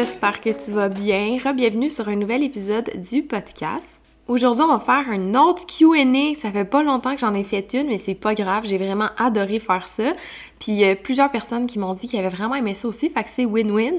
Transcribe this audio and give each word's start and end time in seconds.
J'espère 0.00 0.40
que 0.40 0.50
tu 0.50 0.70
vas 0.70 0.88
bien. 0.88 1.38
Bienvenue 1.56 1.90
sur 1.90 2.08
un 2.08 2.14
nouvel 2.14 2.44
épisode 2.44 2.88
du 3.10 3.24
podcast. 3.24 4.00
Aujourd'hui, 4.28 4.62
on 4.62 4.68
va 4.68 4.78
faire 4.78 5.12
un 5.12 5.34
autre 5.34 5.66
Q&A. 5.66 6.36
Ça 6.36 6.52
fait 6.52 6.64
pas 6.64 6.84
longtemps 6.84 7.16
que 7.16 7.20
j'en 7.20 7.34
ai 7.34 7.42
fait 7.42 7.74
une, 7.74 7.88
mais 7.88 7.98
c'est 7.98 8.14
pas 8.14 8.36
grave. 8.36 8.62
J'ai 8.64 8.78
vraiment 8.78 9.08
adoré 9.18 9.58
faire 9.58 9.88
ça. 9.88 10.12
Puis 10.60 10.70
il 10.70 10.76
y 10.76 10.84
a 10.84 10.94
plusieurs 10.94 11.32
personnes 11.32 11.66
qui 11.66 11.80
m'ont 11.80 11.94
dit 11.94 12.06
qu'ils 12.06 12.20
avaient 12.20 12.28
vraiment 12.28 12.54
aimé 12.54 12.74
ça 12.74 12.86
aussi, 12.86 13.10
fait 13.10 13.24
que 13.24 13.28
c'est 13.34 13.44
win-win. 13.44 13.94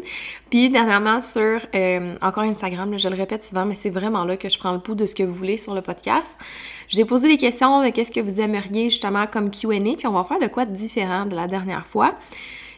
Puis 0.50 0.70
dernièrement 0.70 1.20
sur 1.20 1.60
euh, 1.76 2.16
encore 2.22 2.44
Instagram, 2.44 2.98
je 2.98 3.10
le 3.10 3.16
répète 3.16 3.44
souvent, 3.44 3.66
mais 3.66 3.76
c'est 3.76 3.90
vraiment 3.90 4.24
là 4.24 4.38
que 4.38 4.48
je 4.48 4.58
prends 4.58 4.72
le 4.72 4.80
pouls 4.80 4.96
de 4.96 5.06
ce 5.06 5.14
que 5.14 5.24
vous 5.24 5.36
voulez 5.36 5.58
sur 5.58 5.74
le 5.74 5.82
podcast. 5.82 6.38
J'ai 6.88 7.04
posé 7.04 7.28
des 7.28 7.38
questions 7.38 7.84
de 7.84 7.90
qu'est-ce 7.90 8.14
que 8.14 8.22
vous 8.22 8.40
aimeriez 8.40 8.86
justement 8.90 9.28
comme 9.28 9.52
Q&A, 9.52 9.98
puis 9.98 10.08
on 10.08 10.14
va 10.14 10.24
faire 10.24 10.40
de 10.40 10.48
quoi 10.48 10.64
de 10.64 10.74
différent 10.74 11.26
de 11.26 11.36
la 11.36 11.48
dernière 11.48 11.86
fois. 11.86 12.16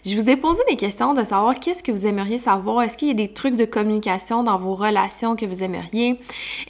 Je 0.04 0.16
vous 0.16 0.32
ai 0.32 0.36
posé 0.36 0.62
des 0.68 0.78
questions 0.78 1.14
de 1.14 1.23
savoir 1.23 1.60
qu'est-ce 1.60 1.84
que 1.84 1.91
vous 1.91 2.08
aimeriez 2.08 2.40
savoir. 2.40 2.82
Est-ce 2.82 2.98
qu'il 2.98 3.10
y 3.10 3.12
a 3.12 3.14
des 3.14 3.28
trucs 3.28 3.55
de 3.55 3.66
communication 3.66 4.41
dans 4.41 4.58
vos 4.58 4.74
relations 4.74 5.36
que 5.36 5.46
vous 5.46 5.62
aimeriez? 5.62 6.20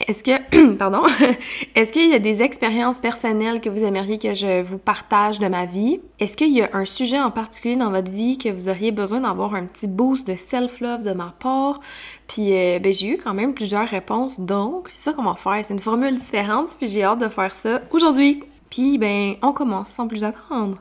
Est-ce 0.06 0.22
que, 0.22 0.74
pardon, 0.76 1.02
est-ce 1.74 1.94
qu'il 1.94 2.10
y 2.10 2.14
a 2.14 2.18
des 2.18 2.42
expériences 2.42 2.98
personnelles 2.98 3.62
que 3.62 3.70
vous 3.70 3.84
aimeriez 3.84 4.18
que 4.18 4.34
je 4.34 4.60
vous 4.60 4.76
partage 4.76 5.38
de 5.38 5.46
ma 5.46 5.64
vie? 5.64 6.00
Est-ce 6.20 6.36
qu'il 6.36 6.52
y 6.52 6.60
a 6.60 6.68
un 6.74 6.84
sujet 6.84 7.18
en 7.18 7.30
particulier 7.30 7.76
dans 7.76 7.90
votre 7.90 8.10
vie 8.10 8.36
que 8.36 8.50
vous 8.50 8.68
auriez 8.68 8.92
besoin 8.92 9.20
d'avoir 9.20 9.54
un 9.54 9.64
petit 9.64 9.86
boost 9.86 10.26
de 10.26 10.36
self-love 10.36 11.02
de 11.02 11.12
ma 11.12 11.32
part? 11.38 11.80
Puis, 12.28 12.52
euh, 12.52 12.80
ben, 12.80 12.92
j'ai 12.92 13.14
eu 13.14 13.16
quand 13.16 13.32
même 13.32 13.54
plusieurs 13.54 13.88
réponses. 13.88 14.40
Donc, 14.40 14.90
c'est 14.92 15.04
ça 15.04 15.12
qu'on 15.14 15.24
va 15.24 15.36
faire. 15.36 15.64
C'est 15.66 15.72
une 15.72 15.80
formule 15.80 16.16
différente, 16.16 16.76
puis 16.76 16.86
j'ai 16.86 17.02
hâte 17.02 17.20
de 17.20 17.28
faire 17.28 17.54
ça 17.54 17.80
aujourd'hui. 17.92 18.44
Puis, 18.68 18.98
ben, 18.98 19.36
on 19.40 19.54
commence 19.54 19.88
sans 19.88 20.06
plus 20.06 20.22
attendre. 20.22 20.76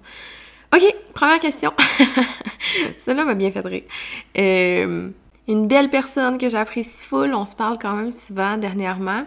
OK, 0.73 0.95
première 1.13 1.39
question. 1.39 1.73
Celle-là 2.97 3.25
m'a 3.25 3.33
bien 3.33 3.51
fait 3.51 3.65
rire. 3.65 3.83
Euh, 4.37 5.09
une 5.47 5.67
belle 5.67 5.89
personne 5.89 6.37
que 6.37 6.47
j'apprécie 6.47 7.03
full, 7.03 7.33
on 7.33 7.45
se 7.45 7.55
parle 7.55 7.77
quand 7.77 7.93
même 7.93 8.11
souvent 8.11 8.57
dernièrement. 8.57 9.25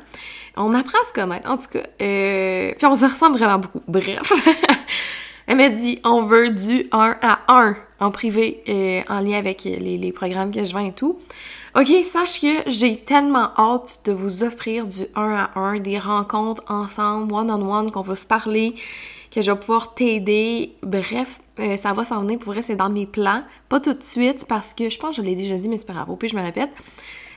On 0.57 0.73
apprend 0.73 0.99
à 1.03 1.05
se 1.07 1.13
connaître, 1.13 1.51
en 1.51 1.59
tout 1.59 1.69
cas. 1.73 1.87
Euh, 2.01 2.73
puis 2.79 2.87
on 2.87 2.95
se 2.95 3.05
ressemble 3.05 3.37
vraiment 3.37 3.59
beaucoup. 3.59 3.83
Bref. 3.89 4.33
Elle 5.47 5.59
m'a 5.59 5.69
dit 5.69 6.01
on 6.05 6.23
veut 6.23 6.51
du 6.51 6.87
1 6.91 7.17
à 7.21 7.41
1 7.49 7.77
en 8.01 8.11
privé, 8.11 8.63
euh, 8.69 9.03
en 9.11 9.21
lien 9.21 9.37
avec 9.37 9.65
les, 9.65 9.99
les, 9.99 10.13
programmes 10.13 10.51
que 10.51 10.65
je 10.65 10.73
vends 10.73 10.87
et 10.87 10.93
tout. 10.93 11.19
Ok, 11.77 11.89
sache 12.05 12.41
que 12.41 12.71
j'ai 12.71 12.97
tellement 12.97 13.51
hâte 13.59 14.01
de 14.07 14.13
vous 14.13 14.43
offrir 14.43 14.87
du 14.87 15.03
1 15.15 15.35
à 15.35 15.51
1, 15.59 15.81
des 15.81 15.99
rencontres 15.99 16.63
ensemble, 16.69 17.35
one-on-one, 17.35 17.91
qu'on 17.91 18.01
va 18.01 18.15
se 18.15 18.27
parler, 18.27 18.75
que 19.35 19.43
je 19.43 19.51
vais 19.51 19.59
pouvoir 19.59 19.95
t'aider. 19.95 20.73
Bref, 20.83 21.41
euh, 21.59 21.77
ça 21.77 21.93
va 21.93 22.05
s'en 22.05 22.21
venir. 22.21 22.39
Pour 22.39 22.53
vrai, 22.53 22.63
c'est 22.63 22.77
dans 22.77 22.91
mes 22.91 23.07
plans. 23.07 23.43
Pas 23.69 23.81
tout 23.81 23.95
de 23.95 24.03
suite 24.03 24.47
parce 24.49 24.75
que 24.75 24.89
je 24.89 24.99
pense 24.99 25.17
que 25.17 25.23
je 25.23 25.27
l'ai 25.27 25.35
déjà 25.35 25.57
dit, 25.57 25.69
mais 25.69 25.77
c'est 25.77 25.87
pas 25.87 25.95
grave. 25.95 26.15
Puis 26.19 26.29
je 26.29 26.37
me 26.37 26.43
répète. 26.43 26.71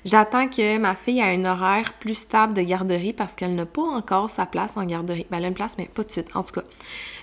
J'attends 0.06 0.48
que 0.48 0.78
ma 0.78 0.96
fille 0.96 1.20
ait 1.20 1.36
un 1.36 1.44
horaire 1.46 1.94
plus 1.94 2.16
stable 2.16 2.54
de 2.54 2.62
garderie 2.62 3.14
parce 3.14 3.34
qu'elle 3.34 3.56
n'a 3.56 3.66
pas 3.66 3.82
encore 3.82 4.30
sa 4.30 4.46
place 4.46 4.78
en 4.78 4.86
garderie. 4.86 5.26
Ben, 5.32 5.38
elle 5.38 5.46
a 5.46 5.48
une 5.48 5.54
place, 5.56 5.78
mais 5.78 5.86
pas 5.86 6.04
tout 6.04 6.08
de 6.08 6.12
suite, 6.12 6.30
en 6.36 6.44
tout 6.44 6.54
cas. 6.54 6.62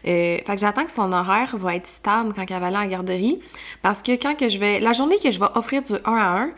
Euh, 0.06 0.38
fait 0.44 0.54
que 0.54 0.58
j'attends 0.58 0.84
que 0.84 0.92
son 0.92 1.12
horaire 1.12 1.56
va 1.56 1.76
être 1.76 1.86
stable 1.86 2.34
quand 2.34 2.44
elle 2.46 2.60
va 2.60 2.66
aller 2.66 2.76
en 2.76 2.86
garderie. 2.86 3.40
Parce 3.80 4.02
que 4.02 4.12
quand 4.12 4.34
que 4.34 4.48
je 4.48 4.58
vais. 4.58 4.80
La 4.80 4.92
journée 4.92 5.16
que 5.22 5.30
je 5.30 5.38
vais 5.38 5.46
offrir 5.54 5.82
du 5.82 5.94
1 5.94 5.98
à 6.04 6.42
1, 6.42 6.50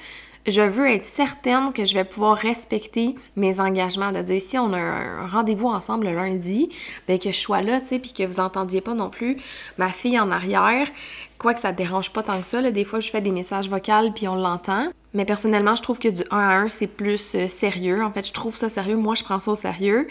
je 0.46 0.62
veux 0.62 0.88
être 0.88 1.04
certaine 1.04 1.72
que 1.72 1.84
je 1.84 1.94
vais 1.94 2.04
pouvoir 2.04 2.36
respecter 2.36 3.16
mes 3.36 3.60
engagements. 3.60 4.12
De 4.12 4.22
dire, 4.22 4.40
si 4.40 4.58
on 4.58 4.72
a 4.72 4.78
un 4.78 5.26
rendez-vous 5.26 5.68
ensemble 5.68 6.06
le 6.06 6.14
lundi, 6.14 6.68
bien 7.06 7.18
que 7.18 7.32
je 7.32 7.38
sois 7.38 7.62
là, 7.62 7.80
tu 7.80 7.86
sais, 7.86 7.98
puis 7.98 8.12
que 8.12 8.24
vous 8.24 8.40
entendiez 8.40 8.80
pas 8.80 8.94
non 8.94 9.10
plus 9.10 9.36
ma 9.78 9.88
fille 9.88 10.18
en 10.18 10.30
arrière. 10.30 10.86
Quoi 11.38 11.54
que 11.54 11.60
ça 11.60 11.72
te 11.72 11.78
dérange 11.78 12.10
pas 12.10 12.22
tant 12.22 12.40
que 12.40 12.46
ça, 12.46 12.62
des 12.70 12.84
fois 12.84 13.00
je 13.00 13.10
fais 13.10 13.20
des 13.20 13.30
messages 13.30 13.68
vocaux 13.68 14.10
puis 14.14 14.26
on 14.28 14.36
l'entend. 14.36 14.88
Mais 15.14 15.24
personnellement, 15.24 15.76
je 15.76 15.82
trouve 15.82 15.98
que 15.98 16.08
du 16.08 16.22
1 16.30 16.36
à 16.36 16.56
1, 16.58 16.68
c'est 16.68 16.86
plus 16.86 17.34
euh, 17.34 17.48
sérieux. 17.48 18.04
En 18.04 18.12
fait, 18.12 18.26
je 18.26 18.34
trouve 18.34 18.54
ça 18.54 18.68
sérieux. 18.68 18.96
Moi, 18.96 19.14
je 19.14 19.24
prends 19.24 19.40
ça 19.40 19.50
au 19.50 19.56
sérieux. 19.56 20.08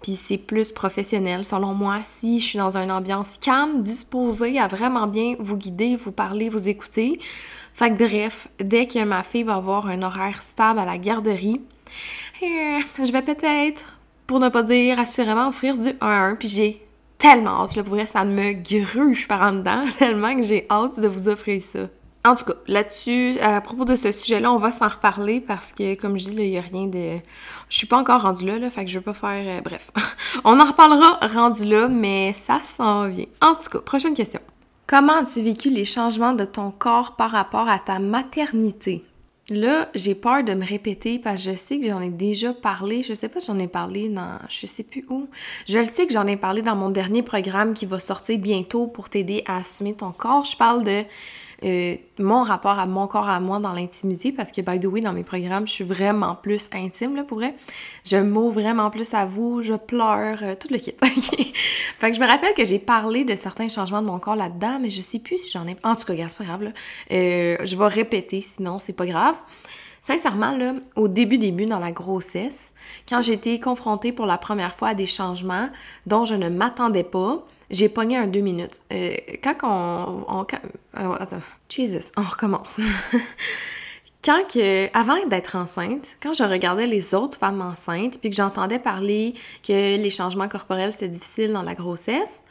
Puis 0.00 0.16
c'est 0.16 0.38
plus 0.38 0.70
professionnel, 0.70 1.44
selon 1.44 1.74
moi, 1.74 2.00
si 2.04 2.38
je 2.38 2.44
suis 2.44 2.58
dans 2.58 2.76
une 2.76 2.92
ambiance 2.92 3.38
calme, 3.38 3.82
disposée 3.82 4.60
à 4.60 4.68
vraiment 4.68 5.06
bien 5.06 5.34
vous 5.38 5.56
guider, 5.56 5.96
vous 5.96 6.12
parler, 6.12 6.50
vous 6.50 6.68
écouter. 6.68 7.18
Fait 7.74 7.90
que 7.90 7.96
bref, 7.96 8.48
dès 8.60 8.86
que 8.86 9.04
ma 9.04 9.24
fille 9.24 9.42
va 9.42 9.56
avoir 9.56 9.88
un 9.88 10.02
horaire 10.02 10.40
stable 10.40 10.78
à 10.78 10.84
la 10.84 10.96
garderie, 10.96 11.60
euh, 12.42 12.78
je 12.98 13.12
vais 13.12 13.22
peut-être, 13.22 13.98
pour 14.26 14.38
ne 14.38 14.48
pas 14.48 14.62
dire 14.62 14.98
assurément, 14.98 15.48
offrir 15.48 15.76
du 15.76 15.88
1 15.88 15.94
à 16.00 16.20
1. 16.26 16.36
Puis 16.36 16.48
j'ai 16.48 16.86
tellement 17.18 17.62
hâte, 17.62 17.74
là, 17.74 17.82
pour 17.82 17.98
ça 18.06 18.24
me 18.24 18.52
gruge 18.52 19.26
par 19.26 19.42
en 19.42 19.52
dedans, 19.52 19.84
tellement 19.98 20.36
que 20.36 20.42
j'ai 20.42 20.66
hâte 20.70 21.00
de 21.00 21.08
vous 21.08 21.28
offrir 21.28 21.60
ça. 21.60 21.88
En 22.26 22.34
tout 22.34 22.44
cas, 22.44 22.54
là-dessus, 22.68 23.38
à 23.40 23.60
propos 23.60 23.84
de 23.84 23.96
ce 23.96 24.10
sujet-là, 24.10 24.50
on 24.50 24.56
va 24.56 24.72
s'en 24.72 24.88
reparler 24.88 25.42
parce 25.42 25.72
que, 25.72 25.94
comme 25.94 26.18
je 26.18 26.30
dis, 26.30 26.36
il 26.36 26.50
n'y 26.50 26.58
a 26.58 26.62
rien 26.62 26.86
de... 26.86 27.18
Je 27.68 27.76
suis 27.76 27.86
pas 27.86 27.98
encore 27.98 28.22
rendue 28.22 28.46
là, 28.46 28.58
là, 28.58 28.70
fait 28.70 28.84
que 28.84 28.90
je 28.90 28.98
veux 28.98 29.04
pas 29.04 29.12
faire... 29.12 29.58
Euh, 29.58 29.60
bref, 29.60 29.90
on 30.44 30.58
en 30.58 30.64
reparlera 30.64 31.18
rendu 31.34 31.64
là, 31.66 31.88
mais 31.88 32.32
ça 32.32 32.60
s'en 32.64 33.08
vient. 33.08 33.26
En 33.42 33.52
tout 33.52 33.68
cas, 33.70 33.78
prochaine 33.80 34.14
question. 34.14 34.40
Comment 34.86 35.14
as-tu 35.14 35.40
vécu 35.40 35.70
les 35.70 35.86
changements 35.86 36.34
de 36.34 36.44
ton 36.44 36.70
corps 36.70 37.16
par 37.16 37.30
rapport 37.30 37.68
à 37.68 37.78
ta 37.78 37.98
maternité? 37.98 39.02
Là, 39.48 39.88
j'ai 39.94 40.14
peur 40.14 40.44
de 40.44 40.52
me 40.52 40.64
répéter 40.64 41.18
parce 41.18 41.42
que 41.42 41.52
je 41.52 41.56
sais 41.56 41.78
que 41.78 41.86
j'en 41.86 42.02
ai 42.02 42.10
déjà 42.10 42.52
parlé. 42.52 43.02
Je 43.02 43.14
sais 43.14 43.30
pas 43.30 43.40
si 43.40 43.46
j'en 43.46 43.58
ai 43.58 43.66
parlé 43.66 44.10
dans. 44.10 44.38
Je 44.50 44.66
sais 44.66 44.82
plus 44.82 45.04
où. 45.08 45.28
Je 45.66 45.78
le 45.78 45.86
sais 45.86 46.06
que 46.06 46.12
j'en 46.12 46.26
ai 46.26 46.36
parlé 46.36 46.60
dans 46.60 46.76
mon 46.76 46.90
dernier 46.90 47.22
programme 47.22 47.72
qui 47.72 47.86
va 47.86 47.98
sortir 47.98 48.38
bientôt 48.38 48.86
pour 48.86 49.08
t'aider 49.08 49.42
à 49.46 49.56
assumer 49.58 49.94
ton 49.94 50.12
corps. 50.12 50.44
Je 50.44 50.56
parle 50.56 50.84
de 50.84 51.02
euh, 51.64 51.96
mon 52.18 52.42
rapport 52.42 52.78
à 52.78 52.86
mon 52.86 53.06
corps 53.06 53.28
à 53.28 53.40
moi 53.40 53.58
dans 53.58 53.72
l'intimité, 53.72 54.32
parce 54.32 54.52
que, 54.52 54.60
by 54.60 54.78
the 54.78 54.86
way, 54.86 55.00
dans 55.00 55.12
mes 55.12 55.24
programmes, 55.24 55.66
je 55.66 55.72
suis 55.72 55.84
vraiment 55.84 56.34
plus 56.34 56.68
intime, 56.72 57.16
là, 57.16 57.24
pour 57.24 57.38
vrai. 57.38 57.54
Je 58.04 58.16
m'ouvre 58.16 58.60
vraiment 58.60 58.90
plus 58.90 59.14
à 59.14 59.24
vous, 59.24 59.62
je 59.62 59.74
pleure, 59.74 60.38
euh, 60.42 60.54
tout 60.54 60.68
le 60.70 60.78
kit. 60.78 60.94
fait 61.02 62.10
que 62.10 62.16
je 62.16 62.20
me 62.20 62.26
rappelle 62.26 62.54
que 62.54 62.64
j'ai 62.64 62.78
parlé 62.78 63.24
de 63.24 63.34
certains 63.34 63.68
changements 63.68 64.02
de 64.02 64.06
mon 64.06 64.18
corps 64.18 64.36
là-dedans, 64.36 64.78
mais 64.80 64.90
je 64.90 65.00
sais 65.00 65.18
plus 65.18 65.38
si 65.38 65.52
j'en 65.52 65.66
ai... 65.66 65.76
En 65.82 65.94
tout 65.96 66.04
cas, 66.04 66.14
c'est 66.28 66.36
pas 66.36 66.44
grave, 66.44 66.64
là. 66.64 66.70
Euh, 67.12 67.56
je 67.64 67.76
vais 67.76 67.86
répéter, 67.86 68.40
sinon 68.40 68.78
c'est 68.78 68.92
pas 68.92 69.06
grave. 69.06 69.36
Sincèrement, 70.02 70.54
là, 70.54 70.74
au 70.96 71.08
début, 71.08 71.38
début, 71.38 71.64
dans 71.64 71.78
la 71.78 71.90
grossesse, 71.90 72.74
quand 73.08 73.26
été 73.26 73.58
confrontée 73.58 74.12
pour 74.12 74.26
la 74.26 74.36
première 74.36 74.74
fois 74.74 74.88
à 74.88 74.94
des 74.94 75.06
changements 75.06 75.70
dont 76.04 76.26
je 76.26 76.34
ne 76.34 76.50
m'attendais 76.50 77.04
pas, 77.04 77.46
j'ai 77.74 77.88
pogné 77.88 78.16
un 78.16 78.26
deux 78.26 78.40
minutes. 78.40 78.80
Euh, 78.92 79.14
quand 79.42 79.56
on... 79.62 80.46
Attends. 80.94 81.40
Jesus, 81.68 82.12
on 82.16 82.22
recommence. 82.22 82.80
quand 84.24 84.46
que, 84.52 84.96
avant 84.96 85.16
d'être 85.26 85.56
enceinte, 85.56 86.16
quand 86.22 86.32
je 86.32 86.44
regardais 86.44 86.86
les 86.86 87.14
autres 87.14 87.38
femmes 87.38 87.60
enceintes, 87.60 88.20
puis 88.20 88.30
que 88.30 88.36
j'entendais 88.36 88.78
parler 88.78 89.34
que 89.66 89.96
les 89.96 90.10
changements 90.10 90.48
corporels 90.48 90.92
c'était 90.92 91.08
difficile 91.08 91.52
dans 91.52 91.62
la 91.62 91.74
grossesse, 91.74 92.42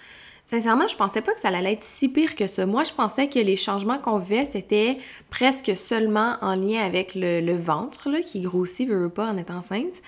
sincèrement, 0.45 0.87
je 0.87 0.95
pensais 0.95 1.21
pas 1.21 1.33
que 1.33 1.39
ça 1.39 1.47
allait 1.47 1.73
être 1.73 1.83
si 1.83 2.09
pire 2.09 2.35
que 2.35 2.47
ça. 2.47 2.65
Moi, 2.65 2.83
je 2.83 2.91
pensais 2.91 3.27
que 3.27 3.39
les 3.39 3.55
changements 3.55 3.97
qu'on 3.97 4.17
vivait, 4.17 4.45
c'était 4.45 4.97
presque 5.29 5.71
seulement 5.75 6.35
en 6.41 6.55
lien 6.55 6.83
avec 6.83 7.13
le, 7.15 7.55
ventre, 7.55 8.09
là, 8.09 8.21
qui 8.21 8.41
grossit, 8.41 8.87
veut 8.87 9.09
pas, 9.09 9.27
en 9.27 9.37
étant 9.37 9.55
enceinte. 9.55 10.01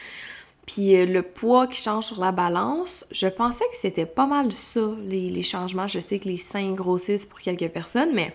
Puis 0.65 0.95
euh, 0.95 1.05
le 1.05 1.21
poids 1.21 1.67
qui 1.67 1.79
change 1.81 2.05
sur 2.05 2.19
la 2.19 2.31
balance, 2.31 3.05
je 3.11 3.27
pensais 3.27 3.65
que 3.65 3.77
c'était 3.79 4.05
pas 4.05 4.25
mal 4.25 4.51
ça, 4.51 4.91
les, 5.05 5.43
changements. 5.43 5.87
Je 5.87 5.99
sais 5.99 6.19
que 6.19 6.27
les 6.27 6.37
seins 6.37 6.71
grossissent 6.71 7.25
pour 7.25 7.39
quelques 7.39 7.69
personnes, 7.69 8.13
mais 8.13 8.33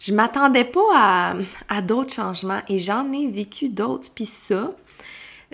je 0.00 0.12
m'attendais 0.12 0.64
pas 0.64 0.80
à, 0.94 1.34
à 1.68 1.82
d'autres 1.82 2.14
changements 2.14 2.60
et 2.68 2.78
j'en 2.78 3.12
ai 3.12 3.28
vécu 3.28 3.68
d'autres. 3.68 4.08
Puis 4.14 4.26
ça, 4.26 4.72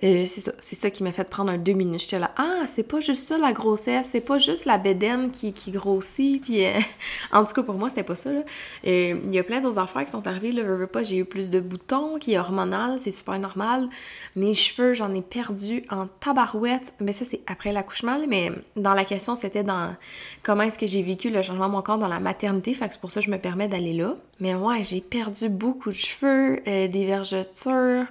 euh, 0.02 0.24
c'est 0.26 0.40
ça, 0.40 0.52
ça 0.60 0.90
qui 0.90 1.02
m'a 1.02 1.12
fait 1.12 1.28
prendre 1.28 1.50
un 1.50 1.58
deux 1.58 1.74
minutes. 1.74 2.00
J'étais 2.00 2.18
là, 2.18 2.30
ah, 2.36 2.62
c'est 2.66 2.84
pas 2.84 3.00
juste 3.00 3.28
ça 3.28 3.36
la 3.36 3.52
grossesse, 3.52 4.08
c'est 4.12 4.22
pas 4.22 4.38
juste 4.38 4.64
la 4.64 4.78
bédaine 4.78 5.30
qui, 5.30 5.52
qui 5.52 5.70
grossit, 5.70 6.40
puis 6.42 6.64
euh, 6.64 6.72
en 7.32 7.44
tout 7.44 7.52
cas 7.52 7.62
pour 7.62 7.74
moi 7.74 7.90
c'était 7.90 8.02
pas 8.02 8.16
ça. 8.16 8.30
Euh, 8.30 8.44
il 8.84 9.34
y 9.34 9.38
a 9.38 9.44
plein 9.44 9.60
d'autres 9.60 9.78
affaires 9.78 10.04
qui 10.04 10.10
sont 10.10 10.26
arrivées, 10.26 10.52
là, 10.52 10.62
veux 10.62 10.86
pas, 10.86 11.04
j'ai 11.04 11.18
eu 11.18 11.24
plus 11.26 11.50
de 11.50 11.60
boutons, 11.60 12.18
qui 12.18 12.32
est 12.32 12.38
hormonal, 12.38 12.98
c'est 12.98 13.10
super 13.10 13.38
normal. 13.38 13.88
Mes 14.36 14.54
cheveux, 14.54 14.94
j'en 14.94 15.12
ai 15.14 15.22
perdu 15.22 15.84
en 15.90 16.06
tabarouette, 16.06 16.94
mais 17.00 17.12
ça 17.12 17.26
c'est 17.26 17.40
après 17.46 17.72
l'accouchement, 17.72 18.18
mais 18.26 18.52
dans 18.76 18.94
la 18.94 19.04
question 19.04 19.34
c'était 19.34 19.64
dans 19.64 19.94
comment 20.42 20.62
est-ce 20.62 20.78
que 20.78 20.86
j'ai 20.86 21.02
vécu 21.02 21.28
le 21.28 21.42
changement 21.42 21.66
de 21.66 21.72
mon 21.72 21.82
corps 21.82 21.98
dans 21.98 22.08
la 22.08 22.20
maternité, 22.20 22.72
fait 22.72 22.86
que 22.86 22.94
c'est 22.94 23.00
pour 23.00 23.10
ça 23.10 23.20
que 23.20 23.26
je 23.26 23.30
me 23.30 23.38
permets 23.38 23.68
d'aller 23.68 23.92
là. 23.92 24.16
Mais 24.40 24.54
ouais, 24.54 24.82
j'ai 24.82 25.02
perdu 25.02 25.50
beaucoup 25.50 25.90
de 25.90 25.94
cheveux, 25.94 26.60
des 26.64 27.04
vergetures. 27.04 28.06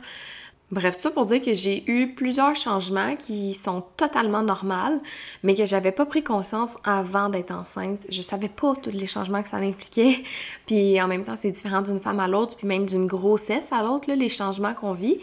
Bref, 0.71 0.95
ça 0.97 1.09
pour 1.09 1.25
dire 1.25 1.41
que 1.41 1.53
j'ai 1.55 1.83
eu 1.89 2.13
plusieurs 2.13 2.55
changements 2.55 3.15
qui 3.15 3.55
sont 3.55 3.83
totalement 3.97 4.43
normaux, 4.43 5.01
mais 5.41 5.55
que 5.55 5.65
j'avais 5.65 5.91
pas 5.91 6.05
pris 6.05 6.23
conscience 6.23 6.77
avant 6.83 7.29
d'être 7.29 7.51
enceinte. 7.51 8.05
Je 8.11 8.21
savais 8.21 8.49
pas 8.49 8.75
tous 8.75 8.91
les 8.91 9.07
changements 9.07 9.41
que 9.41 9.49
ça 9.49 9.57
impliquait. 9.57 10.23
Puis 10.67 11.01
en 11.01 11.07
même 11.07 11.23
temps, 11.23 11.35
c'est 11.35 11.49
différent 11.49 11.81
d'une 11.81 11.99
femme 11.99 12.19
à 12.19 12.27
l'autre, 12.27 12.55
puis 12.55 12.67
même 12.67 12.85
d'une 12.85 13.07
grossesse 13.07 13.71
à 13.71 13.81
l'autre, 13.81 14.11
les 14.11 14.29
changements 14.29 14.73
qu'on 14.73 14.93
vit. 14.93 15.17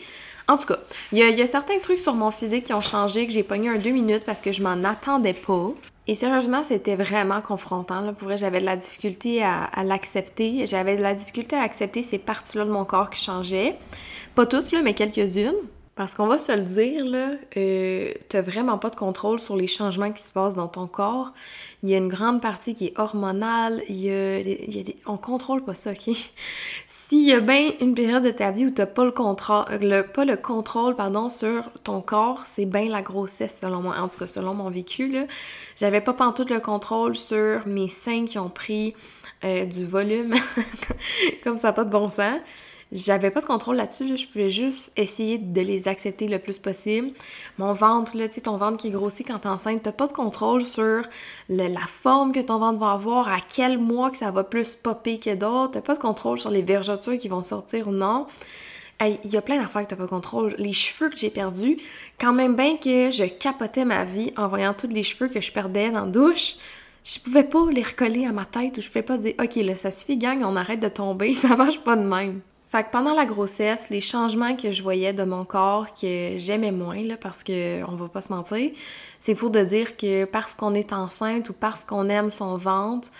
En 0.48 0.56
tout 0.56 0.66
cas, 0.66 0.78
il 1.10 1.18
y, 1.18 1.42
a 1.42 1.46
certains 1.46 1.78
trucs 1.80 1.98
sur 1.98 2.14
mon 2.14 2.30
physique 2.30 2.64
qui 2.64 2.72
ont 2.72 2.80
changé, 2.80 3.26
que 3.26 3.32
j'ai 3.32 3.42
pogné 3.42 3.68
un 3.68 3.78
deux 3.78 3.90
minutes 3.90 4.24
parce 4.24 4.40
que 4.40 4.52
je 4.52 4.62
m'en 4.62 4.84
attendais 4.84 5.32
pas. 5.32 5.72
Et 6.06 6.14
sérieusement, 6.14 6.62
c'était 6.62 6.94
vraiment 6.94 7.40
confrontant. 7.40 8.00
Là. 8.00 8.12
Pour 8.12 8.28
vrai, 8.28 8.36
j'avais 8.36 8.60
de 8.60 8.64
la 8.64 8.76
difficulté 8.76 9.42
à, 9.42 9.82
l'accepter. 9.82 10.64
J'avais 10.66 10.96
de 10.96 11.02
la 11.02 11.14
difficulté 11.14 11.56
à 11.56 11.62
accepter 11.62 12.04
ces 12.04 12.18
parties-là 12.18 12.64
de 12.64 12.70
mon 12.70 12.84
corps 12.84 13.10
qui 13.10 13.20
changeaient. 13.20 13.76
Pas 14.36 14.44
toutes, 14.44 14.70
là, 14.72 14.82
mais 14.82 14.92
quelques-unes. 14.92 15.54
Parce 15.94 16.14
qu'on 16.14 16.26
va 16.26 16.38
se 16.38 16.52
le 16.52 16.60
dire, 16.60 17.06
là, 17.06 17.30
euh, 17.56 18.12
t'as 18.28 18.42
vraiment 18.42 18.76
pas 18.76 18.90
de 18.90 18.96
contrôle 18.96 19.38
sur 19.38 19.56
les 19.56 19.66
changements 19.66 20.12
qui 20.12 20.22
se 20.22 20.30
passent 20.30 20.54
dans 20.54 20.68
ton 20.68 20.86
corps. 20.86 21.32
Il 21.82 21.88
y 21.88 21.94
a 21.94 21.96
une 21.96 22.08
grande 22.08 22.42
partie 22.42 22.74
qui 22.74 22.88
est 22.88 22.98
hormonale. 22.98 23.82
Il 23.88 23.96
y 23.96 24.10
a, 24.10 24.42
des... 24.42 24.96
On 25.06 25.16
contrôle 25.16 25.64
pas 25.64 25.74
ça, 25.74 25.92
OK? 25.92 26.14
S'il 26.86 27.22
y 27.22 27.32
a 27.32 27.40
bien 27.40 27.72
une 27.80 27.94
période 27.94 28.22
de 28.22 28.30
ta 28.30 28.50
vie 28.50 28.66
où 28.66 28.70
t'as 28.70 28.84
pas 28.84 29.06
le 29.06 30.02
pas 30.02 30.24
le 30.26 30.36
contrôle, 30.36 30.96
pardon, 30.96 31.30
sur 31.30 31.70
ton 31.82 32.02
corps, 32.02 32.42
c'est 32.44 32.66
bien 32.66 32.90
la 32.90 33.00
grossesse, 33.00 33.60
selon 33.62 33.80
moi. 33.80 33.96
En 33.98 34.08
tout 34.08 34.18
cas, 34.18 34.26
selon 34.26 34.52
mon 34.52 34.68
vécu, 34.68 35.10
là. 35.10 35.24
J'avais 35.76 36.02
pas 36.02 36.12
tout 36.12 36.44
le 36.50 36.60
contrôle 36.60 37.16
sur 37.16 37.66
mes 37.66 37.88
seins 37.88 38.26
qui 38.26 38.38
ont 38.38 38.50
pris 38.50 38.94
euh, 39.44 39.64
du 39.64 39.82
volume, 39.82 40.34
comme 41.42 41.56
ça, 41.56 41.72
pas 41.72 41.84
de 41.84 41.90
bon 41.90 42.10
sens. 42.10 42.38
J'avais 42.92 43.32
pas 43.32 43.40
de 43.40 43.46
contrôle 43.46 43.74
là-dessus, 43.74 44.16
je 44.16 44.28
pouvais 44.28 44.48
juste 44.48 44.92
essayer 44.96 45.38
de 45.38 45.60
les 45.60 45.88
accepter 45.88 46.28
le 46.28 46.38
plus 46.38 46.60
possible. 46.60 47.10
Mon 47.58 47.72
ventre, 47.72 48.16
là, 48.16 48.28
tu 48.28 48.34
sais, 48.34 48.42
ton 48.42 48.58
ventre 48.58 48.76
qui 48.76 48.90
grossit 48.90 49.26
quand 49.26 49.40
t'es 49.40 49.48
enceinte, 49.48 49.82
t'as 49.82 49.90
pas 49.90 50.06
de 50.06 50.12
contrôle 50.12 50.62
sur 50.62 51.02
la 51.48 51.80
forme 51.80 52.30
que 52.30 52.38
ton 52.38 52.58
ventre 52.58 52.78
va 52.78 52.92
avoir, 52.92 53.28
à 53.28 53.38
quel 53.40 53.78
mois 53.78 54.10
que 54.12 54.16
ça 54.16 54.30
va 54.30 54.44
plus 54.44 54.76
popper 54.76 55.18
que 55.18 55.34
d'autres, 55.34 55.72
t'as 55.72 55.80
pas 55.80 55.94
de 55.94 55.98
contrôle 55.98 56.38
sur 56.38 56.50
les 56.50 56.62
vergetures 56.62 57.18
qui 57.18 57.26
vont 57.26 57.42
sortir 57.42 57.88
ou 57.88 57.92
non. 57.92 58.28
Il 59.00 59.18
y 59.30 59.36
a 59.36 59.42
plein 59.42 59.58
d'affaires 59.58 59.82
que 59.82 59.88
t'as 59.88 59.96
pas 59.96 60.04
de 60.04 60.08
contrôle. 60.08 60.54
Les 60.56 60.72
cheveux 60.72 61.10
que 61.10 61.18
j'ai 61.18 61.28
perdus, 61.28 61.78
quand 62.20 62.32
même 62.32 62.54
bien 62.54 62.76
que 62.76 63.10
je 63.10 63.24
capotais 63.24 63.84
ma 63.84 64.04
vie 64.04 64.32
en 64.36 64.46
voyant 64.46 64.74
tous 64.74 64.86
les 64.86 65.02
cheveux 65.02 65.28
que 65.28 65.40
je 65.40 65.50
perdais 65.50 65.90
dans 65.90 66.04
la 66.04 66.10
douche, 66.10 66.54
je 67.04 67.18
pouvais 67.18 67.44
pas 67.44 67.66
les 67.70 67.82
recoller 67.82 68.26
à 68.26 68.32
ma 68.32 68.44
tête 68.44 68.78
ou 68.78 68.80
je 68.80 68.86
pouvais 68.86 69.02
pas 69.02 69.18
dire 69.18 69.34
OK 69.40 69.56
là 69.56 69.74
ça 69.74 69.90
suffit 69.90 70.16
gang, 70.16 70.42
on 70.44 70.56
arrête 70.56 70.80
de 70.80 70.88
tomber, 70.88 71.34
ça 71.34 71.56
marche 71.56 71.80
pas 71.80 71.96
de 71.96 72.02
même. 72.02 72.40
Fait 72.68 72.82
que 72.82 72.90
pendant 72.90 73.14
la 73.14 73.26
grossesse, 73.26 73.90
les 73.90 74.00
changements 74.00 74.56
que 74.56 74.72
je 74.72 74.82
voyais 74.82 75.12
de 75.12 75.22
mon 75.22 75.44
corps 75.44 75.86
que 75.94 76.32
j'aimais 76.36 76.72
moins, 76.72 77.14
parce 77.20 77.44
que 77.44 77.84
on 77.84 77.94
va 77.94 78.08
pas 78.08 78.22
se 78.22 78.32
mentir, 78.32 78.72
c'est 79.20 79.36
faux 79.36 79.50
de 79.50 79.62
dire 79.62 79.96
que 79.96 80.24
parce 80.24 80.54
qu'on 80.54 80.74
est 80.74 80.92
enceinte 80.92 81.48
ou 81.48 81.52
parce 81.52 81.84
qu'on 81.84 82.08
aime 82.08 82.30
son 82.30 82.56
ventre, 82.56 83.10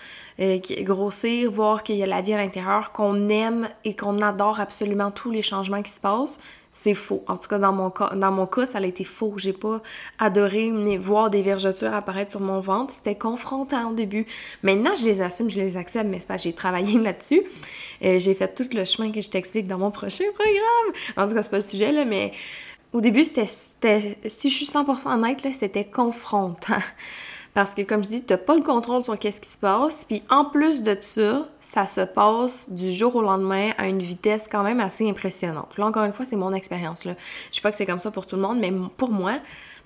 euh, 0.41 0.59
grossir, 0.81 1.49
voir 1.49 1.83
qu'il 1.83 1.95
y 1.95 2.03
a 2.03 2.07
la 2.07 2.21
vie 2.21 2.33
à 2.33 2.37
l'intérieur, 2.37 2.91
qu'on 2.91 3.29
aime 3.29 3.69
et 3.85 3.95
qu'on 3.95 4.21
adore 4.21 4.59
absolument 4.59 5.11
tous 5.11 5.31
les 5.31 5.41
changements 5.41 5.81
qui 5.81 5.91
se 5.91 6.01
passent, 6.01 6.39
c'est 6.77 6.93
faux. 6.93 7.23
En 7.27 7.37
tout 7.37 7.49
cas, 7.49 7.57
dans 7.57 7.73
mon 7.73 7.89
cas, 7.89 8.11
dans 8.15 8.31
mon 8.31 8.45
cas, 8.45 8.67
ça 8.67 8.77
a 8.77 8.85
été 8.85 9.03
faux. 9.03 9.33
J'ai 9.37 9.51
pas 9.51 9.81
adoré 10.19 10.69
voir 10.99 11.31
des 11.31 11.41
vergetures 11.41 11.91
apparaître 11.91 12.31
sur 12.31 12.39
mon 12.39 12.59
ventre. 12.59 12.93
C'était 12.93 13.15
confrontant 13.15 13.89
au 13.89 13.93
début. 13.95 14.27
Maintenant, 14.61 14.91
je 14.95 15.03
les 15.03 15.21
assume, 15.21 15.49
je 15.49 15.59
les 15.59 15.75
accepte, 15.75 16.05
mais 16.07 16.19
c'est 16.19 16.27
pas 16.27 16.37
j'ai 16.37 16.53
travaillé 16.53 16.99
là-dessus. 16.99 17.41
Euh, 18.03 18.19
j'ai 18.19 18.35
fait 18.35 18.53
tout 18.53 18.69
le 18.77 18.85
chemin 18.85 19.11
que 19.11 19.21
je 19.21 19.29
t'explique 19.29 19.65
dans 19.65 19.79
mon 19.79 19.89
prochain 19.89 20.25
programme. 20.35 20.93
En 21.17 21.27
tout 21.27 21.33
cas, 21.33 21.41
c'est 21.41 21.49
pas 21.49 21.57
le 21.57 21.61
sujet, 21.63 21.91
là, 21.91 22.05
mais 22.05 22.31
au 22.93 23.01
début, 23.01 23.23
c'était, 23.23 23.47
si 24.27 24.49
je 24.51 24.55
suis 24.55 24.65
100% 24.67 25.15
honnête, 25.15 25.43
là, 25.43 25.49
c'était 25.59 25.85
confrontant. 25.85 26.77
Parce 27.57 27.73
que, 27.73 27.81
comme 27.81 28.03
je 28.03 28.09
dis, 28.09 28.21
t'as 28.23 28.37
pas 28.37 28.55
le 28.55 28.61
contrôle 28.61 29.03
sur 29.03 29.17
qu'est-ce 29.17 29.41
qui 29.41 29.49
se 29.49 29.57
passe. 29.57 30.05
Puis 30.05 30.21
en 30.29 30.45
plus 30.45 30.83
de 30.83 30.95
ça, 31.01 31.47
ça 31.59 31.87
se 31.87 32.01
passe 32.01 32.69
du 32.69 32.91
jour 32.91 33.15
au 33.15 33.23
lendemain 33.23 33.71
à 33.79 33.87
une 33.87 33.97
vitesse 33.97 34.47
quand 34.47 34.61
même 34.61 34.79
assez 34.79 35.09
impressionnante. 35.09 35.75
Là, 35.75 35.87
encore 35.87 36.03
une 36.03 36.13
fois, 36.13 36.23
c'est 36.23 36.35
mon 36.35 36.53
expérience. 36.53 37.01
Je 37.03 37.09
sais 37.51 37.61
pas 37.63 37.71
que 37.71 37.75
c'est 37.75 37.87
comme 37.87 37.97
ça 37.97 38.11
pour 38.11 38.27
tout 38.27 38.35
le 38.35 38.43
monde, 38.43 38.59
mais 38.59 38.71
pour 38.95 39.09
moi, 39.09 39.39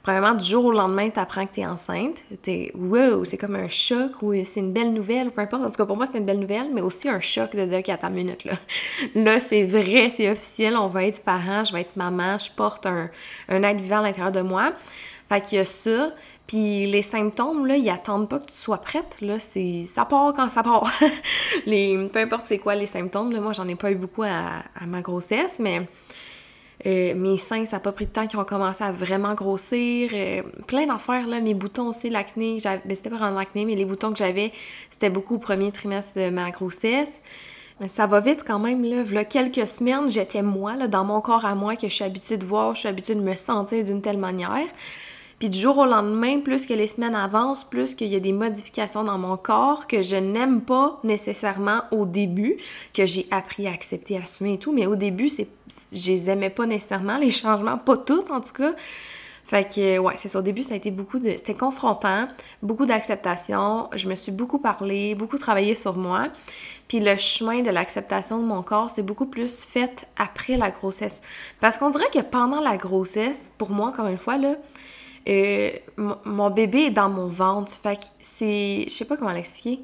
premièrement, 0.04 0.34
du 0.34 0.44
jour 0.44 0.66
au 0.66 0.74
lendemain, 0.74 1.10
t'apprends 1.12 1.46
que 1.46 1.54
t'es 1.54 1.66
enceinte. 1.66 2.26
T'es 2.42 2.74
wow, 2.76 3.24
c'est 3.24 3.38
comme 3.38 3.56
un 3.56 3.70
choc 3.70 4.22
ou 4.22 4.34
c'est 4.44 4.60
une 4.60 4.74
belle 4.74 4.92
nouvelle, 4.92 5.30
ou 5.30 5.32
peu 5.32 5.40
importe. 5.40 5.64
En 5.64 5.70
tout 5.70 5.78
cas, 5.78 5.86
pour 5.86 5.96
moi, 5.96 6.08
c'est 6.12 6.18
une 6.18 6.26
belle 6.26 6.42
nouvelle, 6.42 6.68
mais 6.74 6.82
aussi 6.82 7.08
un 7.08 7.22
choc 7.22 7.56
de 7.56 7.64
dire, 7.64 7.84
attends 7.88 8.10
une 8.10 8.16
minute, 8.16 8.44
là. 8.44 8.56
Là, 9.16 9.40
c'est 9.40 9.64
vrai, 9.64 10.10
c'est 10.10 10.30
officiel, 10.30 10.76
on 10.76 10.88
va 10.88 11.06
être 11.06 11.24
parents, 11.24 11.64
je 11.64 11.72
vais 11.72 11.80
être 11.80 11.96
maman, 11.96 12.38
je 12.38 12.52
porte 12.52 12.86
un, 12.86 13.10
un 13.48 13.64
être 13.64 13.80
vivant 13.80 14.00
à 14.00 14.02
l'intérieur 14.02 14.34
de 14.34 14.42
moi. 14.42 14.74
Fait 15.32 15.40
qu'il 15.40 15.60
y 15.60 15.62
a 15.62 15.66
ça. 15.66 16.12
Puis 16.46 16.86
les 16.88 17.02
symptômes, 17.02 17.66
là, 17.66 17.78
ils 17.78 17.90
attendent 17.90 18.28
pas 18.28 18.40
que 18.40 18.48
tu 18.48 18.58
sois 18.58 18.80
prête, 18.80 19.22
là, 19.22 19.40
c'est... 19.40 19.86
ça 19.88 20.04
part 20.04 20.34
quand 20.34 20.50
ça 20.50 20.62
part. 20.62 20.92
les... 21.66 22.10
Peu 22.12 22.20
importe 22.20 22.48
c'est 22.48 22.58
quoi 22.58 22.76
les 22.76 22.86
symptômes, 22.86 23.32
là, 23.32 23.40
moi 23.40 23.54
j'en 23.54 23.66
ai 23.70 23.76
pas 23.76 23.94
eu 23.94 23.96
beaucoup 23.96 24.24
à, 24.24 24.62
ma 24.86 25.00
grossesse, 25.00 25.60
mais 25.60 25.88
euh, 26.86 27.16
mes 27.16 27.38
seins, 27.38 27.66
ça 27.66 27.78
n'a 27.78 27.80
pas 27.80 27.94
pris 27.94 28.08
de 28.08 28.12
temps 28.12 28.28
qu'ils 28.28 28.40
ont 28.40 28.44
commencé 28.44 28.84
à 28.84 28.92
vraiment 28.92 29.34
grossir. 29.34 30.10
Euh, 30.14 30.42
plein 30.68 30.86
d'affaires, 30.86 31.26
là, 31.28 31.40
mes 31.40 31.54
boutons 31.54 31.88
aussi, 31.88 32.10
l'acné, 32.10 32.58
ben, 32.62 32.82
c'était 32.94 33.10
pas 33.10 33.26
en 33.26 33.32
l'acné, 33.32 33.64
mais 33.64 33.76
les 33.76 33.86
boutons 33.86 34.12
que 34.12 34.18
j'avais, 34.18 34.52
c'était 34.90 35.10
beaucoup 35.10 35.36
au 35.36 35.40
premier 35.40 35.72
trimestre 35.72 36.20
de 36.20 36.30
ma 36.30 36.52
grossesse. 36.52 37.22
Ça 37.88 38.06
va 38.06 38.20
vite 38.20 38.44
quand 38.46 38.60
même, 38.60 38.84
là. 38.84 39.04
Là, 39.10 39.24
quelques 39.24 39.66
semaines, 39.66 40.10
j'étais 40.10 40.42
moi, 40.42 40.76
dans 40.90 41.06
mon 41.06 41.22
corps 41.22 41.46
à 41.46 41.56
moi, 41.56 41.78
que 41.78 41.88
je 41.88 41.94
suis 41.94 42.04
habituée 42.04 42.38
de 42.38 42.46
voir, 42.46 42.76
je 42.76 42.82
suis 42.82 42.90
habituée 42.90 43.16
de 43.16 43.22
me 43.22 43.36
sentir 43.36 43.86
d'une 43.86 44.02
telle 44.02 44.18
manière. 44.18 44.68
Puis 45.42 45.50
du 45.50 45.58
jour 45.58 45.80
au 45.80 45.86
lendemain, 45.88 46.40
plus 46.42 46.68
que 46.68 46.74
les 46.76 46.86
semaines 46.86 47.16
avancent, 47.16 47.64
plus 47.64 47.96
qu'il 47.96 48.10
y 48.10 48.16
a 48.16 48.20
des 48.20 48.32
modifications 48.32 49.04
dans 49.04 49.18
mon 49.18 49.38
corps 49.38 49.88
que 49.88 50.04
je 50.04 50.16
n'aime 50.16 50.62
pas 50.62 51.00
nécessairement 51.04 51.82
au 51.90 52.06
début, 52.06 52.58
que 52.94 53.08
j'ai 53.08 53.26
appris 53.32 53.66
à 53.66 53.72
accepter, 53.72 54.18
à 54.18 54.20
assumer 54.20 54.54
et 54.54 54.60
tout. 54.60 54.72
Mais 54.72 54.86
au 54.86 54.96
début, 54.96 55.30
c'est, 55.30 55.48
je 55.92 56.12
les 56.12 56.30
aimais 56.30 56.52
pas 56.52 56.68
nécessairement, 56.68 57.18
les 57.18 57.32
changements, 57.32 57.80
pas 57.80 57.98
toutes 57.98 58.30
en 58.30 58.40
tout 58.40 58.54
cas. 58.54 58.74
Fait 59.48 59.68
que, 59.68 59.98
ouais, 59.98 60.14
c'est 60.16 60.28
ça. 60.28 60.38
Au 60.38 60.44
début, 60.44 60.62
ça 60.62 60.76
a 60.76 60.78
été 60.78 60.92
beaucoup 60.92 61.18
de. 61.18 61.32
C'était 61.32 61.56
confrontant, 61.56 62.28
beaucoup 62.62 62.86
d'acceptation. 62.86 63.90
Je 63.96 64.08
me 64.08 64.14
suis 64.14 64.32
beaucoup 64.32 64.60
parlé, 64.60 65.16
beaucoup 65.16 65.40
travaillé 65.40 65.74
sur 65.74 65.98
moi. 65.98 66.28
Puis 66.88 67.00
le 67.00 67.18
chemin 67.18 67.64
de 67.64 67.72
l'acceptation 67.72 68.38
de 68.38 68.46
mon 68.46 68.62
corps, 68.62 68.92
c'est 68.92 69.02
beaucoup 69.02 69.26
plus 69.26 69.64
fait 69.64 70.08
après 70.18 70.56
la 70.56 70.70
grossesse. 70.70 71.24
Parce 71.60 71.80
qu'on 71.80 71.90
dirait 71.90 72.12
que 72.14 72.20
pendant 72.20 72.62
la 72.62 72.78
grossesse, 72.78 73.52
pour 73.58 73.72
moi, 73.72 73.88
encore 73.88 74.06
une 74.06 74.20
fois, 74.20 74.38
là, 74.38 74.56
euh, 75.28 75.72
mon 75.98 76.50
bébé 76.50 76.86
est 76.86 76.92
dans 76.92 77.10
mon 77.10 77.28
ventre. 77.28 77.72
Fait 77.72 77.98
que 77.98 78.04
c'est. 78.22 78.84
Je 78.88 78.90
sais 78.90 79.06
pas 79.06 79.18
comment 79.18 79.32
l'expliquer. 79.32 79.82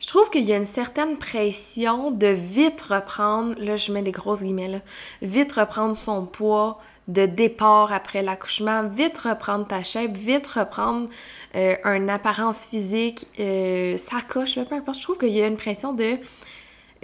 Je 0.00 0.06
trouve 0.06 0.30
qu'il 0.30 0.44
y 0.44 0.52
a 0.52 0.56
une 0.56 0.64
certaine 0.64 1.18
pression 1.18 2.10
de 2.10 2.26
vite 2.26 2.80
reprendre, 2.80 3.54
là 3.58 3.76
je 3.76 3.92
mets 3.92 4.00
des 4.00 4.12
grosses 4.12 4.42
guillemets 4.42 4.68
là, 4.68 4.78
vite 5.20 5.52
reprendre 5.52 5.94
son 5.94 6.24
poids 6.24 6.80
de 7.06 7.26
départ 7.26 7.92
après 7.92 8.22
l'accouchement, 8.22 8.84
vite 8.88 9.18
reprendre 9.18 9.66
ta 9.66 9.82
shape, 9.82 10.16
vite 10.16 10.46
reprendre 10.46 11.10
euh, 11.54 11.76
une 11.84 12.08
apparence 12.08 12.64
physique, 12.64 13.26
euh, 13.38 13.98
ça 13.98 14.18
coche, 14.26 14.54
peu 14.54 14.74
importe. 14.74 14.98
Je 14.98 15.02
trouve 15.02 15.18
qu'il 15.18 15.30
y 15.30 15.42
a 15.42 15.46
une 15.46 15.56
pression 15.56 15.92
de 15.92 16.16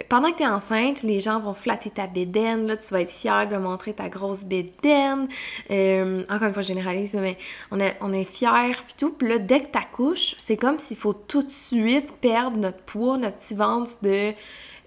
pendant 0.09 0.31
que 0.31 0.37
tu 0.37 0.43
es 0.43 0.47
enceinte, 0.47 1.01
les 1.01 1.19
gens 1.19 1.39
vont 1.39 1.53
flatter 1.53 1.89
ta 1.89 2.05
bédaine, 2.07 2.67
là, 2.67 2.77
tu 2.77 2.93
vas 2.93 3.01
être 3.01 3.11
fière 3.11 3.47
de 3.47 3.57
montrer 3.57 3.93
ta 3.93 4.09
grosse 4.09 4.45
bédaine. 4.45 5.27
Euh, 5.71 6.23
encore 6.29 6.47
une 6.47 6.53
fois, 6.53 6.61
je 6.61 6.67
généralise, 6.67 7.15
mais 7.15 7.37
on 7.71 7.79
est, 7.79 7.97
on 8.01 8.13
est 8.13 8.23
fiers, 8.23 8.75
puis 8.85 8.95
tout. 8.97 9.11
Puis 9.11 9.27
là, 9.27 9.39
dès 9.39 9.61
que 9.61 9.71
tu 9.71 9.77
accouches, 9.77 10.35
c'est 10.37 10.57
comme 10.57 10.77
s'il 10.77 10.97
faut 10.97 11.13
tout 11.13 11.41
de 11.41 11.51
suite 11.51 12.15
perdre 12.21 12.57
notre 12.57 12.79
poids, 12.79 13.17
notre 13.17 13.37
petit 13.37 13.55
ventre 13.55 13.93
de 14.03 14.33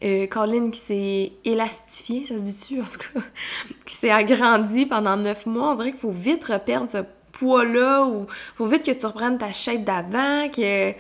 euh, 0.05 0.27
Colin 0.29 0.71
qui 0.71 0.79
s'est 0.81 1.33
élastifié, 1.45 2.25
ça 2.25 2.39
se 2.39 2.43
dit-tu, 2.43 2.81
en 2.81 2.85
tout 2.85 2.99
cas, 3.13 3.21
qui 3.87 3.95
s'est 3.95 4.11
agrandi 4.11 4.87
pendant 4.87 5.17
neuf 5.17 5.45
mois. 5.45 5.73
On 5.73 5.75
dirait 5.75 5.91
qu'il 5.91 6.01
faut 6.01 6.13
vite 6.13 6.45
reperdre 6.45 6.89
ce 6.89 6.99
poids-là, 7.33 8.05
ou 8.07 8.27
faut 8.55 8.67
vite 8.67 8.85
que 8.85 8.93
tu 8.93 9.07
reprennes 9.07 9.39
ta 9.39 9.53
shape 9.53 9.83
d'avant, 9.83 10.49
que 10.49 10.93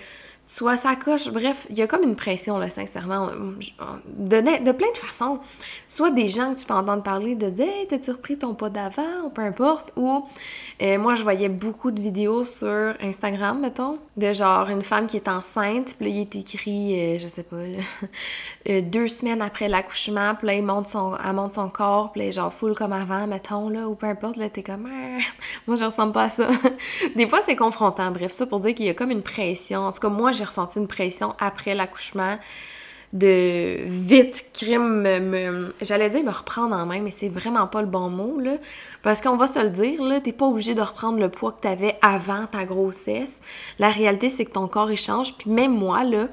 soit 0.50 0.76
ça 0.76 0.96
coche. 0.96 1.28
Bref, 1.28 1.68
il 1.70 1.78
y 1.78 1.82
a 1.82 1.86
comme 1.86 2.02
une 2.02 2.16
pression, 2.16 2.58
là, 2.58 2.68
sincèrement, 2.68 3.28
de, 3.28 4.64
de 4.64 4.72
plein 4.72 4.90
de 4.90 4.98
façons. 4.98 5.38
Soit 5.86 6.10
des 6.10 6.26
gens 6.26 6.52
que 6.52 6.58
tu 6.58 6.66
peux 6.66 6.74
entendre 6.74 7.04
parler 7.04 7.36
de 7.36 7.48
dire 7.48 7.68
Hey, 7.68 7.86
t'as-tu 7.86 8.10
repris 8.10 8.36
ton 8.36 8.54
pas 8.54 8.68
d'avant 8.68 9.26
ou 9.26 9.30
peu 9.30 9.42
importe. 9.42 9.92
Ou 9.94 10.24
euh, 10.82 10.98
moi, 10.98 11.14
je 11.14 11.22
voyais 11.22 11.48
beaucoup 11.48 11.92
de 11.92 12.00
vidéos 12.00 12.44
sur 12.44 12.94
Instagram, 13.00 13.60
mettons, 13.60 13.98
de 14.16 14.32
genre 14.32 14.68
une 14.70 14.82
femme 14.82 15.06
qui 15.06 15.18
est 15.18 15.28
enceinte, 15.28 15.94
puis 15.96 16.06
là, 16.06 16.16
il 16.16 16.20
est 16.22 16.34
écrit, 16.34 16.98
euh, 16.98 17.18
je 17.20 17.28
sais 17.28 17.42
pas, 17.44 17.56
euh, 18.68 18.80
deux 18.80 19.06
semaines 19.06 19.42
après 19.42 19.68
l'accouchement, 19.68 20.34
puis 20.34 20.48
là, 20.48 20.62
monte 20.62 20.88
son, 20.88 21.16
elle 21.24 21.34
monte 21.34 21.54
son 21.54 21.68
corps, 21.68 22.10
puis 22.12 22.22
là, 22.22 22.30
genre 22.30 22.52
full 22.52 22.74
comme 22.74 22.92
avant, 22.92 23.26
mettons, 23.26 23.68
là, 23.68 23.88
ou 23.88 23.94
peu 23.94 24.06
importe, 24.06 24.36
là, 24.36 24.48
t'es 24.48 24.62
comme, 24.62 24.88
ah, 24.90 25.18
moi, 25.66 25.76
je 25.76 25.84
ressemble 25.84 26.12
pas 26.12 26.24
à 26.24 26.28
ça. 26.30 26.48
des 27.14 27.28
fois, 27.28 27.40
c'est 27.42 27.56
confrontant. 27.56 28.10
Bref, 28.10 28.32
ça 28.32 28.46
pour 28.46 28.60
dire 28.60 28.74
qu'il 28.74 28.86
y 28.86 28.90
a 28.90 28.94
comme 28.94 29.10
une 29.10 29.22
pression. 29.22 29.80
En 29.80 29.92
tout 29.92 30.00
cas, 30.00 30.08
moi, 30.08 30.32
j'ai 30.40 30.44
ressenti 30.46 30.78
une 30.78 30.88
pression 30.88 31.34
après 31.38 31.74
l'accouchement 31.74 32.38
de 33.12 33.76
vite 33.86 34.46
crime 34.54 35.02
me, 35.02 35.74
j'allais 35.82 36.08
dire 36.10 36.22
me 36.22 36.30
reprendre 36.30 36.74
en 36.76 36.86
main 36.86 37.00
mais 37.00 37.10
c'est 37.10 37.28
vraiment 37.28 37.66
pas 37.66 37.82
le 37.82 37.88
bon 37.88 38.08
mot 38.08 38.38
là 38.40 38.52
parce 39.02 39.20
qu'on 39.20 39.36
va 39.36 39.48
se 39.48 39.58
le 39.58 39.68
dire 39.68 40.00
là 40.02 40.20
t'es 40.20 40.32
pas 40.32 40.46
obligé 40.46 40.74
de 40.74 40.80
reprendre 40.80 41.18
le 41.18 41.28
poids 41.28 41.52
que 41.52 41.60
t'avais 41.60 41.98
avant 42.02 42.46
ta 42.46 42.64
grossesse 42.64 43.40
la 43.80 43.90
réalité 43.90 44.30
c'est 44.30 44.44
que 44.44 44.52
ton 44.52 44.68
corps 44.68 44.92
il 44.92 44.96
change 44.96 45.36
puis 45.36 45.50
même 45.50 45.76
moi 45.76 46.04
là 46.04 46.28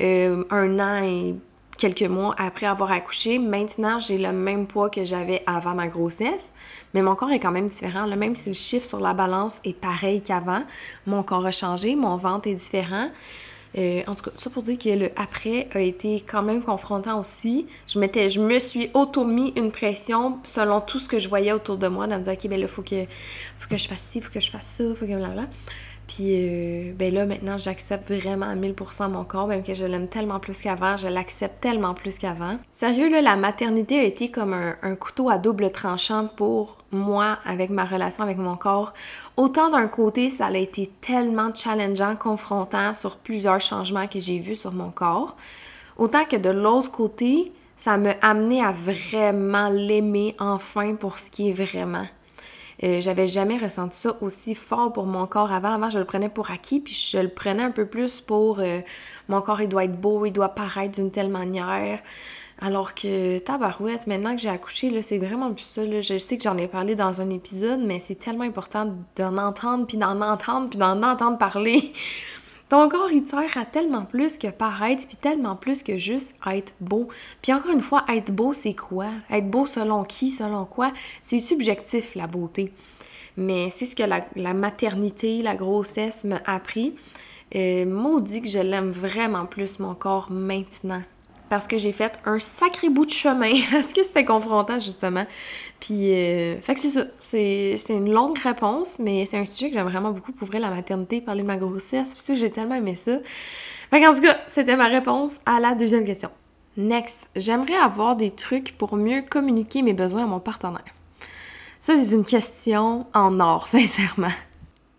euh, 0.00 0.44
un 0.50 0.78
an 0.78 1.02
et 1.02 1.34
quelques 1.80 2.02
mois 2.02 2.34
après 2.36 2.66
avoir 2.66 2.92
accouché. 2.92 3.38
Maintenant, 3.38 3.98
j'ai 3.98 4.18
le 4.18 4.32
même 4.32 4.66
poids 4.66 4.90
que 4.90 5.04
j'avais 5.04 5.42
avant 5.46 5.74
ma 5.74 5.88
grossesse, 5.88 6.52
mais 6.92 7.00
mon 7.00 7.14
corps 7.14 7.30
est 7.30 7.40
quand 7.40 7.50
même 7.50 7.70
différent. 7.70 8.06
même 8.06 8.36
si 8.36 8.50
le 8.50 8.54
chiffre 8.54 8.86
sur 8.86 9.00
la 9.00 9.14
balance 9.14 9.60
est 9.64 9.72
pareil 9.72 10.20
qu'avant, 10.20 10.62
mon 11.06 11.22
corps 11.22 11.46
a 11.46 11.52
changé, 11.52 11.96
mon 11.96 12.16
ventre 12.16 12.48
est 12.48 12.54
différent. 12.54 13.08
Euh, 13.78 14.02
en 14.06 14.14
tout 14.14 14.24
cas, 14.24 14.30
ça 14.36 14.50
pour 14.50 14.62
dire 14.62 14.78
que 14.78 14.88
le 14.88 15.10
après 15.16 15.68
a 15.72 15.80
été 15.80 16.20
quand 16.20 16.42
même 16.42 16.62
confrontant 16.62 17.20
aussi. 17.20 17.66
Je 17.86 17.98
je 18.00 18.40
me 18.40 18.58
suis 18.58 18.90
auto-mis 18.94 19.52
une 19.56 19.70
pression 19.70 20.38
selon 20.42 20.80
tout 20.80 20.98
ce 20.98 21.08
que 21.08 21.18
je 21.18 21.28
voyais 21.28 21.52
autour 21.52 21.76
de 21.76 21.86
moi, 21.86 22.06
de 22.06 22.14
me 22.16 22.22
dire, 22.22 22.32
OK, 22.32 22.48
ben 22.48 22.60
là, 22.60 22.66
faut 22.66 22.82
que, 22.82 23.04
faut 23.58 23.68
que 23.68 23.76
je 23.76 23.86
fasse 23.86 24.08
ci, 24.10 24.20
faut 24.20 24.32
que 24.32 24.40
je 24.40 24.50
fasse 24.50 24.66
ça, 24.66 24.84
faut 24.94 25.06
que 25.06 25.14
blablabla. 25.14 25.48
Puis 26.10 26.34
euh, 26.34 26.92
ben 26.98 27.14
là, 27.14 27.24
maintenant, 27.24 27.56
j'accepte 27.56 28.10
vraiment 28.10 28.46
à 28.46 28.56
1000% 28.56 29.10
mon 29.10 29.22
corps, 29.22 29.46
même 29.46 29.62
que 29.62 29.74
je 29.74 29.84
l'aime 29.84 30.08
tellement 30.08 30.40
plus 30.40 30.60
qu'avant, 30.60 30.96
je 30.96 31.06
l'accepte 31.06 31.60
tellement 31.60 31.94
plus 31.94 32.18
qu'avant. 32.18 32.56
Sérieux, 32.72 33.08
là, 33.08 33.22
la 33.22 33.36
maternité 33.36 34.00
a 34.00 34.02
été 34.02 34.28
comme 34.28 34.52
un, 34.52 34.94
couteau 34.96 35.30
à 35.30 35.38
double 35.38 35.70
tranchant 35.70 36.26
pour 36.26 36.78
moi 36.90 37.38
avec 37.46 37.70
ma 37.70 37.84
relation 37.84 38.24
avec 38.24 38.38
mon 38.38 38.56
corps. 38.56 38.92
Autant 39.36 39.70
d'un 39.70 39.86
côté, 39.86 40.30
ça 40.30 40.46
a 40.46 40.56
été 40.56 40.90
tellement 41.00 41.54
challengeant, 41.54 42.16
confrontant 42.16 42.92
sur 42.92 43.16
plusieurs 43.16 43.60
changements 43.60 44.08
que 44.08 44.18
j'ai 44.18 44.40
vus 44.40 44.56
sur 44.56 44.72
mon 44.72 44.90
corps. 44.90 45.36
Autant 45.96 46.24
que 46.24 46.36
de 46.36 46.50
l'autre 46.50 46.90
côté, 46.90 47.52
ça 47.76 47.98
m'a 47.98 48.16
amené 48.20 48.64
à 48.64 48.72
vraiment 48.72 49.68
l'aimer 49.68 50.34
enfin 50.40 50.96
pour 50.96 51.18
ce 51.18 51.30
qui 51.30 51.50
est 51.50 51.52
vraiment. 51.52 52.06
Euh, 52.82 53.00
j'avais 53.00 53.26
jamais 53.26 53.58
ressenti 53.58 53.98
ça 53.98 54.16
aussi 54.20 54.54
fort 54.54 54.92
pour 54.92 55.06
mon 55.06 55.26
corps 55.26 55.52
avant. 55.52 55.72
Avant, 55.72 55.90
je 55.90 55.98
le 55.98 56.04
prenais 56.04 56.28
pour 56.28 56.50
acquis, 56.50 56.80
puis 56.80 56.94
je 56.94 57.18
le 57.18 57.28
prenais 57.28 57.62
un 57.62 57.70
peu 57.70 57.86
plus 57.86 58.20
pour 58.20 58.60
euh, 58.60 58.80
mon 59.28 59.42
corps, 59.42 59.60
il 59.60 59.68
doit 59.68 59.84
être 59.84 60.00
beau, 60.00 60.24
il 60.24 60.32
doit 60.32 60.50
paraître 60.50 60.92
d'une 60.92 61.10
telle 61.10 61.28
manière. 61.28 62.00
Alors 62.62 62.94
que 62.94 63.38
tabarouette, 63.38 64.06
maintenant 64.06 64.34
que 64.36 64.42
j'ai 64.42 64.50
accouché, 64.50 64.90
là, 64.90 65.02
c'est 65.02 65.18
vraiment 65.18 65.52
plus 65.52 65.64
ça. 65.64 65.82
Je 65.86 66.18
sais 66.18 66.36
que 66.36 66.42
j'en 66.42 66.58
ai 66.58 66.68
parlé 66.68 66.94
dans 66.94 67.22
un 67.22 67.30
épisode, 67.30 67.80
mais 67.80 68.00
c'est 68.00 68.16
tellement 68.16 68.44
important 68.44 68.94
d'en 69.16 69.38
entendre, 69.38 69.86
puis 69.86 69.96
d'en 69.96 70.20
entendre, 70.20 70.68
puis 70.68 70.78
d'en 70.78 71.02
entendre 71.02 71.38
parler 71.38 71.92
ton 72.70 72.88
corps, 72.88 73.10
il 73.10 73.26
sert 73.26 73.58
à 73.58 73.64
tellement 73.64 74.04
plus 74.04 74.38
que 74.38 74.46
paraître, 74.46 75.06
puis 75.06 75.16
tellement 75.16 75.56
plus 75.56 75.82
que 75.82 75.98
juste 75.98 76.36
être 76.46 76.72
beau. 76.80 77.08
Puis 77.42 77.52
encore 77.52 77.72
une 77.72 77.82
fois, 77.82 78.04
être 78.08 78.32
beau, 78.32 78.52
c'est 78.52 78.74
quoi? 78.74 79.08
Être 79.28 79.50
beau 79.50 79.66
selon 79.66 80.04
qui, 80.04 80.30
selon 80.30 80.64
quoi? 80.64 80.92
C'est 81.20 81.40
subjectif, 81.40 82.14
la 82.14 82.28
beauté. 82.28 82.72
Mais 83.36 83.70
c'est 83.70 83.86
ce 83.86 83.96
que 83.96 84.04
la, 84.04 84.54
maternité, 84.54 85.42
la 85.42 85.56
grossesse 85.56 86.22
m'a 86.22 86.40
appris. 86.46 86.94
Euh, 87.56 87.84
maudit 87.84 88.40
que 88.40 88.48
je 88.48 88.60
l'aime 88.60 88.90
vraiment 88.90 89.46
plus, 89.46 89.80
mon 89.80 89.94
corps, 89.94 90.30
maintenant 90.30 91.02
parce 91.50 91.66
que 91.66 91.76
j'ai 91.78 91.90
fait 91.90 92.18
un 92.24 92.38
sacré 92.38 92.88
bout 92.88 93.04
de 93.04 93.10
chemin 93.10 93.52
parce 93.72 93.92
que 93.92 94.04
c'était 94.04 94.24
confrontant 94.24 94.80
justement. 94.80 95.26
Puis, 95.80 96.12
euh, 96.12 96.60
fait 96.60 96.74
que 96.74 96.80
c'est 96.80 96.90
ça. 96.90 97.04
C'est, 97.18 97.76
une 97.88 98.12
longue 98.12 98.36
réponse, 98.38 98.98
mais 98.98 99.24
c'est 99.24 99.38
un 99.38 99.46
sujet 99.46 99.68
que 99.70 99.74
j'aime 99.74 99.88
vraiment 99.88 100.12
beaucoup 100.12 100.32
pour 100.32 100.46
ouvrir 100.46 100.60
la 100.60 100.70
maternité, 100.70 101.20
parler 101.22 101.42
de 101.42 101.46
ma 101.46 101.56
grossesse. 101.56 102.14
Puis 102.14 102.22
ça, 102.22 102.34
j'ai 102.34 102.50
tellement 102.50 102.74
aimé 102.74 102.94
ça. 102.94 103.18
Fait 103.90 104.00
qu'en 104.00 104.14
tout 104.14 104.20
cas, 104.20 104.36
c'était 104.46 104.76
ma 104.76 104.86
réponse 104.86 105.40
à 105.46 105.58
la 105.58 105.74
deuxième 105.74 106.04
question. 106.04 106.30
Next, 106.76 107.28
j'aimerais 107.34 107.76
avoir 107.76 108.14
des 108.14 108.30
trucs 108.30 108.76
pour 108.76 108.96
mieux 108.96 109.22
communiquer 109.22 109.82
mes 109.82 109.94
besoins 109.94 110.24
à 110.24 110.26
mon 110.26 110.38
partenaire. 110.38 110.84
Ça, 111.80 111.94
c'est 111.96 112.14
une 112.14 112.24
question 112.24 113.06
en 113.14 113.40
or, 113.40 113.66
sincèrement. 113.66 114.32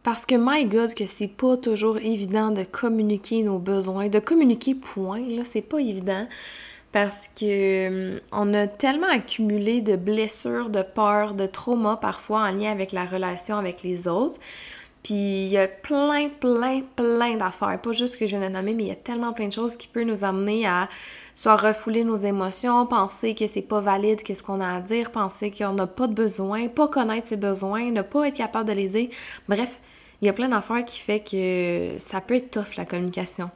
Parce 0.03 0.25
que, 0.25 0.33
my 0.35 0.65
God, 0.65 0.95
que 0.95 1.05
c'est 1.05 1.27
pas 1.27 1.57
toujours 1.57 1.97
évident 1.97 2.49
de 2.49 2.63
communiquer 2.63 3.43
nos 3.43 3.59
besoins, 3.59 4.09
de 4.09 4.17
communiquer 4.17 4.73
point, 4.73 5.21
là, 5.27 5.43
c'est 5.45 5.61
pas 5.61 5.79
évident. 5.79 6.25
Parce 6.91 7.29
que 7.29 8.13
hum, 8.13 8.19
on 8.31 8.53
a 8.53 8.67
tellement 8.67 9.09
accumulé 9.09 9.81
de 9.81 9.95
blessures, 9.95 10.69
de 10.69 10.81
peurs, 10.81 11.33
de 11.33 11.45
traumas 11.45 11.97
parfois 11.97 12.41
en 12.41 12.51
lien 12.51 12.71
avec 12.71 12.91
la 12.91 13.05
relation 13.05 13.57
avec 13.57 13.83
les 13.83 14.07
autres. 14.07 14.39
Puis 15.03 15.15
il 15.15 15.47
y 15.47 15.57
a 15.57 15.67
plein, 15.67 16.29
plein, 16.29 16.81
plein 16.95 17.35
d'affaires. 17.35 17.79
Pas 17.81 17.91
juste 17.91 18.17
que 18.19 18.27
je 18.27 18.35
viens 18.35 18.47
de 18.47 18.53
nommer, 18.53 18.73
mais 18.73 18.83
il 18.83 18.89
y 18.89 18.91
a 18.91 18.95
tellement 18.95 19.33
plein 19.33 19.47
de 19.47 19.53
choses 19.53 19.75
qui 19.75 19.87
peuvent 19.87 20.05
nous 20.05 20.23
amener 20.23 20.67
à 20.67 20.89
soit 21.33 21.55
refouler 21.55 22.03
nos 22.03 22.17
émotions, 22.17 22.85
penser 22.85 23.33
que 23.33 23.47
c'est 23.47 23.61
pas 23.61 23.81
valide, 23.81 24.21
qu'est-ce 24.21 24.43
qu'on 24.43 24.61
a 24.61 24.75
à 24.75 24.79
dire, 24.79 25.11
penser 25.11 25.49
qu'on 25.49 25.73
n'a 25.73 25.87
pas 25.87 26.07
de 26.07 26.13
besoin, 26.13 26.67
pas 26.67 26.87
connaître 26.87 27.29
ses 27.29 27.37
besoins, 27.37 27.89
ne 27.89 28.01
pas 28.03 28.27
être 28.27 28.35
capable 28.35 28.67
de 28.67 28.73
les 28.73 28.89
dire. 28.89 29.09
Bref, 29.47 29.79
il 30.21 30.25
y 30.27 30.29
a 30.29 30.33
plein 30.33 30.49
d'affaires 30.49 30.85
qui 30.85 30.99
fait 30.99 31.19
que 31.19 31.93
ça 31.97 32.21
peut 32.21 32.35
être 32.35 32.51
tough 32.51 32.75
la 32.77 32.85
communication. 32.85 33.49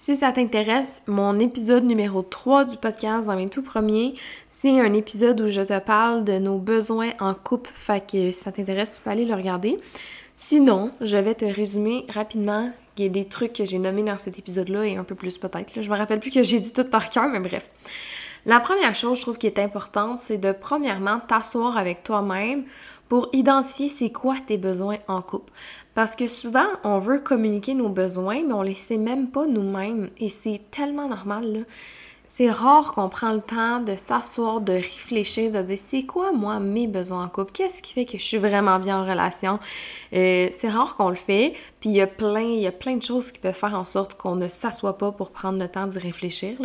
Si 0.00 0.16
ça 0.16 0.30
t'intéresse, 0.30 1.02
mon 1.08 1.40
épisode 1.40 1.82
numéro 1.82 2.22
3 2.22 2.66
du 2.66 2.76
podcast, 2.76 3.26
dans 3.26 3.34
mes 3.34 3.48
tout 3.48 3.62
premiers, 3.62 4.14
c'est 4.48 4.78
un 4.78 4.92
épisode 4.92 5.40
où 5.40 5.48
je 5.48 5.60
te 5.60 5.76
parle 5.80 6.22
de 6.22 6.38
nos 6.38 6.58
besoins 6.58 7.10
en 7.18 7.34
couple. 7.34 7.68
Fait 7.74 8.00
que 8.00 8.30
si 8.30 8.32
ça 8.32 8.52
t'intéresse, 8.52 8.94
tu 8.94 9.02
peux 9.02 9.10
aller 9.10 9.24
le 9.24 9.34
regarder. 9.34 9.76
Sinon, 10.36 10.92
je 11.00 11.16
vais 11.16 11.34
te 11.34 11.44
résumer 11.44 12.06
rapidement 12.10 12.70
des 12.96 13.24
trucs 13.24 13.54
que 13.54 13.64
j'ai 13.64 13.80
nommés 13.80 14.04
dans 14.04 14.18
cet 14.18 14.38
épisode-là 14.38 14.84
et 14.84 14.96
un 14.96 15.02
peu 15.02 15.16
plus 15.16 15.36
peut-être. 15.36 15.82
Je 15.82 15.90
me 15.90 15.96
rappelle 15.96 16.20
plus 16.20 16.30
que 16.30 16.44
j'ai 16.44 16.60
dit 16.60 16.72
tout 16.72 16.84
par 16.84 17.10
cœur, 17.10 17.28
mais 17.28 17.40
bref. 17.40 17.68
La 18.46 18.60
première 18.60 18.94
chose, 18.94 19.18
je 19.18 19.22
trouve, 19.22 19.36
qui 19.36 19.48
est 19.48 19.58
importante, 19.58 20.20
c'est 20.20 20.38
de 20.38 20.52
premièrement 20.52 21.18
t'asseoir 21.18 21.76
avec 21.76 22.04
toi-même 22.04 22.62
pour 23.08 23.28
identifier 23.32 23.88
c'est 23.88 24.10
quoi 24.10 24.36
tes 24.46 24.58
besoins 24.58 24.98
en 25.08 25.22
couple. 25.22 25.52
Parce 25.94 26.14
que 26.14 26.28
souvent, 26.28 26.66
on 26.84 26.98
veut 26.98 27.18
communiquer 27.18 27.74
nos 27.74 27.88
besoins, 27.88 28.42
mais 28.46 28.52
on 28.52 28.62
les 28.62 28.74
sait 28.74 28.98
même 28.98 29.30
pas 29.30 29.46
nous-mêmes. 29.46 30.10
Et 30.18 30.28
c'est 30.28 30.60
tellement 30.70 31.08
normal, 31.08 31.52
là 31.52 31.60
c'est 32.30 32.50
rare 32.50 32.92
qu'on 32.92 33.08
prend 33.08 33.32
le 33.32 33.40
temps 33.40 33.80
de 33.80 33.96
s'asseoir, 33.96 34.60
de 34.60 34.74
réfléchir, 34.74 35.50
de 35.50 35.62
dire 35.62 35.78
c'est 35.82 36.02
quoi 36.02 36.30
moi 36.30 36.60
mes 36.60 36.86
besoins 36.86 37.24
en 37.24 37.28
couple, 37.28 37.52
qu'est-ce 37.52 37.80
qui 37.80 37.94
fait 37.94 38.04
que 38.04 38.18
je 38.18 38.22
suis 38.22 38.36
vraiment 38.36 38.78
bien 38.78 39.00
en 39.00 39.06
relation? 39.06 39.58
Euh, 40.12 40.46
c'est 40.52 40.68
rare 40.68 40.94
qu'on 40.94 41.08
le 41.08 41.14
fait, 41.14 41.54
puis 41.80 41.88
il 41.88 41.96
y 41.96 42.02
a 42.02 42.06
plein, 42.06 42.42
il 42.42 42.60
y 42.60 42.66
a 42.66 42.72
plein 42.72 42.96
de 42.96 43.02
choses 43.02 43.32
qui 43.32 43.38
peuvent 43.38 43.54
faire 43.54 43.72
en 43.72 43.86
sorte 43.86 44.12
qu'on 44.12 44.36
ne 44.36 44.48
s'assoit 44.48 44.98
pas 44.98 45.10
pour 45.10 45.30
prendre 45.30 45.58
le 45.58 45.68
temps 45.68 45.86
d'y 45.86 45.98
réfléchir. 45.98 46.58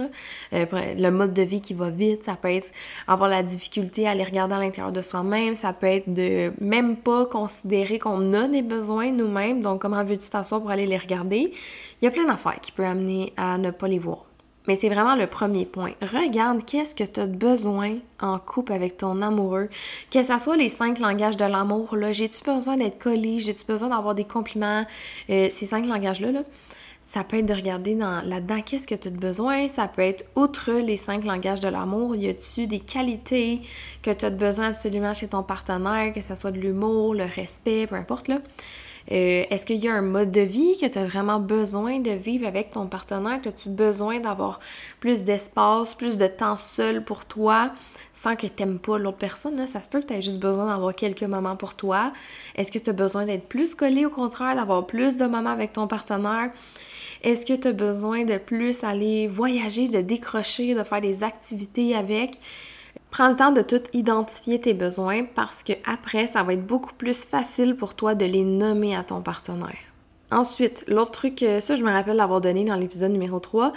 Euh, 0.51 0.65
le 0.97 1.09
mode 1.11 1.33
de 1.33 1.43
vie 1.43 1.61
qui 1.61 1.73
va 1.73 1.89
vite, 1.89 2.25
ça 2.25 2.35
peut 2.35 2.51
être 2.51 2.69
avoir 3.07 3.29
la 3.29 3.41
difficulté 3.41 4.05
à 4.05 4.15
les 4.15 4.25
regarder 4.25 4.55
à 4.55 4.59
l'intérieur 4.59 4.91
de 4.91 5.01
soi-même, 5.01 5.55
ça 5.55 5.71
peut 5.71 5.87
être 5.87 6.13
de 6.13 6.51
même 6.59 6.97
pas 6.97 7.25
considérer 7.25 7.99
qu'on 7.99 8.33
a 8.33 8.49
des 8.49 8.63
besoins 8.63 9.11
nous-mêmes, 9.11 9.61
donc 9.61 9.81
comment 9.81 10.03
veux-tu 10.03 10.29
t'asseoir 10.29 10.59
pour 10.59 10.71
aller 10.71 10.87
les 10.87 10.97
regarder? 10.97 11.53
Il 12.01 12.05
y 12.05 12.07
a 12.09 12.11
plein 12.11 12.25
d'affaires 12.25 12.59
qui 12.59 12.73
peuvent 12.73 12.85
amener 12.85 13.31
à 13.37 13.57
ne 13.57 13.71
pas 13.71 13.87
les 13.87 13.99
voir. 13.99 14.25
Mais 14.67 14.75
c'est 14.75 14.89
vraiment 14.89 15.15
le 15.15 15.27
premier 15.27 15.65
point. 15.65 15.91
Regarde 16.01 16.65
qu'est-ce 16.65 16.95
que 16.95 17.03
tu 17.03 17.19
as 17.19 17.25
besoin 17.25 17.97
en 18.21 18.39
couple 18.39 18.71
avec 18.71 18.97
ton 18.97 19.21
amoureux? 19.21 19.69
Que 20.09 20.23
ce 20.23 20.39
soit 20.39 20.55
les 20.55 20.69
cinq 20.69 20.99
langages 20.99 21.37
de 21.37 21.45
l'amour, 21.45 21.95
là, 21.95 22.13
j'ai-tu 22.13 22.43
besoin 22.43 22.77
d'être 22.77 22.97
collé, 22.97 23.39
j'ai-tu 23.39 23.65
besoin 23.65 23.89
d'avoir 23.89 24.15
des 24.15 24.23
compliments, 24.23 24.85
euh, 25.29 25.49
ces 25.51 25.65
cinq 25.65 25.85
langages-là, 25.85 26.31
là, 26.31 26.43
ça 27.05 27.23
peut 27.25 27.37
être 27.37 27.45
de 27.45 27.53
regarder 27.53 27.95
là-dedans 27.95 28.61
qu'est-ce 28.61 28.87
que 28.87 28.95
tu 28.95 29.09
as 29.09 29.11
besoin? 29.11 29.67
Ça 29.67 29.89
peut 29.89 30.01
être, 30.01 30.25
outre 30.35 30.71
les 30.71 30.95
cinq 30.95 31.25
langages 31.25 31.59
de 31.59 31.67
l'amour, 31.67 32.15
y 32.15 32.29
a-tu 32.29 32.65
des 32.65 32.79
qualités 32.79 33.61
que 34.01 34.11
tu 34.11 34.23
as 34.23 34.29
besoin 34.29 34.67
absolument 34.67 35.13
chez 35.13 35.27
ton 35.27 35.43
partenaire, 35.43 36.13
que 36.13 36.21
ce 36.21 36.35
soit 36.35 36.51
de 36.51 36.59
l'humour, 36.59 37.13
le 37.13 37.25
respect, 37.25 37.87
peu 37.87 37.95
importe, 37.95 38.29
là. 38.29 38.39
Euh, 39.11 39.43
est-ce 39.49 39.65
qu'il 39.65 39.83
y 39.83 39.87
a 39.87 39.93
un 39.93 40.01
mode 40.01 40.31
de 40.31 40.41
vie 40.41 40.77
que 40.79 40.85
tu 40.87 40.97
as 40.97 41.05
vraiment 41.05 41.39
besoin 41.39 41.99
de 41.99 42.11
vivre 42.11 42.47
avec 42.47 42.71
ton 42.71 42.87
partenaire? 42.87 43.39
As-tu 43.45 43.69
besoin 43.69 44.19
d'avoir 44.19 44.59
plus 44.99 45.23
d'espace, 45.23 45.93
plus 45.93 46.15
de 46.15 46.27
temps 46.27 46.57
seul 46.57 47.03
pour 47.03 47.25
toi 47.25 47.71
sans 48.13 48.35
que 48.35 48.47
tu 48.47 48.53
n'aimes 48.59 48.79
pas 48.79 48.97
l'autre 48.97 49.17
personne? 49.17 49.67
Ça 49.67 49.81
se 49.81 49.89
peut 49.89 49.99
que 50.01 50.07
tu 50.07 50.13
aies 50.13 50.21
juste 50.21 50.39
besoin 50.39 50.67
d'avoir 50.67 50.95
quelques 50.95 51.23
moments 51.23 51.57
pour 51.57 51.75
toi. 51.75 52.13
Est-ce 52.55 52.71
que 52.71 52.79
tu 52.79 52.89
as 52.89 52.93
besoin 52.93 53.25
d'être 53.25 53.47
plus 53.47 53.75
collé 53.75 54.05
au 54.05 54.09
contraire, 54.09 54.55
d'avoir 54.55 54.85
plus 54.87 55.17
de 55.17 55.25
moments 55.25 55.49
avec 55.49 55.73
ton 55.73 55.87
partenaire? 55.87 56.51
Est-ce 57.23 57.45
que 57.45 57.53
tu 57.53 57.67
as 57.67 57.73
besoin 57.73 58.23
de 58.23 58.37
plus 58.37 58.83
aller 58.83 59.27
voyager, 59.27 59.87
de 59.87 60.01
décrocher, 60.01 60.75
de 60.75 60.83
faire 60.83 61.01
des 61.01 61.23
activités 61.23 61.95
avec? 61.95 62.39
Prends 63.13 63.29
le 63.29 63.35
temps 63.35 63.51
de 63.51 63.61
tout 63.61 63.83
identifier 63.93 64.59
tes 64.59 64.73
besoins 64.73 65.23
parce 65.23 65.61
que 65.61 65.73
après, 65.85 66.25
ça 66.25 66.41
va 66.41 66.53
être 66.53 66.65
beaucoup 66.65 66.95
plus 66.95 67.25
facile 67.25 67.75
pour 67.75 67.93
toi 67.93 68.15
de 68.15 68.25
les 68.25 68.41
nommer 68.41 68.95
à 68.95 69.03
ton 69.03 69.21
partenaire. 69.21 69.77
Ensuite, 70.31 70.83
l'autre 70.87 71.11
truc, 71.11 71.43
euh, 71.43 71.59
ça 71.59 71.75
je 71.75 71.83
me 71.83 71.91
rappelle 71.91 72.15
l'avoir 72.15 72.41
donné 72.41 72.65
dans 72.65 72.73
l'épisode 72.73 73.11
numéro 73.11 73.39
3, 73.39 73.71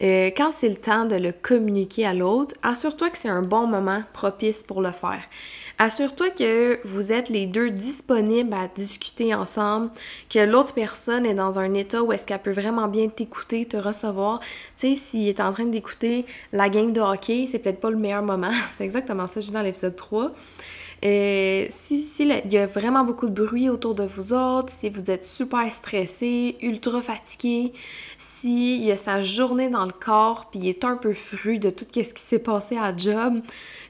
euh, 0.00 0.30
quand 0.34 0.52
c'est 0.52 0.70
le 0.70 0.76
temps 0.76 1.04
de 1.04 1.16
le 1.16 1.32
communiquer 1.32 2.06
à 2.06 2.14
l'autre, 2.14 2.54
assure-toi 2.62 3.10
que 3.10 3.18
c'est 3.18 3.28
un 3.28 3.42
bon 3.42 3.66
moment 3.66 4.00
propice 4.14 4.62
pour 4.62 4.80
le 4.80 4.92
faire. 4.92 5.20
Assure-toi 5.80 6.30
que 6.30 6.80
vous 6.84 7.12
êtes 7.12 7.28
les 7.28 7.46
deux 7.46 7.70
disponibles 7.70 8.52
à 8.52 8.66
discuter 8.66 9.32
ensemble, 9.32 9.90
que 10.28 10.40
l'autre 10.40 10.74
personne 10.74 11.24
est 11.24 11.34
dans 11.34 11.60
un 11.60 11.72
état 11.74 12.02
où 12.02 12.12
est-ce 12.12 12.26
qu'elle 12.26 12.40
peut 12.40 12.50
vraiment 12.50 12.88
bien 12.88 13.06
t'écouter, 13.06 13.64
te 13.64 13.76
recevoir. 13.76 14.40
Tu 14.40 14.48
sais, 14.76 14.94
s'il 14.96 15.28
est 15.28 15.38
en 15.38 15.52
train 15.52 15.66
d'écouter 15.66 16.26
la 16.52 16.68
game 16.68 16.92
de 16.92 17.00
hockey, 17.00 17.46
c'est 17.48 17.60
peut-être 17.60 17.78
pas 17.78 17.90
le 17.90 17.96
meilleur 17.96 18.22
moment. 18.22 18.50
c'est 18.76 18.82
exactement 18.82 19.28
ça, 19.28 19.38
je 19.38 19.46
dis 19.46 19.52
dans 19.52 19.62
l'épisode 19.62 19.94
3. 19.94 20.32
Et 21.02 21.68
si, 21.70 22.02
si 22.02 22.24
il 22.24 22.52
y 22.52 22.58
a 22.58 22.66
vraiment 22.66 23.04
beaucoup 23.04 23.28
de 23.28 23.44
bruit 23.44 23.68
autour 23.68 23.94
de 23.94 24.02
vous 24.02 24.32
autres, 24.32 24.72
si 24.72 24.90
vous 24.90 25.10
êtes 25.10 25.24
super 25.24 25.70
stressé, 25.72 26.56
ultra 26.60 27.00
fatigué, 27.00 27.72
s'il 28.18 28.82
y 28.82 28.90
a 28.90 28.96
sa 28.96 29.22
journée 29.22 29.68
dans 29.68 29.84
le 29.84 29.92
corps, 29.92 30.48
puis 30.50 30.58
il 30.60 30.68
est 30.68 30.84
un 30.84 30.96
peu 30.96 31.14
fru 31.14 31.60
de 31.60 31.70
tout 31.70 31.84
ce 31.92 32.12
qui 32.14 32.22
s'est 32.22 32.40
passé 32.40 32.76
à 32.76 32.96
job, 32.96 33.40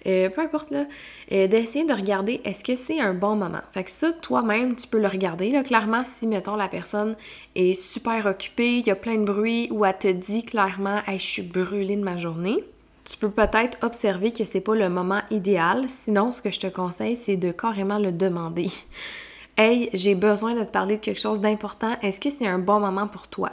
euh, 0.06 0.28
peu 0.28 0.42
importe 0.42 0.70
là, 0.70 0.84
euh, 1.32 1.46
d'essayer 1.46 1.86
de 1.86 1.94
regarder 1.94 2.42
est-ce 2.44 2.62
que 2.62 2.76
c'est 2.76 3.00
un 3.00 3.14
bon 3.14 3.36
moment? 3.36 3.62
Fait 3.72 3.84
que 3.84 3.90
ça, 3.90 4.12
toi-même, 4.12 4.76
tu 4.76 4.86
peux 4.86 5.00
le 5.00 5.08
regarder. 5.08 5.50
Là. 5.50 5.62
Clairement, 5.62 6.02
si, 6.04 6.26
mettons, 6.26 6.56
la 6.56 6.68
personne 6.68 7.16
est 7.54 7.74
super 7.74 8.26
occupée, 8.26 8.78
il 8.78 8.86
y 8.86 8.90
a 8.90 8.96
plein 8.96 9.16
de 9.16 9.24
bruit, 9.24 9.68
ou 9.70 9.86
elle 9.86 9.98
te 9.98 10.08
dit 10.08 10.44
clairement 10.44 11.00
Hey, 11.06 11.18
je 11.18 11.26
suis 11.26 11.42
brûlée 11.42 11.96
de 11.96 12.04
ma 12.04 12.18
journée 12.18 12.64
tu 13.08 13.16
peux 13.16 13.30
peut-être 13.30 13.78
observer 13.82 14.32
que 14.32 14.44
c'est 14.44 14.60
pas 14.60 14.74
le 14.74 14.88
moment 14.88 15.22
idéal. 15.30 15.88
Sinon, 15.88 16.30
ce 16.30 16.42
que 16.42 16.50
je 16.50 16.60
te 16.60 16.66
conseille, 16.66 17.16
c'est 17.16 17.36
de 17.36 17.52
carrément 17.52 17.98
le 17.98 18.12
demander. 18.12 18.70
Hey, 19.60 19.90
j'ai 19.92 20.14
besoin 20.14 20.54
de 20.54 20.60
te 20.60 20.70
parler 20.70 20.98
de 20.98 21.00
quelque 21.00 21.18
chose 21.18 21.40
d'important. 21.40 21.96
Est-ce 22.00 22.20
que 22.20 22.30
c'est 22.30 22.46
un 22.46 22.60
bon 22.60 22.78
moment 22.78 23.08
pour 23.08 23.26
toi? 23.26 23.50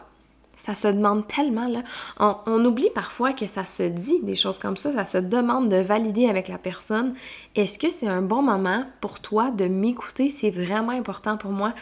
Ça 0.56 0.76
se 0.76 0.88
demande 0.88 1.28
tellement, 1.28 1.68
là. 1.68 1.82
On, 2.20 2.64
oublie 2.64 2.92
parfois 2.94 3.34
que 3.34 3.48
ça 3.48 3.66
se 3.66 3.82
dit 3.82 4.20
des 4.22 4.36
choses 4.36 4.60
comme 4.60 4.78
ça. 4.78 4.94
Ça 4.94 5.06
se 5.06 5.18
demande 5.18 5.68
de 5.68 5.78
valider 5.78 6.28
avec 6.30 6.48
la 6.48 6.60
personne. 6.60 7.16
Est-ce 7.56 7.80
que 7.80 7.90
c'est 7.90 8.08
un 8.08 8.22
bon 8.22 8.44
moment 8.44 8.86
pour 9.02 9.20
toi 9.20 9.50
de 9.50 9.66
m'écouter? 9.66 10.30
C'est 10.30 10.52
vraiment 10.52 10.92
important 10.92 11.38
pour 11.38 11.50
moi. 11.50 11.74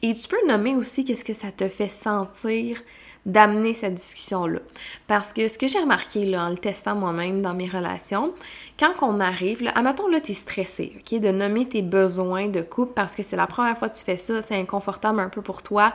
Et 0.00 0.14
tu 0.14 0.28
peux 0.28 0.46
nommer 0.46 0.76
aussi 0.76 1.04
qu'est-ce 1.04 1.24
que 1.24 1.34
ça 1.34 1.50
te 1.50 1.68
fait 1.68 1.88
sentir 1.88 2.78
d'amener 3.26 3.74
cette 3.74 3.94
discussion-là. 3.94 4.60
Parce 5.08 5.32
que 5.32 5.48
ce 5.48 5.58
que 5.58 5.66
j'ai 5.66 5.80
remarqué 5.80 6.24
là, 6.24 6.46
en 6.46 6.50
le 6.50 6.56
testant 6.56 6.94
moi-même 6.94 7.42
dans 7.42 7.54
mes 7.54 7.68
relations, 7.68 8.32
quand 8.78 8.92
on 9.02 9.20
arrive, 9.20 9.64
là, 9.64 9.72
admettons 9.74 10.08
là, 10.08 10.20
tu 10.20 10.30
es 10.30 10.34
stressé, 10.34 10.96
ok, 10.96 11.20
de 11.20 11.30
nommer 11.30 11.66
tes 11.68 11.82
besoins 11.82 12.46
de 12.46 12.62
couple 12.62 12.92
parce 12.94 13.16
que 13.16 13.24
c'est 13.24 13.36
la 13.36 13.48
première 13.48 13.76
fois 13.76 13.88
que 13.88 13.96
tu 13.96 14.04
fais 14.04 14.16
ça, 14.16 14.40
c'est 14.42 14.56
inconfortable 14.56 15.20
un 15.20 15.28
peu 15.28 15.42
pour 15.42 15.62
toi 15.62 15.92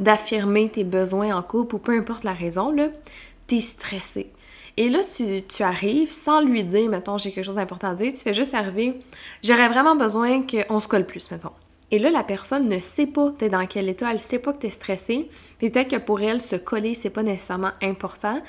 d'affirmer 0.00 0.68
tes 0.68 0.84
besoins 0.84 1.34
en 1.34 1.42
couple 1.42 1.76
ou 1.76 1.78
peu 1.78 1.96
importe 1.96 2.24
la 2.24 2.32
raison, 2.32 2.72
là, 2.72 2.88
tu 3.46 3.56
es 3.56 3.60
stressé. 3.60 4.32
Et 4.76 4.88
là, 4.88 4.98
tu, 5.04 5.42
tu, 5.42 5.62
arrives 5.62 6.10
sans 6.10 6.40
lui 6.40 6.64
dire, 6.64 6.90
mettons, 6.90 7.16
j'ai 7.16 7.30
quelque 7.30 7.44
chose 7.44 7.54
d'important 7.54 7.90
à 7.90 7.94
dire, 7.94 8.12
tu 8.12 8.18
fais 8.18 8.34
juste 8.34 8.54
arriver, 8.54 8.98
j'aurais 9.44 9.68
vraiment 9.68 9.94
besoin 9.94 10.42
qu'on 10.42 10.80
se 10.80 10.88
colle 10.88 11.06
plus, 11.06 11.30
mettons. 11.30 11.52
Et 11.94 12.00
là, 12.00 12.10
la 12.10 12.24
personne 12.24 12.68
ne 12.68 12.80
sait 12.80 13.06
pas 13.06 13.30
t'es 13.38 13.48
dans 13.48 13.64
quel 13.68 13.88
état, 13.88 14.10
elle 14.10 14.18
sait 14.18 14.40
pas 14.40 14.52
que 14.52 14.58
t'es 14.58 14.68
stressé. 14.68 15.30
Puis 15.58 15.70
peut-être 15.70 15.90
que 15.92 15.96
pour 15.96 16.20
elle, 16.20 16.42
se 16.42 16.56
coller, 16.56 16.96
c'est 16.96 17.08
pas 17.08 17.22
nécessairement 17.22 17.70
important. 17.80 18.42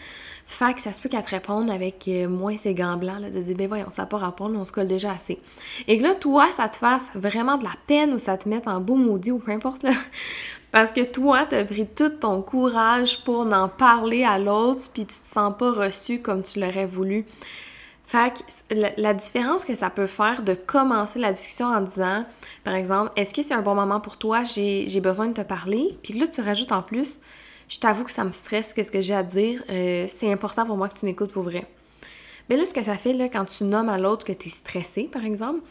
Fait 0.47 0.73
que 0.73 0.81
ça 0.81 0.91
se 0.91 0.99
peut 0.99 1.09
qu'elle 1.09 1.23
te 1.23 1.29
réponde 1.29 1.69
avec 1.69 2.07
euh, 2.07 2.27
moins 2.27 2.57
ses 2.57 2.73
gants 2.73 2.97
blancs, 2.97 3.21
là, 3.21 3.29
de 3.29 3.39
dire, 3.39 3.55
ben 3.55 3.67
voyons, 3.67 3.91
ça 3.91 4.01
n'a 4.01 4.05
pas 4.07 4.17
rapport, 4.17 4.49
on 4.49 4.65
se 4.65 4.71
colle 4.71 4.87
déjà 4.87 5.11
assez. 5.11 5.37
Et 5.87 5.99
que 5.99 6.03
là, 6.03 6.15
toi, 6.15 6.47
ça 6.53 6.69
te 6.69 6.77
fasse 6.77 7.11
vraiment 7.13 7.57
de 7.57 7.65
la 7.65 7.75
peine 7.85 8.15
ou 8.15 8.17
ça 8.17 8.35
te 8.35 8.49
mette 8.49 8.67
en 8.67 8.81
beau 8.81 8.95
maudit 8.95 9.29
ou 9.29 9.37
peu 9.37 9.51
importe. 9.51 9.85
Parce 10.71 10.91
que 10.91 11.01
toi, 11.01 11.45
t'as 11.47 11.65
pris 11.65 11.85
tout 11.85 12.09
ton 12.09 12.41
courage 12.41 13.23
pour 13.23 13.41
en 13.41 13.69
parler 13.69 14.23
à 14.23 14.39
l'autre, 14.39 14.89
puis 14.91 15.03
tu 15.03 15.19
te 15.19 15.23
sens 15.23 15.53
pas 15.55 15.71
reçu 15.71 16.19
comme 16.19 16.41
tu 16.41 16.59
l'aurais 16.59 16.87
voulu. 16.87 17.27
Fait 18.07 18.45
la, 18.97 19.13
différence 19.13 19.65
que 19.65 19.75
ça 19.75 19.89
peut 19.89 20.05
faire 20.05 20.43
de 20.43 20.53
commencer 20.53 21.17
la 21.17 21.33
discussion 21.33 21.65
en 21.65 21.81
disant, 21.81 22.23
par 22.63 22.75
exemple, 22.75 23.11
est-ce 23.15 23.33
que 23.33 23.41
c'est 23.41 23.55
un 23.55 23.63
bon 23.63 23.73
moment 23.73 23.99
pour 23.99 24.17
toi, 24.17 24.43
j'ai 24.43 25.01
besoin 25.01 25.27
de 25.27 25.33
te 25.33 25.41
parler, 25.41 25.97
puis 26.03 26.13
là 26.13 26.27
tu 26.27 26.41
rajoutes 26.41 26.71
en 26.71 26.83
plus, 26.83 27.21
je 27.67 27.79
t'avoue 27.79 28.03
que 28.03 28.11
ça 28.11 28.23
me 28.23 28.31
stresse, 28.31 28.73
qu'est-ce 28.73 28.91
que 28.91 29.01
j'ai 29.01 29.15
à 29.15 29.23
dire, 29.23 29.63
euh, 29.69 30.05
c'est 30.07 30.31
important 30.31 30.65
pour 30.65 30.77
moi 30.77 30.87
que 30.87 30.97
tu 30.97 31.05
m'écoutes 31.05 31.31
pour 31.31 31.43
vrai. 31.43 31.65
Mais 32.49 32.57
là, 32.57 32.65
ce 32.65 32.73
que 32.73 32.83
ça 32.83 32.93
fait, 32.93 33.13
là, 33.13 33.27
quand 33.27 33.45
tu 33.45 33.63
nommes 33.63 33.89
à 33.89 33.97
l'autre 33.97 34.23
que 34.23 34.33
tu 34.33 34.47
es 34.47 34.51
stressé, 34.51 35.05
par 35.05 35.25
exemple, 35.25 35.61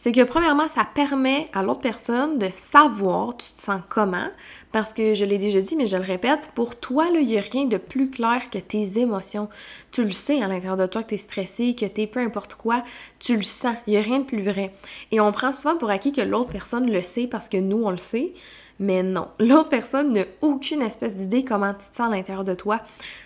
c'est 0.00 0.12
que 0.12 0.22
premièrement, 0.22 0.68
ça 0.68 0.84
permet 0.84 1.48
à 1.52 1.64
l'autre 1.64 1.80
personne 1.80 2.38
de 2.38 2.48
savoir 2.50 3.36
tu 3.36 3.50
te 3.50 3.60
sens 3.60 3.80
comment, 3.88 4.28
parce 4.70 4.94
que 4.94 5.12
je 5.12 5.24
l'ai 5.24 5.38
déjà 5.38 5.60
dit, 5.60 5.74
mais 5.74 5.88
je 5.88 5.96
le 5.96 6.04
répète, 6.04 6.52
pour 6.54 6.76
toi, 6.76 7.08
il 7.12 7.26
n'y 7.26 7.36
a 7.36 7.40
rien 7.40 7.64
de 7.64 7.78
plus 7.78 8.08
clair 8.08 8.48
que 8.48 8.58
tes 8.58 9.00
émotions. 9.00 9.48
Tu 9.90 10.04
le 10.04 10.12
sais 10.12 10.40
à 10.40 10.46
l'intérieur 10.46 10.76
de 10.76 10.86
toi 10.86 11.02
que 11.02 11.08
tu 11.08 11.14
es 11.16 11.18
stressé, 11.18 11.74
que 11.74 11.84
tu 11.84 12.02
es 12.02 12.06
peu 12.06 12.20
importe 12.20 12.54
quoi, 12.54 12.84
tu 13.18 13.34
le 13.34 13.42
sens, 13.42 13.74
il 13.88 13.94
n'y 13.94 13.96
a 13.96 14.02
rien 14.02 14.20
de 14.20 14.24
plus 14.24 14.40
vrai. 14.40 14.72
Et 15.10 15.18
on 15.18 15.32
prend 15.32 15.52
souvent 15.52 15.76
pour 15.76 15.90
acquis 15.90 16.12
que 16.12 16.20
l'autre 16.20 16.52
personne 16.52 16.88
le 16.88 17.02
sait 17.02 17.26
parce 17.26 17.48
que 17.48 17.56
nous, 17.56 17.82
on 17.82 17.90
le 17.90 17.98
sait, 17.98 18.34
mais 18.78 19.02
non, 19.02 19.26
l'autre 19.40 19.68
personne 19.68 20.12
n'a 20.12 20.26
aucune 20.42 20.80
espèce 20.80 21.16
d'idée 21.16 21.44
comment 21.44 21.72
tu 21.72 21.90
te 21.90 21.96
sens 21.96 22.06
à 22.06 22.14
l'intérieur 22.14 22.44
de 22.44 22.54
toi. 22.54 22.78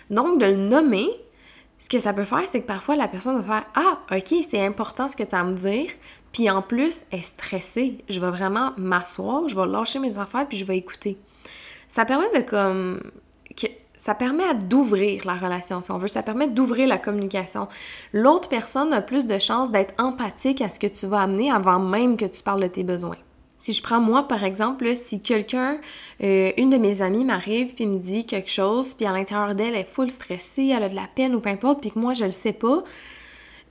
Donc, 0.09 0.41
de 0.41 0.47
le 0.47 0.55
nommer, 0.55 1.07
ce 1.77 1.87
que 1.89 1.99
ça 1.99 2.13
peut 2.13 2.23
faire, 2.23 2.47
c'est 2.47 2.61
que 2.61 2.67
parfois 2.67 2.95
la 2.95 3.07
personne 3.07 3.35
va 3.41 3.43
faire 3.43 3.65
Ah, 3.75 4.15
ok, 4.15 4.33
c'est 4.49 4.65
important 4.65 5.07
ce 5.07 5.15
que 5.15 5.23
tu 5.23 5.35
as 5.35 5.41
à 5.41 5.43
me 5.43 5.53
dire, 5.53 5.91
puis 6.33 6.49
en 6.49 6.61
plus, 6.61 7.03
elle 7.11 7.19
est 7.19 7.21
stressée. 7.21 7.99
Je 8.09 8.19
vais 8.19 8.31
vraiment 8.31 8.71
m'asseoir, 8.75 9.47
je 9.47 9.55
vais 9.55 9.67
lâcher 9.67 9.99
mes 9.99 10.17
affaires, 10.17 10.47
puis 10.47 10.57
je 10.57 10.65
vais 10.65 10.77
écouter. 10.77 11.17
Ça 11.87 12.03
permet 12.03 12.29
de 12.35 12.41
comme. 12.41 12.99
Ça 13.95 14.15
permet 14.15 14.55
d'ouvrir 14.55 15.25
la 15.25 15.35
relation, 15.35 15.79
si 15.79 15.91
on 15.91 15.99
veut. 15.99 16.07
Ça 16.07 16.23
permet 16.23 16.47
d'ouvrir 16.47 16.87
la 16.87 16.97
communication. 16.97 17.67
L'autre 18.11 18.49
personne 18.49 18.91
a 18.91 19.01
plus 19.01 19.25
de 19.27 19.37
chances 19.37 19.71
d'être 19.71 19.93
empathique 19.99 20.61
à 20.61 20.69
ce 20.69 20.79
que 20.79 20.87
tu 20.87 21.05
vas 21.05 21.21
amener 21.21 21.51
avant 21.51 21.79
même 21.79 22.17
que 22.17 22.25
tu 22.25 22.41
parles 22.41 22.63
de 22.63 22.67
tes 22.67 22.83
besoins. 22.83 23.17
Si 23.59 23.71
je 23.71 23.81
prends 23.81 24.01
moi, 24.01 24.27
par 24.27 24.43
exemple, 24.43 24.93
si 24.97 25.21
quelqu'un, 25.21 25.77
euh, 26.21 26.51
une 26.57 26.69
de 26.69 26.77
mes 26.77 27.01
amies 27.01 27.23
m'arrive 27.23 27.75
puis 27.75 27.85
me 27.85 27.95
dit 27.95 28.25
quelque 28.25 28.49
chose, 28.49 28.93
puis 28.93 29.05
à 29.05 29.13
l'intérieur 29.13 29.55
d'elle, 29.55 29.75
elle 29.75 29.81
est 29.81 29.85
full 29.85 30.11
stressée, 30.11 30.73
elle 30.75 30.83
a 30.83 30.89
de 30.89 30.95
la 30.95 31.07
peine 31.15 31.33
ou 31.33 31.39
peu 31.39 31.49
importe, 31.49 31.79
puis 31.79 31.91
que 31.91 31.99
moi, 31.99 32.13
je 32.13 32.25
le 32.25 32.31
sais 32.31 32.51
pas, 32.51 32.83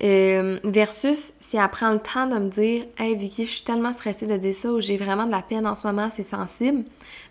euh, 0.04 0.58
versus 0.64 1.32
si 1.40 1.56
elle 1.56 1.68
prend 1.68 1.90
le 1.90 2.00
temps 2.00 2.26
de 2.26 2.36
me 2.36 2.48
dire 2.48 2.84
Hey 2.98 3.14
Vicky, 3.14 3.46
je 3.46 3.52
suis 3.52 3.62
tellement 3.62 3.92
stressée 3.92 4.26
de 4.26 4.36
dire 4.36 4.54
ça 4.54 4.72
ou 4.72 4.80
j'ai 4.80 4.96
vraiment 4.96 5.26
de 5.26 5.30
la 5.30 5.42
peine 5.42 5.66
en 5.66 5.76
ce 5.76 5.86
moment, 5.86 6.08
c'est 6.10 6.24
sensible, 6.24 6.84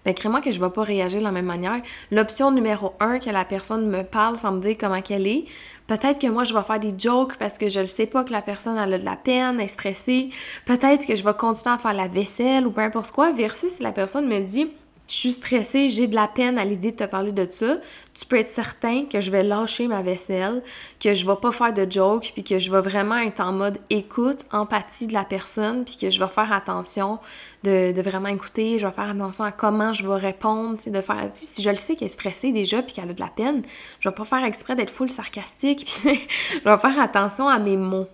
ben 0.05 0.13
crée-moi 0.13 0.39
que 0.41 0.51
je 0.51 0.59
vais 0.59 0.69
pas 0.69 0.83
réagir 0.83 1.19
de 1.19 1.25
la 1.25 1.31
même 1.31 1.45
manière. 1.45 1.81
L'option 2.11 2.51
numéro 2.51 2.93
un, 2.99 3.19
que 3.19 3.29
la 3.29 3.43
personne 3.43 3.89
me 3.89 4.03
parle 4.03 4.37
sans 4.37 4.53
me 4.53 4.61
dire 4.61 4.77
comment 4.79 5.01
qu'elle 5.01 5.27
est, 5.27 5.45
peut-être 5.87 6.19
que 6.19 6.27
moi 6.27 6.45
je 6.45 6.53
vais 6.53 6.63
faire 6.63 6.79
des 6.79 6.93
jokes 6.97 7.35
parce 7.37 7.57
que 7.57 7.67
je 7.67 7.81
ne 7.81 7.87
sais 7.87 8.05
pas 8.05 8.23
que 8.23 8.31
la 8.31 8.41
personne 8.41 8.77
a 8.77 8.87
de 8.87 9.03
la 9.03 9.17
peine, 9.17 9.59
est 9.59 9.67
stressée. 9.67 10.29
Peut-être 10.65 11.05
que 11.05 11.15
je 11.15 11.23
vais 11.23 11.33
continuer 11.33 11.75
à 11.75 11.77
faire 11.77 11.93
la 11.93 12.07
vaisselle 12.07 12.65
ou 12.65 12.71
peu 12.71 12.81
importe 12.81 13.11
quoi, 13.11 13.33
versus 13.33 13.73
si 13.73 13.83
la 13.83 13.91
personne 13.91 14.27
me 14.27 14.39
dit 14.39 14.69
je 15.11 15.17
suis 15.17 15.31
stressée, 15.33 15.89
j'ai 15.89 16.07
de 16.07 16.15
la 16.15 16.29
peine 16.29 16.57
à 16.57 16.63
l'idée 16.63 16.91
de 16.91 16.95
te 16.95 17.03
parler 17.03 17.33
de 17.33 17.45
ça, 17.49 17.79
tu 18.13 18.25
peux 18.25 18.37
être 18.37 18.47
certain 18.47 19.03
que 19.03 19.19
je 19.19 19.29
vais 19.29 19.43
lâcher 19.43 19.87
ma 19.87 20.01
vaisselle, 20.01 20.63
que 21.01 21.13
je 21.13 21.27
vais 21.27 21.35
pas 21.35 21.51
faire 21.51 21.73
de 21.73 21.85
joke, 21.89 22.31
puis 22.33 22.45
que 22.45 22.59
je 22.59 22.71
vais 22.71 22.79
vraiment 22.79 23.17
être 23.17 23.41
en 23.41 23.51
mode 23.51 23.77
écoute, 23.89 24.45
empathie 24.53 25.07
de 25.07 25.13
la 25.13 25.25
personne, 25.25 25.83
puis 25.83 25.97
que 25.99 26.09
je 26.09 26.17
vais 26.17 26.29
faire 26.29 26.53
attention 26.53 27.19
de, 27.63 28.01
vraiment 28.01 28.29
écouter, 28.29 28.79
je 28.79 28.87
vais 28.87 28.93
faire 28.93 29.09
attention 29.09 29.43
à 29.43 29.51
comment 29.51 29.91
je 29.91 30.07
vais 30.07 30.15
répondre, 30.15 30.77
de 30.87 31.01
faire, 31.01 31.29
si 31.33 31.61
je 31.61 31.69
le 31.69 31.75
sais 31.75 31.97
qu'elle 31.97 32.05
est 32.05 32.11
stressée 32.11 32.53
déjà, 32.53 32.81
puis 32.81 32.93
qu'elle 32.93 33.09
a 33.09 33.13
de 33.13 33.19
la 33.19 33.27
peine, 33.27 33.63
je 33.99 34.07
vais 34.07 34.15
pas 34.15 34.23
faire 34.23 34.45
exprès 34.45 34.75
d'être 34.75 34.91
full 34.91 35.09
sarcastique, 35.09 35.85
puis 36.03 36.21
je 36.53 36.69
vais 36.69 36.77
faire 36.77 36.99
attention 37.01 37.49
à 37.49 37.59
mes 37.59 37.75
mots. 37.75 38.07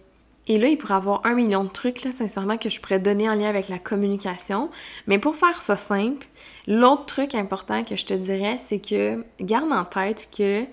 Et 0.48 0.58
là, 0.58 0.68
il 0.68 0.78
pourrait 0.78 0.94
avoir 0.94 1.26
un 1.26 1.34
million 1.34 1.64
de 1.64 1.70
trucs, 1.70 2.04
là, 2.04 2.12
sincèrement, 2.12 2.58
que 2.58 2.70
je 2.70 2.80
pourrais 2.80 3.00
donner 3.00 3.30
en 3.30 3.36
lien 3.36 3.50
avec 3.50 3.68
la 3.68 3.80
communication. 3.80 4.70
Mais 5.06 5.20
pour 5.20 5.36
faire 5.36 5.62
ça 5.62 5.76
simple, 5.76 6.26
l'autre 6.68 7.06
truc 7.06 7.36
important 7.36 7.84
que 7.84 7.96
je 7.96 8.06
te 8.06 8.14
dirais, 8.14 8.58
c'est 8.58 8.80
que 8.80 9.24
garde 9.42 9.72
en 9.72 9.84
tête 9.84 10.30
que 10.36 10.64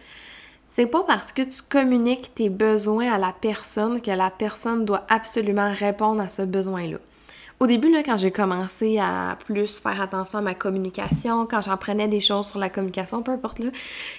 c'est 0.68 0.86
pas 0.86 1.02
parce 1.02 1.32
que 1.32 1.42
tu 1.42 1.62
communiques 1.62 2.34
tes 2.34 2.48
besoins 2.48 3.12
à 3.12 3.18
la 3.18 3.32
personne 3.32 4.00
que 4.00 4.10
la 4.10 4.30
personne 4.30 4.84
doit 4.84 5.04
absolument 5.08 5.72
répondre 5.72 6.20
à 6.20 6.28
ce 6.28 6.42
besoin-là. 6.42 6.98
Au 7.60 7.66
début, 7.66 7.92
là, 7.92 8.02
quand 8.04 8.16
j'ai 8.16 8.32
commencé 8.32 8.98
à 8.98 9.38
plus 9.46 9.78
faire 9.78 10.00
attention 10.00 10.38
à 10.38 10.42
ma 10.42 10.54
communication, 10.54 11.46
quand 11.46 11.62
j'apprenais 11.62 12.08
des 12.08 12.20
choses 12.20 12.48
sur 12.48 12.58
la 12.58 12.68
communication, 12.68 13.22
peu 13.22 13.30
importe, 13.32 13.60
là, 13.60 13.70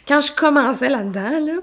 quand 0.08 0.22
je 0.22 0.32
commençais 0.32 0.90
là-dedans, 0.90 1.46
là, 1.46 1.54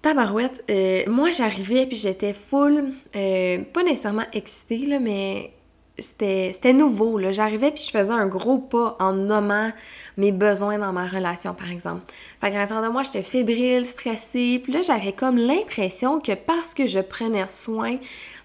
Tabarouette, 0.00 0.64
euh, 0.70 1.02
moi 1.08 1.30
j'arrivais 1.30 1.86
puis 1.86 1.96
j'étais 1.96 2.32
full, 2.32 2.92
euh, 3.16 3.58
pas 3.72 3.82
nécessairement 3.82 4.26
excitée, 4.32 4.98
mais 5.00 5.52
c'était 5.98 6.72
nouveau. 6.72 7.20
J'arrivais 7.32 7.72
puis 7.72 7.82
je 7.84 7.90
faisais 7.90 8.12
un 8.12 8.26
gros 8.26 8.58
pas 8.58 8.96
en 9.00 9.12
nommant 9.12 9.72
mes 10.16 10.30
besoins 10.30 10.78
dans 10.78 10.92
ma 10.92 11.08
relation, 11.08 11.54
par 11.54 11.70
exemple. 11.70 12.02
Fait 12.40 12.50
qu'à 12.50 12.58
l'intérieur 12.58 12.86
de 12.86 12.92
moi, 12.92 13.02
j'étais 13.02 13.24
fébrile, 13.24 13.84
stressée. 13.84 14.60
Puis 14.62 14.72
là, 14.72 14.82
j'avais 14.82 15.12
comme 15.12 15.36
l'impression 15.36 16.20
que 16.20 16.32
parce 16.34 16.74
que 16.74 16.86
je 16.86 17.00
prenais 17.00 17.48
soin 17.48 17.96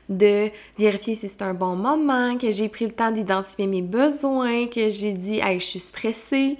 de 0.09 0.49
vérifier 0.77 1.15
si 1.15 1.29
c'était 1.29 1.43
un 1.43 1.53
bon 1.53 1.75
moment, 1.75 2.37
que 2.37 2.51
j'ai 2.51 2.69
pris 2.69 2.85
le 2.85 2.91
temps 2.91 3.11
d'identifier 3.11 3.67
mes 3.67 3.81
besoins, 3.81 4.67
que 4.67 4.89
j'ai 4.89 5.11
dit 5.11 5.39
«Hey, 5.43 5.59
je 5.59 5.65
suis 5.65 5.79
stressée», 5.79 6.57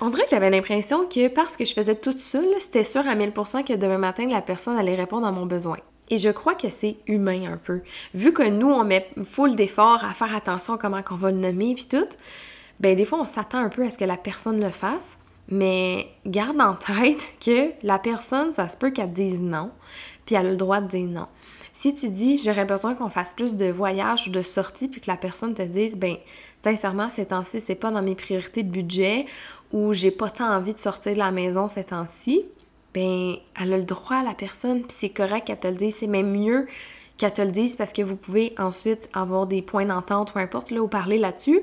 on 0.00 0.08
dirait 0.08 0.24
que 0.24 0.30
j'avais 0.30 0.50
l'impression 0.50 1.06
que 1.06 1.28
parce 1.28 1.56
que 1.56 1.64
je 1.64 1.72
faisais 1.72 1.94
tout 1.94 2.16
ça, 2.16 2.40
c'était 2.60 2.84
sûr 2.84 3.06
à 3.06 3.14
1000% 3.14 3.64
que 3.64 3.74
demain 3.74 3.98
matin, 3.98 4.26
la 4.28 4.42
personne 4.42 4.76
allait 4.76 4.94
répondre 4.94 5.26
à 5.26 5.32
mon 5.32 5.46
besoin. 5.46 5.78
Et 6.10 6.18
je 6.18 6.28
crois 6.28 6.54
que 6.54 6.68
c'est 6.68 6.96
humain 7.06 7.52
un 7.52 7.56
peu. 7.56 7.80
Vu 8.14 8.32
que 8.32 8.48
nous, 8.48 8.68
on 8.68 8.84
met 8.84 9.08
full 9.24 9.56
d'efforts 9.56 10.04
à 10.04 10.12
faire 10.12 10.34
attention 10.34 10.74
à 10.74 10.78
comment 10.78 11.02
qu'on 11.02 11.16
va 11.16 11.30
le 11.30 11.38
nommer 11.38 11.74
puis 11.74 11.86
tout, 11.86 12.08
ben 12.80 12.96
des 12.96 13.04
fois, 13.04 13.20
on 13.20 13.24
s'attend 13.24 13.58
un 13.58 13.68
peu 13.68 13.84
à 13.84 13.90
ce 13.90 13.98
que 13.98 14.04
la 14.04 14.16
personne 14.16 14.60
le 14.60 14.70
fasse. 14.70 15.16
Mais 15.48 16.08
garde 16.26 16.60
en 16.60 16.74
tête 16.74 17.34
que 17.44 17.70
la 17.82 17.98
personne, 17.98 18.52
ça 18.52 18.68
se 18.68 18.76
peut 18.76 18.90
qu'elle 18.90 19.12
dise 19.12 19.42
non, 19.42 19.70
puis 20.24 20.34
elle 20.34 20.46
a 20.46 20.50
le 20.50 20.56
droit 20.56 20.80
de 20.80 20.88
dire 20.88 21.06
non. 21.08 21.26
Si 21.72 21.94
tu 21.94 22.10
dis 22.10 22.38
j'aurais 22.38 22.64
besoin 22.64 22.94
qu'on 22.94 23.08
fasse 23.08 23.32
plus 23.32 23.54
de 23.54 23.70
voyages 23.70 24.28
ou 24.28 24.30
de 24.30 24.42
sorties, 24.42 24.88
puis 24.88 25.00
que 25.00 25.10
la 25.10 25.16
personne 25.16 25.54
te 25.54 25.62
dise 25.62 25.96
ben 25.96 26.16
sincèrement 26.62 27.08
ces 27.08 27.26
temps-ci 27.26 27.60
c'est 27.60 27.74
pas 27.74 27.90
dans 27.90 28.02
mes 28.02 28.14
priorités 28.14 28.62
de 28.62 28.70
budget 28.70 29.26
ou 29.72 29.92
j'ai 29.92 30.10
pas 30.10 30.30
tant 30.30 30.54
envie 30.54 30.74
de 30.74 30.78
sortir 30.78 31.14
de 31.14 31.18
la 31.18 31.30
maison 31.30 31.68
ces 31.68 31.84
temps-ci, 31.84 32.44
ben 32.94 33.36
elle 33.60 33.72
a 33.72 33.78
le 33.78 33.84
droit 33.84 34.22
la 34.22 34.34
personne, 34.34 34.82
puis 34.82 34.96
c'est 34.98 35.10
correct 35.10 35.46
qu'elle 35.46 35.60
te 35.60 35.68
le 35.68 35.74
dise, 35.74 35.96
c'est 36.00 36.06
même 36.06 36.30
mieux 36.30 36.66
qu'elle 37.16 37.32
te 37.32 37.42
le 37.42 37.50
dise 37.50 37.76
parce 37.76 37.92
que 37.92 38.02
vous 38.02 38.16
pouvez 38.16 38.54
ensuite 38.58 39.08
avoir 39.12 39.46
des 39.46 39.62
points 39.62 39.86
d'entente, 39.86 40.32
peu 40.32 40.40
importe, 40.40 40.70
là, 40.70 40.82
ou 40.82 40.88
parler 40.88 41.18
là-dessus. 41.18 41.62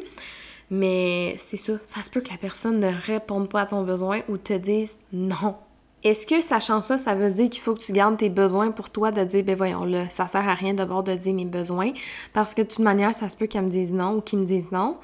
Mais 0.71 1.35
c'est 1.37 1.57
ça, 1.57 1.73
ça 1.83 2.03
se 2.03 2.09
peut 2.09 2.21
que 2.21 2.29
la 2.29 2.37
personne 2.37 2.79
ne 2.79 2.91
réponde 3.05 3.49
pas 3.49 3.61
à 3.61 3.65
ton 3.65 3.83
besoin 3.83 4.21
ou 4.29 4.37
te 4.37 4.53
dise 4.53 4.97
non. 5.11 5.55
Est-ce 6.03 6.25
que 6.25 6.41
sachant 6.41 6.81
ça, 6.81 6.97
ça 6.97 7.13
veut 7.13 7.31
dire 7.31 7.49
qu'il 7.49 7.61
faut 7.61 7.75
que 7.75 7.81
tu 7.81 7.91
gardes 7.91 8.17
tes 8.17 8.29
besoins 8.29 8.71
pour 8.71 8.89
toi 8.89 9.11
de 9.11 9.23
dire, 9.23 9.43
ben 9.43 9.55
voyons 9.55 9.83
là, 9.83 10.09
ça 10.09 10.27
sert 10.27 10.47
à 10.47 10.53
rien 10.53 10.73
d'abord 10.73 11.03
de 11.03 11.13
dire 11.13 11.33
mes 11.33 11.45
besoins 11.45 11.91
parce 12.33 12.53
que 12.53 12.61
de 12.61 12.67
toute 12.67 12.79
manière, 12.79 13.13
ça 13.13 13.29
se 13.29 13.35
peut 13.35 13.47
qu'elle 13.47 13.65
me 13.65 13.69
dise 13.69 13.93
non 13.93 14.17
ou 14.17 14.21
qu'ils 14.21 14.39
me 14.39 14.45
disent 14.45 14.71
non? 14.71 14.97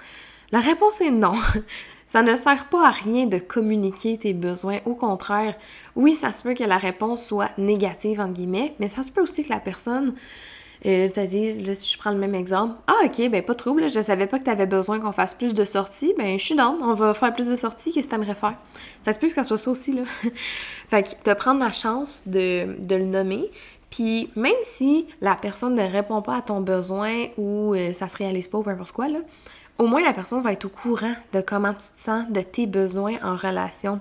La 0.52 0.60
réponse 0.60 1.02
est 1.02 1.12
non. 1.12 1.34
Ça 2.08 2.22
ne 2.22 2.38
sert 2.38 2.70
pas 2.70 2.88
à 2.88 2.92
rien 2.92 3.26
de 3.26 3.40
communiquer 3.40 4.16
tes 4.18 4.34
besoins. 4.34 4.78
Au 4.86 4.94
contraire, 4.94 5.56
oui, 5.96 6.14
ça 6.14 6.34
se 6.34 6.44
peut 6.44 6.54
que 6.54 6.64
la 6.64 6.78
réponse 6.78 7.26
soit 7.26 7.50
négative, 7.58 8.22
entre 8.22 8.34
guillemets, 8.34 8.76
mais 8.80 8.90
ça 8.90 9.02
se 9.02 9.12
peut 9.12 9.22
aussi 9.22 9.44
que 9.44 9.50
la 9.50 9.60
personne 9.60 10.14
euh, 10.86 11.10
te 11.10 11.26
dise, 11.26 11.66
là, 11.68 11.74
si 11.74 11.92
je 11.92 11.98
prends 11.98 12.12
le 12.12 12.18
même 12.18 12.36
exemple, 12.36 12.76
ah 12.88 12.94
ok, 13.06 13.30
ben 13.30 13.42
pas 13.42 13.54
de 13.54 13.58
trouble, 13.58 13.90
je 13.90 14.02
savais 14.02 14.28
pas 14.28 14.40
que 14.40 14.44
tu 14.44 14.50
avais 14.50 14.66
besoin 14.66 15.00
qu'on 15.00 15.12
fasse 15.12 15.34
plus 15.34 15.54
de 15.54 15.66
sorties, 15.66 16.14
ben 16.18 16.38
je 16.38 16.46
suis 16.46 16.56
dans, 16.56 16.78
on 16.82 16.94
va 16.94 17.14
faire 17.14 17.34
plus 17.34 17.48
de 17.48 17.56
sorties, 17.56 17.92
qu'est-ce 17.92 18.08
que 18.08 18.12
t'aimerais 18.12 18.36
faire? 18.36 18.56
Ça 19.04 19.12
se 19.12 19.20
peut 19.20 19.28
que 19.28 19.34
ça 19.34 19.44
soit 19.44 19.58
ça 19.58 19.72
aussi, 19.72 19.94
là. 19.94 20.04
fait 20.90 21.04
que 21.04 21.30
de 21.30 21.34
prendre 21.34 21.60
la 21.60 21.72
chance 21.72 22.28
de, 22.28 22.78
de 22.80 22.96
le 22.96 23.06
nommer, 23.06 23.50
puis 23.90 24.30
même 24.36 24.54
si 24.62 25.08
la 25.22 25.36
personne 25.36 25.76
ne 25.76 25.84
répond 25.84 26.22
pas 26.22 26.38
à 26.38 26.42
ton 26.42 26.62
besoin 26.62 27.28
ou 27.38 27.74
euh, 27.74 27.94
ça 27.94 28.10
se 28.10 28.18
réalise 28.18 28.48
pas 28.48 28.58
ou 28.58 28.64
peu 28.64 28.72
importe 28.72 28.92
quoi, 28.92 29.08
là, 29.08 29.20
au 29.78 29.88
moins 29.88 30.02
la 30.02 30.14
personne 30.14 30.42
va 30.42 30.54
être 30.54 30.66
au 30.66 30.70
courant 30.70 31.14
de 31.34 31.42
comment 31.42 31.74
tu 31.74 31.88
te 31.96 32.00
sens, 32.00 32.30
de 32.30 32.42
tes 32.42 32.68
besoins 32.68 33.16
en 33.24 33.36
relation. 33.36 34.00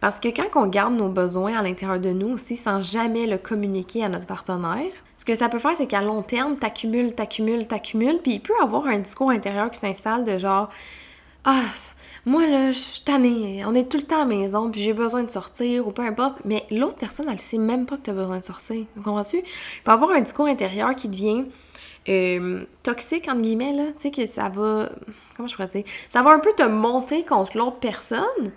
Parce 0.00 0.18
que 0.18 0.28
quand 0.28 0.48
on 0.54 0.66
garde 0.66 0.94
nos 0.94 1.08
besoins 1.08 1.58
à 1.58 1.62
l'intérieur 1.62 2.00
de 2.00 2.10
nous 2.10 2.30
aussi 2.30 2.56
sans 2.56 2.82
jamais 2.82 3.26
le 3.26 3.38
communiquer 3.38 4.02
à 4.02 4.08
notre 4.08 4.26
partenaire, 4.26 4.90
ce 5.16 5.24
que 5.26 5.34
ça 5.34 5.50
peut 5.50 5.58
faire, 5.58 5.76
c'est 5.76 5.86
qu'à 5.86 6.00
long 6.00 6.22
terme, 6.22 6.56
t'accumules, 6.56 7.14
t'accumules, 7.14 7.66
t'accumules, 7.66 8.18
puis 8.22 8.34
il 8.34 8.40
peut 8.40 8.54
avoir 8.62 8.86
un 8.86 8.98
discours 8.98 9.30
intérieur 9.30 9.70
qui 9.70 9.78
s'installe 9.78 10.24
de 10.24 10.38
genre 10.38 10.70
Ah, 11.44 11.62
moi 12.24 12.46
là, 12.46 12.72
je 12.72 12.78
suis 12.78 13.02
tannée, 13.02 13.62
on 13.66 13.74
est 13.74 13.90
tout 13.90 13.98
le 13.98 14.04
temps 14.04 14.16
à 14.16 14.20
la 14.20 14.24
maison, 14.24 14.70
puis 14.70 14.80
j'ai 14.80 14.94
besoin 14.94 15.22
de 15.22 15.30
sortir, 15.30 15.86
ou 15.86 15.90
peu 15.90 16.02
importe, 16.02 16.40
mais 16.46 16.64
l'autre 16.70 16.96
personne, 16.96 17.26
elle 17.30 17.40
sait 17.40 17.58
même 17.58 17.84
pas 17.84 17.96
que 17.96 18.02
tu 18.02 18.10
as 18.10 18.14
besoin 18.14 18.38
de 18.38 18.44
sortir. 18.44 18.84
Comprends-tu? 18.96 19.38
Il 19.38 19.82
peut 19.84 19.92
avoir 19.92 20.12
un 20.12 20.20
discours 20.20 20.46
intérieur 20.46 20.94
qui 20.94 21.08
devient 21.08 21.44
euh, 22.08 22.64
toxique, 22.82 23.28
entre 23.28 23.42
guillemets, 23.42 23.72
là. 23.72 23.84
Tu 23.98 24.08
sais, 24.08 24.10
que 24.10 24.26
ça 24.26 24.48
va. 24.48 24.88
Comment 25.36 25.48
je 25.48 25.54
pourrais 25.54 25.68
dire? 25.68 25.84
Ça 26.08 26.22
va 26.22 26.30
un 26.30 26.38
peu 26.38 26.52
te 26.56 26.62
monter 26.62 27.24
contre 27.24 27.56
l'autre 27.58 27.78
personne. 27.78 28.52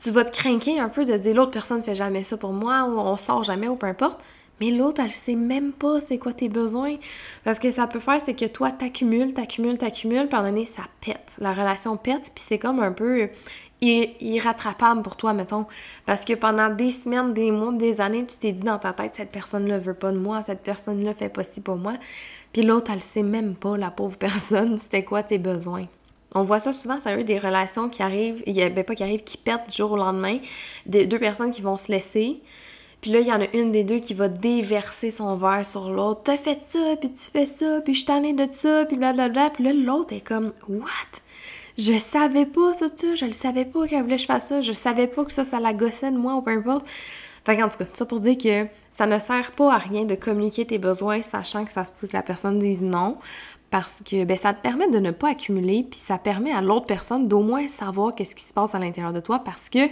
Tu 0.00 0.10
vas 0.10 0.24
te 0.24 0.36
craquer 0.36 0.80
un 0.80 0.88
peu 0.88 1.04
de 1.04 1.16
dire 1.16 1.34
l'autre 1.34 1.52
personne 1.52 1.82
fait 1.82 1.94
jamais 1.94 2.22
ça 2.22 2.36
pour 2.36 2.52
moi, 2.52 2.84
ou 2.84 2.98
on 2.98 3.16
sort 3.16 3.44
jamais, 3.44 3.68
ou 3.68 3.76
peu 3.76 3.86
importe. 3.86 4.20
Mais 4.60 4.70
l'autre, 4.70 5.00
elle 5.04 5.12
sait 5.12 5.34
même 5.34 5.72
pas 5.72 6.00
c'est 6.00 6.18
quoi 6.18 6.32
tes 6.32 6.48
besoins. 6.48 6.96
Parce 7.42 7.58
que 7.58 7.70
ça 7.70 7.86
peut 7.86 7.98
faire, 7.98 8.20
c'est 8.20 8.34
que 8.34 8.44
toi, 8.44 8.70
t'accumules, 8.70 9.34
t'accumules, 9.34 9.78
t'accumules, 9.78 10.28
puis 10.28 10.38
à 10.38 10.42
un 10.42 10.64
ça 10.64 10.82
pète. 11.04 11.36
La 11.38 11.52
relation 11.52 11.96
pète, 11.96 12.30
puis 12.34 12.44
c'est 12.46 12.58
comme 12.58 12.80
un 12.80 12.92
peu 12.92 13.28
irrattrapable 13.80 15.02
pour 15.02 15.16
toi, 15.16 15.32
mettons. 15.32 15.66
Parce 16.06 16.24
que 16.24 16.34
pendant 16.34 16.68
des 16.68 16.90
semaines, 16.90 17.34
des 17.34 17.50
mois, 17.50 17.72
des 17.72 18.00
années, 18.00 18.24
tu 18.24 18.36
t'es 18.36 18.52
dit 18.52 18.62
dans 18.62 18.78
ta 18.78 18.92
tête, 18.92 19.16
cette 19.16 19.32
personne-là 19.32 19.78
veut 19.78 19.94
pas 19.94 20.12
de 20.12 20.18
moi, 20.18 20.42
cette 20.42 20.62
personne-là 20.62 21.14
fait 21.14 21.28
pas 21.28 21.42
ci 21.42 21.60
pour 21.60 21.76
moi. 21.76 21.94
Puis 22.52 22.62
l'autre, 22.62 22.92
elle 22.92 23.02
sait 23.02 23.24
même 23.24 23.54
pas, 23.56 23.76
la 23.76 23.90
pauvre 23.90 24.16
personne, 24.18 24.78
c'était 24.78 25.04
quoi 25.04 25.22
tes 25.22 25.38
besoins. 25.38 25.86
On 26.34 26.42
voit 26.42 26.60
ça 26.60 26.72
souvent, 26.72 27.00
ça 27.00 27.16
eu 27.18 27.24
des 27.24 27.38
relations 27.38 27.88
qui 27.88 28.02
arrivent, 28.02 28.42
il 28.46 28.54
y 28.54 28.62
a, 28.62 28.70
ben 28.70 28.84
pas 28.84 28.94
qui 28.94 29.02
arrivent, 29.02 29.24
qui 29.24 29.36
pètent 29.36 29.68
du 29.68 29.76
jour 29.76 29.92
au 29.92 29.96
lendemain, 29.96 30.38
des, 30.86 31.06
deux 31.06 31.18
personnes 31.18 31.50
qui 31.50 31.62
vont 31.62 31.76
se 31.76 31.92
laisser, 31.92 32.40
puis 33.02 33.10
là, 33.10 33.18
il 33.18 33.26
y 33.26 33.32
en 33.32 33.40
a 33.40 33.46
une 33.52 33.72
des 33.72 33.82
deux 33.82 33.98
qui 33.98 34.14
va 34.14 34.28
déverser 34.28 35.10
son 35.10 35.34
verre 35.34 35.66
sur 35.66 35.90
l'autre. 35.90 36.20
T'as 36.22 36.36
fait 36.36 36.62
ça, 36.62 36.94
puis 37.00 37.12
tu 37.12 37.30
fais 37.32 37.46
ça, 37.46 37.80
puis 37.84 37.94
je 37.94 38.06
t'en 38.06 38.22
ai 38.22 38.32
de 38.32 38.46
ça, 38.48 38.84
puis 38.84 38.96
blablabla. 38.96 39.50
Puis 39.50 39.64
là, 39.64 39.72
l'autre 39.72 40.14
est 40.14 40.20
comme, 40.20 40.52
what? 40.68 40.88
Je 41.76 41.98
savais 41.98 42.46
pas 42.46 42.74
ça, 42.74 42.86
ça, 42.94 43.14
je 43.16 43.24
le 43.24 43.32
savais 43.32 43.64
pas 43.64 43.88
qu'elle 43.88 44.02
voulait 44.02 44.16
que 44.16 44.22
je 44.22 44.26
fasse 44.26 44.48
ça, 44.48 44.60
je 44.60 44.72
savais 44.72 45.08
pas 45.08 45.24
que 45.24 45.32
ça, 45.32 45.44
ça 45.44 45.58
la 45.58 45.72
gossait 45.72 46.12
de 46.12 46.16
moi 46.16 46.36
ou 46.36 46.42
peu 46.42 46.52
importe. 46.52 46.86
Fait 47.44 47.56
qu'en 47.56 47.68
tout 47.68 47.78
cas, 47.78 47.86
ça 47.92 48.06
pour 48.06 48.20
dire 48.20 48.38
que 48.38 48.68
ça 48.92 49.06
ne 49.06 49.18
sert 49.18 49.50
pas 49.52 49.74
à 49.74 49.78
rien 49.78 50.04
de 50.04 50.14
communiquer 50.14 50.64
tes 50.64 50.78
besoins 50.78 51.22
sachant 51.22 51.64
que 51.64 51.72
ça 51.72 51.84
se 51.84 51.90
peut 51.90 52.06
que 52.06 52.12
la 52.12 52.22
personne 52.22 52.60
dise 52.60 52.82
non 52.82 53.16
parce 53.72 54.02
que 54.04 54.24
ben, 54.24 54.36
ça 54.36 54.52
te 54.52 54.60
permet 54.60 54.88
de 54.90 54.98
ne 54.98 55.10
pas 55.10 55.30
accumuler 55.30 55.86
puis 55.90 55.98
ça 55.98 56.18
permet 56.18 56.52
à 56.52 56.60
l'autre 56.60 56.84
personne 56.84 57.26
d'au 57.26 57.40
moins 57.40 57.66
savoir 57.66 58.14
qu'est-ce 58.14 58.34
qui 58.34 58.44
se 58.44 58.52
passe 58.52 58.74
à 58.74 58.78
l'intérieur 58.78 59.14
de 59.14 59.20
toi 59.20 59.38
parce 59.38 59.70
que 59.70 59.88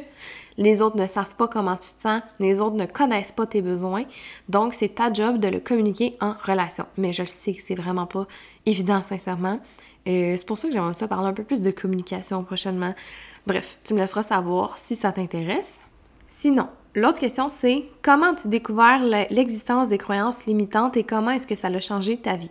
les 0.58 0.82
autres 0.82 0.98
ne 0.98 1.06
savent 1.06 1.34
pas 1.36 1.48
comment 1.48 1.76
tu 1.76 1.94
te 1.94 2.02
sens, 2.02 2.20
les 2.38 2.60
autres 2.60 2.76
ne 2.76 2.84
connaissent 2.84 3.32
pas 3.32 3.46
tes 3.46 3.62
besoins. 3.62 4.04
Donc, 4.50 4.74
c'est 4.74 4.96
ta 4.96 5.10
job 5.10 5.38
de 5.38 5.48
le 5.48 5.58
communiquer 5.58 6.18
en 6.20 6.34
relation. 6.42 6.84
Mais 6.98 7.14
je 7.14 7.24
sais 7.24 7.54
que 7.54 7.62
c'est 7.62 7.74
vraiment 7.74 8.04
pas 8.04 8.26
évident, 8.66 9.02
sincèrement. 9.02 9.58
Euh, 10.06 10.34
c'est 10.36 10.46
pour 10.46 10.58
ça 10.58 10.68
que 10.68 10.74
j'aimerais 10.74 10.92
ça 10.92 11.08
parler 11.08 11.28
un 11.28 11.32
peu 11.32 11.44
plus 11.44 11.62
de 11.62 11.70
communication 11.70 12.44
prochainement. 12.44 12.94
Bref, 13.46 13.78
tu 13.84 13.94
me 13.94 14.00
laisseras 14.00 14.22
savoir 14.22 14.76
si 14.76 14.94
ça 14.94 15.12
t'intéresse. 15.12 15.80
Sinon, 16.28 16.68
l'autre 16.94 17.20
question 17.20 17.48
c'est 17.48 17.84
comment 18.02 18.34
tu 18.34 18.48
découvert 18.48 19.02
l'existence 19.30 19.88
des 19.88 19.98
croyances 19.98 20.44
limitantes 20.44 20.98
et 20.98 21.04
comment 21.04 21.30
est-ce 21.30 21.46
que 21.46 21.54
ça 21.54 21.68
a 21.68 21.80
changé 21.80 22.18
ta 22.18 22.36
vie? 22.36 22.50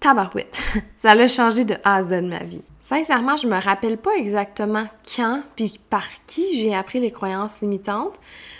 Tabarouette, 0.00 0.58
ça 0.98 1.14
l'a 1.14 1.28
changé 1.28 1.64
de 1.64 1.74
A 1.84 1.96
à 1.96 2.02
Z 2.02 2.22
ma 2.22 2.42
vie. 2.42 2.62
Sincèrement, 2.82 3.36
je 3.36 3.46
me 3.46 3.60
rappelle 3.60 3.98
pas 3.98 4.16
exactement 4.16 4.86
quand 5.14 5.42
puis 5.54 5.78
par 5.90 6.06
qui 6.26 6.58
j'ai 6.58 6.74
appris 6.74 6.98
les 6.98 7.10
croyances 7.10 7.60
limitantes. 7.60 8.14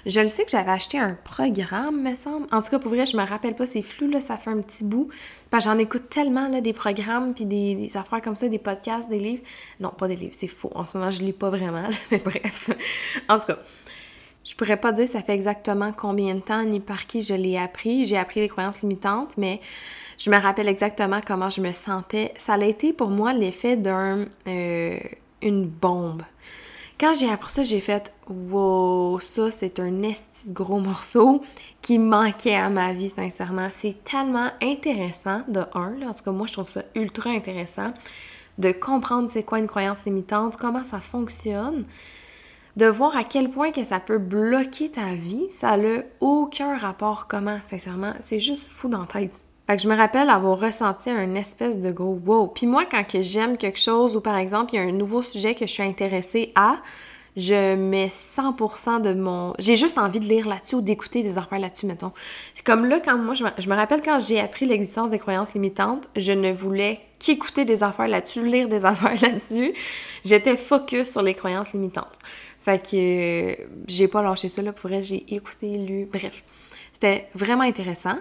Je 0.04 0.20
le 0.20 0.28
sais 0.28 0.44
que 0.44 0.50
j'avais 0.50 0.70
acheté 0.70 0.98
un 0.98 1.16
programme, 1.24 2.02
me 2.02 2.14
semble. 2.14 2.46
En 2.52 2.60
tout 2.60 2.70
cas, 2.70 2.78
pour 2.78 2.90
vrai, 2.90 3.06
je 3.06 3.16
me 3.16 3.24
rappelle 3.24 3.54
pas, 3.54 3.66
c'est 3.66 3.82
flou, 3.82 4.08
là, 4.08 4.20
ça 4.20 4.36
fait 4.36 4.50
un 4.50 4.60
petit 4.60 4.84
bout. 4.84 5.08
J'en 5.58 5.78
écoute 5.78 6.10
tellement, 6.10 6.48
là, 6.48 6.60
des 6.60 6.74
programmes 6.74 7.34
puis 7.34 7.46
des, 7.46 7.90
affaires 7.96 8.22
comme 8.22 8.36
ça, 8.36 8.48
des 8.48 8.58
podcasts, 8.58 9.08
des 9.08 9.18
livres. 9.18 9.42
Non, 9.80 9.88
pas 9.88 10.06
des 10.06 10.16
livres, 10.16 10.34
c'est 10.36 10.46
faux. 10.46 10.70
En 10.74 10.84
ce 10.84 10.98
moment, 10.98 11.10
je 11.10 11.22
lis 11.22 11.32
pas 11.32 11.50
vraiment, 11.50 11.88
mais 12.10 12.18
bref. 12.18 12.70
en 13.28 13.38
tout 13.38 13.46
cas, 13.46 13.58
je 14.44 14.54
pourrais 14.54 14.78
pas 14.78 14.92
dire 14.92 15.08
ça 15.08 15.22
fait 15.22 15.34
exactement 15.34 15.92
combien 15.92 16.34
de 16.34 16.40
temps 16.40 16.62
ni 16.64 16.80
par 16.80 17.06
qui 17.06 17.22
je 17.22 17.34
l'ai 17.34 17.58
appris. 17.58 18.04
J'ai 18.04 18.16
appris 18.16 18.40
les 18.40 18.48
croyances 18.48 18.82
limitantes, 18.82 19.36
mais 19.38 19.60
je 20.20 20.30
me 20.30 20.36
rappelle 20.36 20.68
exactement 20.68 21.20
comment 21.26 21.48
je 21.48 21.62
me 21.62 21.72
sentais. 21.72 22.34
Ça 22.38 22.54
a 22.54 22.64
été 22.64 22.92
pour 22.92 23.08
moi 23.08 23.32
l'effet 23.32 23.76
d'un 23.76 24.26
euh, 24.46 24.98
bombe. 25.42 26.22
Quand 27.00 27.14
j'ai 27.18 27.30
appris 27.30 27.50
ça, 27.50 27.62
j'ai 27.62 27.80
fait 27.80 28.12
Wow, 28.28 29.18
ça 29.20 29.50
c'est 29.50 29.80
un 29.80 30.02
esti 30.02 30.52
gros 30.52 30.78
morceau 30.78 31.42
qui 31.80 31.98
manquait 31.98 32.54
à 32.54 32.68
ma 32.68 32.92
vie, 32.92 33.08
sincèrement. 33.08 33.70
C'est 33.72 34.04
tellement 34.04 34.50
intéressant, 34.62 35.40
de 35.48 35.60
un, 35.74 36.02
en 36.06 36.12
tout 36.12 36.22
cas 36.22 36.30
moi 36.30 36.46
je 36.46 36.52
trouve 36.52 36.68
ça 36.68 36.82
ultra 36.94 37.30
intéressant, 37.30 37.94
de 38.58 38.72
comprendre 38.72 39.30
c'est 39.30 39.42
quoi 39.42 39.58
une 39.58 39.66
croyance 39.66 40.04
limitante, 40.04 40.58
comment 40.58 40.84
ça 40.84 41.00
fonctionne, 41.00 41.86
de 42.76 42.86
voir 42.86 43.16
à 43.16 43.24
quel 43.24 43.50
point 43.50 43.72
que 43.72 43.84
ça 43.84 43.98
peut 43.98 44.18
bloquer 44.18 44.90
ta 44.90 45.14
vie. 45.14 45.46
Ça 45.50 45.78
n'a 45.78 46.02
aucun 46.20 46.76
rapport 46.76 47.26
comment, 47.26 47.58
sincèrement. 47.66 48.12
C'est 48.20 48.40
juste 48.40 48.68
fou 48.68 48.90
dans 48.90 49.00
la 49.00 49.06
tête. 49.06 49.32
Je 49.78 49.88
me 49.88 49.96
rappelle 49.96 50.30
avoir 50.30 50.58
ressenti 50.58 51.10
un 51.10 51.34
espèce 51.34 51.78
de 51.78 51.92
gros 51.92 52.18
wow. 52.24 52.48
Puis 52.48 52.66
moi, 52.66 52.84
quand 52.90 53.04
que 53.04 53.22
j'aime 53.22 53.56
quelque 53.56 53.78
chose 53.78 54.16
ou 54.16 54.20
par 54.20 54.36
exemple, 54.36 54.74
il 54.74 54.76
y 54.76 54.80
a 54.80 54.82
un 54.82 54.92
nouveau 54.92 55.22
sujet 55.22 55.54
que 55.54 55.66
je 55.66 55.72
suis 55.72 55.82
intéressée 55.82 56.52
à, 56.56 56.78
je 57.36 57.76
mets 57.76 58.08
100% 58.08 59.00
de 59.00 59.14
mon... 59.14 59.54
J'ai 59.58 59.76
juste 59.76 59.98
envie 59.98 60.18
de 60.18 60.24
lire 60.24 60.48
là-dessus 60.48 60.74
ou 60.74 60.80
d'écouter 60.80 61.22
des 61.22 61.38
affaires 61.38 61.60
là-dessus, 61.60 61.86
mettons. 61.86 62.10
C'est 62.54 62.66
comme 62.66 62.86
là, 62.86 62.98
quand 62.98 63.16
moi, 63.16 63.34
je 63.34 63.44
me, 63.44 63.74
rappelle 63.74 64.02
quand 64.02 64.18
j'ai 64.18 64.40
appris 64.40 64.66
l'existence 64.66 65.10
des 65.12 65.20
croyances 65.20 65.54
limitantes, 65.54 66.10
je 66.16 66.32
ne 66.32 66.52
voulais 66.52 66.98
qu'écouter 67.20 67.64
des 67.64 67.84
affaires 67.84 68.08
là-dessus, 68.08 68.44
lire 68.44 68.68
des 68.68 68.84
affaires 68.86 69.20
là-dessus. 69.22 69.72
J'étais 70.24 70.56
focus 70.56 71.12
sur 71.12 71.22
les 71.22 71.34
croyances 71.34 71.72
limitantes. 71.72 72.18
Fait 72.60 72.82
que 72.82 72.96
euh, 72.96 73.54
j'ai 73.86 74.08
pas 74.08 74.22
lâché 74.22 74.48
ça, 74.48 74.62
là, 74.62 74.72
pour 74.72 74.90
vrai, 74.90 75.02
j'ai 75.02 75.32
écouté, 75.32 75.78
lu, 75.78 76.08
bref. 76.10 76.42
C'était 76.92 77.28
vraiment 77.34 77.62
intéressant. 77.62 78.18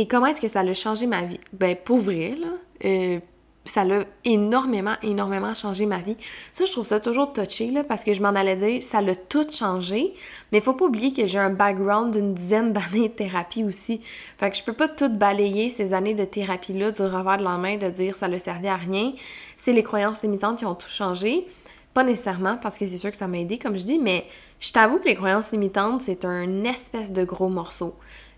Et 0.00 0.06
comment 0.06 0.28
est-ce 0.28 0.40
que 0.40 0.48
ça 0.48 0.60
a 0.60 0.72
changé 0.72 1.06
ma 1.06 1.26
vie? 1.26 1.38
Ben, 1.52 1.76
pour 1.76 1.98
vrai, 1.98 2.34
là, 2.40 2.46
euh, 2.86 3.20
ça 3.66 3.84
l'a 3.84 4.04
énormément, 4.24 4.94
énormément 5.02 5.52
changé 5.52 5.84
ma 5.84 5.98
vie. 5.98 6.16
Ça, 6.52 6.64
je 6.64 6.72
trouve 6.72 6.86
ça 6.86 7.00
toujours 7.00 7.34
touché, 7.34 7.70
là, 7.70 7.84
parce 7.84 8.02
que 8.02 8.14
je 8.14 8.22
m'en 8.22 8.30
allais 8.30 8.56
dire, 8.56 8.82
ça 8.82 9.02
l'a 9.02 9.14
tout 9.14 9.44
changé, 9.50 10.14
mais 10.52 10.60
faut 10.62 10.72
pas 10.72 10.86
oublier 10.86 11.12
que 11.12 11.26
j'ai 11.26 11.38
un 11.38 11.50
background 11.50 12.14
d'une 12.14 12.32
dizaine 12.32 12.72
d'années 12.72 13.10
de 13.10 13.12
thérapie 13.12 13.62
aussi. 13.62 14.00
Fait 14.38 14.50
que 14.50 14.56
je 14.56 14.62
peux 14.64 14.72
pas 14.72 14.88
tout 14.88 15.10
balayer 15.10 15.68
ces 15.68 15.92
années 15.92 16.14
de 16.14 16.24
thérapie-là 16.24 16.92
du 16.92 17.02
revers 17.02 17.36
de 17.36 17.44
la 17.44 17.58
main, 17.58 17.76
de 17.76 17.90
dire 17.90 18.16
ça 18.16 18.26
ne 18.26 18.38
servi 18.38 18.68
à 18.68 18.76
rien. 18.76 19.12
C'est 19.58 19.74
les 19.74 19.82
croyances 19.82 20.22
limitantes 20.22 20.60
qui 20.60 20.64
ont 20.64 20.74
tout 20.74 20.88
changé. 20.88 21.46
Pas 21.92 22.04
nécessairement, 22.04 22.56
parce 22.56 22.78
que 22.78 22.88
c'est 22.88 22.96
sûr 22.96 23.10
que 23.10 23.18
ça 23.18 23.28
m'a 23.28 23.36
aidé, 23.36 23.58
comme 23.58 23.76
je 23.76 23.84
dis, 23.84 23.98
mais 23.98 24.24
je 24.60 24.72
t'avoue 24.72 24.98
que 24.98 25.08
les 25.08 25.14
croyances 25.14 25.52
limitantes, 25.52 26.00
c'est 26.00 26.24
un 26.24 26.64
espèce 26.64 27.12
de 27.12 27.22
gros 27.22 27.50
morceau. 27.50 27.94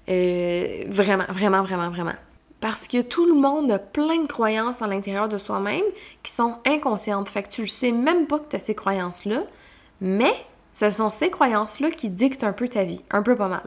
Euh, 0.08 0.84
vraiment, 0.88 1.24
vraiment, 1.28 1.62
vraiment, 1.62 1.90
vraiment. 1.90 2.14
Parce 2.60 2.86
que 2.86 3.02
tout 3.02 3.26
le 3.26 3.34
monde 3.34 3.70
a 3.72 3.78
plein 3.78 4.22
de 4.22 4.26
croyances 4.26 4.82
à 4.82 4.86
l'intérieur 4.86 5.28
de 5.28 5.38
soi-même 5.38 5.82
qui 6.22 6.30
sont 6.30 6.56
inconscientes. 6.66 7.28
Fait 7.28 7.42
que 7.42 7.48
tu 7.48 7.62
ne 7.62 7.66
sais 7.66 7.92
même 7.92 8.26
pas 8.26 8.38
que 8.38 8.50
tu 8.50 8.56
as 8.56 8.60
ces 8.60 8.74
croyances-là, 8.74 9.42
mais 10.00 10.34
ce 10.72 10.90
sont 10.90 11.10
ces 11.10 11.30
croyances-là 11.30 11.90
qui 11.90 12.08
dictent 12.08 12.44
un 12.44 12.52
peu 12.52 12.68
ta 12.68 12.84
vie, 12.84 13.02
un 13.10 13.22
peu 13.22 13.36
pas 13.36 13.48
mal. 13.48 13.64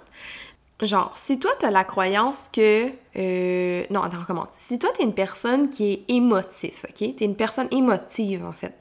Genre, 0.82 1.12
si 1.15 1.39
toi, 1.39 1.52
tu 1.60 1.65
as 1.65 1.71
la 1.71 1.86
croyance 1.86 2.50
que... 2.52 2.89
Euh, 3.15 3.84
non, 3.89 4.02
attends, 4.02 4.17
on 4.21 4.26
commence. 4.26 4.50
Si 4.60 4.78
toi, 4.78 4.89
tu 4.93 5.02
es 5.02 5.06
une 5.06 5.13
personne 5.13 5.69
qui 5.69 5.93
est 5.93 6.06
émotive, 6.10 6.86
OK? 6.89 6.95
Tu 6.95 7.06
es 7.06 7.26
une 7.26 7.36
personne 7.36 7.67
émotive, 7.71 8.45
en 8.45 8.52
fait. 8.52 8.74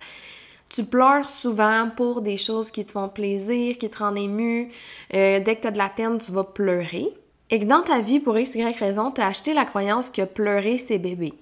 Tu 0.69 0.85
pleures 0.85 1.29
souvent 1.29 1.91
pour 1.97 2.21
des 2.21 2.37
choses 2.37 2.73
qui 2.73 2.85
te 2.85 2.91
font 2.91 3.09
plaisir, 3.09 3.79
qui 3.79 3.89
te 3.89 3.99
rendent 3.99 4.19
ému. 4.19 4.73
Euh, 5.15 5.39
dès 5.39 5.55
que 5.55 5.63
tu 5.63 5.69
as 5.69 5.71
de 5.71 5.79
la 5.79 5.89
peine, 5.89 6.19
tu 6.19 6.33
vas 6.33 6.43
pleurer. 6.43 7.15
Et 7.55 7.61
que 7.61 7.67
dans 7.67 7.83
ta 7.83 8.01
vie, 8.01 8.19
pour 8.19 8.37
X, 8.37 8.57
Y 8.57 8.77
raison, 8.81 9.13
tu 9.13 9.21
as 9.21 9.29
acheté 9.29 9.55
la 9.55 9.65
croyance 9.65 10.11
que 10.11 10.23
pleurer, 10.23 10.77
c'est 10.77 10.99
bébé. 10.99 11.35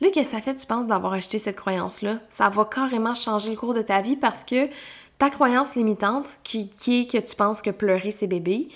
Là, 0.00 0.10
qu'est-ce 0.14 0.30
que 0.30 0.36
ça 0.36 0.40
fait, 0.40 0.54
tu 0.54 0.64
penses, 0.64 0.86
d'avoir 0.86 1.12
acheté 1.12 1.40
cette 1.40 1.56
croyance-là? 1.56 2.20
Ça 2.30 2.48
va 2.50 2.64
carrément 2.64 3.16
changer 3.16 3.50
le 3.50 3.56
cours 3.56 3.74
de 3.74 3.82
ta 3.82 4.00
vie 4.00 4.14
parce 4.14 4.44
que 4.44 4.68
ta 5.18 5.28
croyance 5.28 5.74
limitante, 5.74 6.38
qui, 6.44 6.68
qui 6.68 7.00
est 7.00 7.10
que 7.10 7.18
tu 7.18 7.34
penses 7.34 7.62
que 7.62 7.70
pleurer, 7.70 8.12
c'est 8.12 8.28
bébé, 8.28 8.68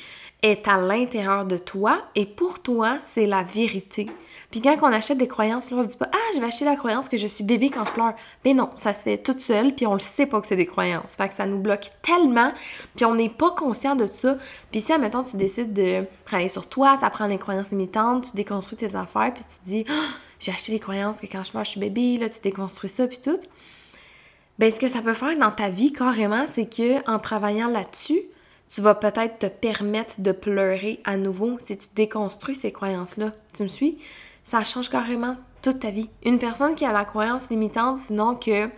est 0.42 0.66
à 0.68 0.80
l'intérieur 0.80 1.44
de 1.44 1.56
toi 1.58 2.02
et 2.14 2.26
pour 2.26 2.60
toi, 2.62 2.98
c'est 3.02 3.26
la 3.26 3.42
vérité. 3.42 4.10
Puis 4.50 4.60
quand 4.60 4.76
on 4.82 4.86
achète 4.86 5.18
des 5.18 5.28
croyances, 5.28 5.70
là, 5.70 5.78
on 5.78 5.82
se 5.82 5.88
dit 5.88 5.96
pas 5.96 6.10
Ah, 6.12 6.34
je 6.34 6.40
vais 6.40 6.46
acheter 6.46 6.64
la 6.64 6.76
croyance 6.76 7.08
que 7.08 7.16
je 7.16 7.26
suis 7.26 7.44
bébé 7.44 7.70
quand 7.70 7.84
je 7.84 7.92
pleure. 7.92 8.14
Mais 8.44 8.54
non, 8.54 8.70
ça 8.76 8.94
se 8.94 9.02
fait 9.02 9.18
toute 9.18 9.40
seule, 9.40 9.74
puis 9.74 9.86
on 9.86 9.94
le 9.94 10.00
sait 10.00 10.26
pas 10.26 10.40
que 10.40 10.46
c'est 10.46 10.56
des 10.56 10.66
croyances. 10.66 11.16
Fait 11.16 11.28
que 11.28 11.34
ça 11.34 11.46
nous 11.46 11.58
bloque 11.58 11.90
tellement, 12.02 12.52
puis 12.96 13.04
on 13.04 13.14
n'est 13.14 13.28
pas 13.28 13.50
conscient 13.50 13.96
de 13.96 14.06
ça. 14.06 14.38
Puis 14.70 14.80
si, 14.80 14.92
admettons, 14.92 15.22
tu 15.22 15.36
décides 15.36 15.72
de 15.72 16.04
travailler 16.24 16.48
sur 16.48 16.68
toi, 16.68 16.96
t'apprends 17.00 17.26
les 17.26 17.38
croyances 17.38 17.70
limitantes, 17.70 18.30
tu 18.30 18.36
déconstruis 18.36 18.76
tes 18.76 18.96
affaires, 18.96 19.32
puis 19.34 19.44
tu 19.44 19.64
dis 19.64 19.84
Ah, 19.88 20.14
j'ai 20.40 20.52
acheté 20.52 20.72
les 20.72 20.80
croyances 20.80 21.20
que 21.20 21.26
quand 21.26 21.44
je 21.44 21.50
pleure, 21.50 21.64
je 21.64 21.70
suis 21.70 21.80
bébé, 21.80 22.16
là, 22.16 22.28
tu 22.28 22.40
déconstruis 22.40 22.90
ça, 22.90 23.06
puis 23.06 23.18
tout. 23.18 23.38
Ben, 24.58 24.70
ce 24.70 24.78
que 24.78 24.88
ça 24.88 25.00
peut 25.00 25.14
faire 25.14 25.38
dans 25.38 25.52
ta 25.52 25.70
vie, 25.70 25.92
carrément, 25.92 26.44
c'est 26.46 26.66
que 26.66 27.08
en 27.10 27.18
travaillant 27.18 27.68
là-dessus, 27.68 28.20
tu 28.72 28.80
vas 28.80 28.94
peut-être 28.94 29.38
te 29.40 29.46
permettre 29.46 30.20
de 30.20 30.32
pleurer 30.32 31.00
à 31.04 31.16
nouveau 31.16 31.56
si 31.58 31.76
tu 31.76 31.88
déconstruis 31.94 32.54
ces 32.54 32.72
croyances-là. 32.72 33.32
Tu 33.52 33.64
me 33.64 33.68
suis? 33.68 33.98
Ça 34.44 34.62
change 34.64 34.88
carrément 34.88 35.36
toute 35.60 35.80
ta 35.80 35.90
vie. 35.90 36.08
Une 36.24 36.38
personne 36.38 36.74
qui 36.74 36.84
a 36.84 36.92
la 36.92 37.04
croyance 37.04 37.50
limitante, 37.50 37.98
sinon 37.98 38.36
que 38.36 38.68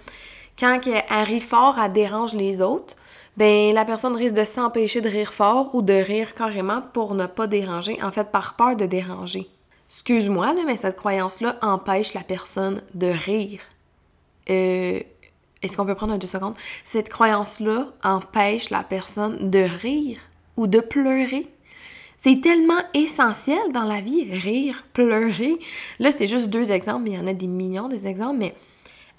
quand 0.59 0.81
elle 0.87 1.25
rit 1.25 1.41
fort, 1.41 1.79
elle 1.79 1.93
dérange 1.93 2.35
les 2.35 2.63
autres, 2.63 2.97
ben 3.37 3.73
la 3.75 3.85
personne 3.85 4.17
risque 4.17 4.35
de 4.35 4.45
s'empêcher 4.45 5.01
de 5.01 5.09
rire 5.09 5.33
fort 5.33 5.75
ou 5.75 5.83
de 5.83 5.95
rire 5.95 6.35
carrément 6.35 6.83
pour 6.93 7.15
ne 7.15 7.27
pas 7.27 7.47
déranger, 7.47 8.03
en 8.03 8.13
fait 8.13 8.31
par 8.31 8.55
peur 8.55 8.77
de 8.77 8.87
déranger. 8.87 9.49
Excuse-moi, 9.89 10.55
mais 10.67 10.77
cette 10.77 10.97
croyance-là 10.97 11.59
empêche 11.61 12.15
la 12.15 12.23
personne 12.23 12.83
de 12.95 13.09
rire. 13.09 13.61
Euh, 14.51 15.01
est-ce 15.63 15.77
qu'on 15.77 15.87
peut 15.87 15.95
prendre 15.95 16.13
un 16.13 16.19
deux 16.19 16.27
secondes? 16.27 16.55
Cette 16.85 17.09
croyance-là 17.09 17.89
empêche 18.03 18.71
la 18.71 18.83
personne 18.83 19.51
de 19.51 19.61
rire 19.61 20.19
ou 20.57 20.67
de 20.67 20.81
pleurer. 20.81 21.49
C'est 22.17 22.41
tellement 22.41 22.81
essentiel 22.95 23.73
dans 23.73 23.85
la 23.85 24.01
vie, 24.01 24.33
rire, 24.33 24.85
pleurer. 24.93 25.59
Là, 25.99 26.13
c'est 26.13 26.29
juste 26.29 26.51
deux 26.51 26.71
exemples, 26.71 27.03
mais 27.05 27.11
il 27.11 27.19
y 27.19 27.23
en 27.23 27.27
a 27.27 27.33
des 27.33 27.49
millions 27.49 27.89
des 27.89 28.07
exemples, 28.07 28.39
mais 28.39 28.55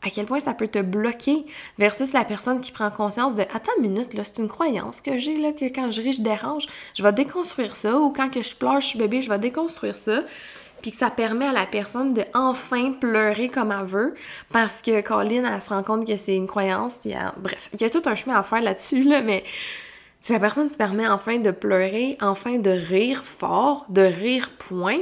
à 0.03 0.09
quel 0.09 0.25
point 0.25 0.39
ça 0.39 0.53
peut 0.53 0.67
te 0.67 0.79
bloquer 0.79 1.45
versus 1.77 2.13
la 2.13 2.25
personne 2.25 2.61
qui 2.61 2.71
prend 2.71 2.91
conscience 2.91 3.35
de 3.35 3.41
attends 3.41 3.71
une 3.77 3.89
minute 3.89 4.13
là 4.13 4.23
c'est 4.23 4.39
une 4.39 4.49
croyance 4.49 5.01
que 5.01 5.17
j'ai 5.17 5.37
là 5.37 5.53
que 5.53 5.65
quand 5.65 5.91
je 5.91 6.01
ris 6.01 6.13
je 6.13 6.21
dérange 6.21 6.67
je 6.93 7.03
vais 7.03 7.13
déconstruire 7.13 7.75
ça 7.75 7.97
ou 7.97 8.09
quand 8.11 8.29
je 8.33 8.55
pleure 8.55 8.81
je 8.81 8.87
suis 8.87 8.99
bébé 8.99 9.21
je 9.21 9.29
vais 9.29 9.39
déconstruire 9.39 9.95
ça 9.95 10.23
puis 10.83 10.91
que 10.91 10.97
ça 10.97 11.09
permet 11.09 11.47
à 11.47 11.53
la 11.53 11.65
personne 11.65 12.13
de 12.13 12.23
enfin 12.35 12.91
pleurer 12.91 13.49
comme 13.49 13.71
elle 13.71 13.87
veut 13.87 14.13
parce 14.51 14.83
que 14.83 15.01
Colin, 15.01 15.51
elle 15.51 15.61
se 15.61 15.69
rend 15.69 15.81
compte 15.81 16.05
que 16.05 16.15
c'est 16.17 16.35
une 16.35 16.45
croyance, 16.45 16.99
puis 16.99 17.13
bref, 17.37 17.69
il 17.73 17.81
y 17.81 17.85
a 17.85 17.89
tout 17.89 18.03
un 18.05 18.13
chemin 18.13 18.35
à 18.35 18.43
faire 18.43 18.61
là-dessus, 18.61 19.03
là, 19.03 19.21
mais 19.21 19.43
si 20.21 20.33
la 20.33 20.39
personne 20.39 20.69
te 20.69 20.77
permet 20.77 21.07
enfin 21.07 21.37
de 21.37 21.51
pleurer, 21.51 22.17
enfin 22.21 22.57
de 22.57 22.69
rire 22.69 23.23
fort, 23.25 23.85
de 23.89 24.01
rire 24.01 24.51
point, 24.59 24.99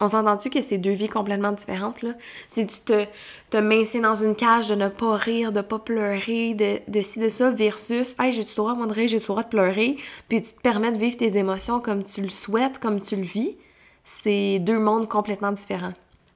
on 0.00 0.08
s'entend-tu 0.08 0.50
que 0.50 0.60
c'est 0.60 0.78
deux 0.78 0.92
vies 0.92 1.08
complètement 1.08 1.52
différentes, 1.52 2.02
là? 2.02 2.10
Si 2.48 2.66
tu 2.66 2.80
te, 2.80 3.04
te 3.50 3.56
maintiens 3.56 4.00
dans 4.00 4.14
une 4.14 4.34
cage 4.34 4.68
de 4.68 4.74
ne 4.74 4.88
pas 4.88 5.16
rire, 5.16 5.52
de 5.52 5.60
pas 5.60 5.78
pleurer, 5.78 6.54
de, 6.54 7.02
ci, 7.02 7.20
de 7.20 7.28
ça, 7.28 7.50
versus 7.50 8.16
«Hey, 8.18 8.32
j'ai 8.32 8.42
le 8.42 8.54
droit, 8.56 8.74
de 8.74 8.92
rire, 8.92 9.08
j'ai 9.08 9.18
le 9.18 9.24
droit 9.24 9.42
de 9.42 9.48
pleurer», 9.48 9.96
puis 10.28 10.42
tu 10.42 10.52
te 10.54 10.60
permets 10.60 10.92
de 10.92 10.98
vivre 10.98 11.16
tes 11.16 11.38
émotions 11.38 11.80
comme 11.80 12.02
tu 12.02 12.20
le 12.22 12.28
souhaites, 12.28 12.78
comme 12.78 13.00
tu 13.00 13.16
le 13.16 13.22
vis, 13.22 13.56
c'est 14.04 14.58
deux 14.58 14.78
mondes 14.78 15.08
complètement 15.08 15.52
différents. 15.52 15.94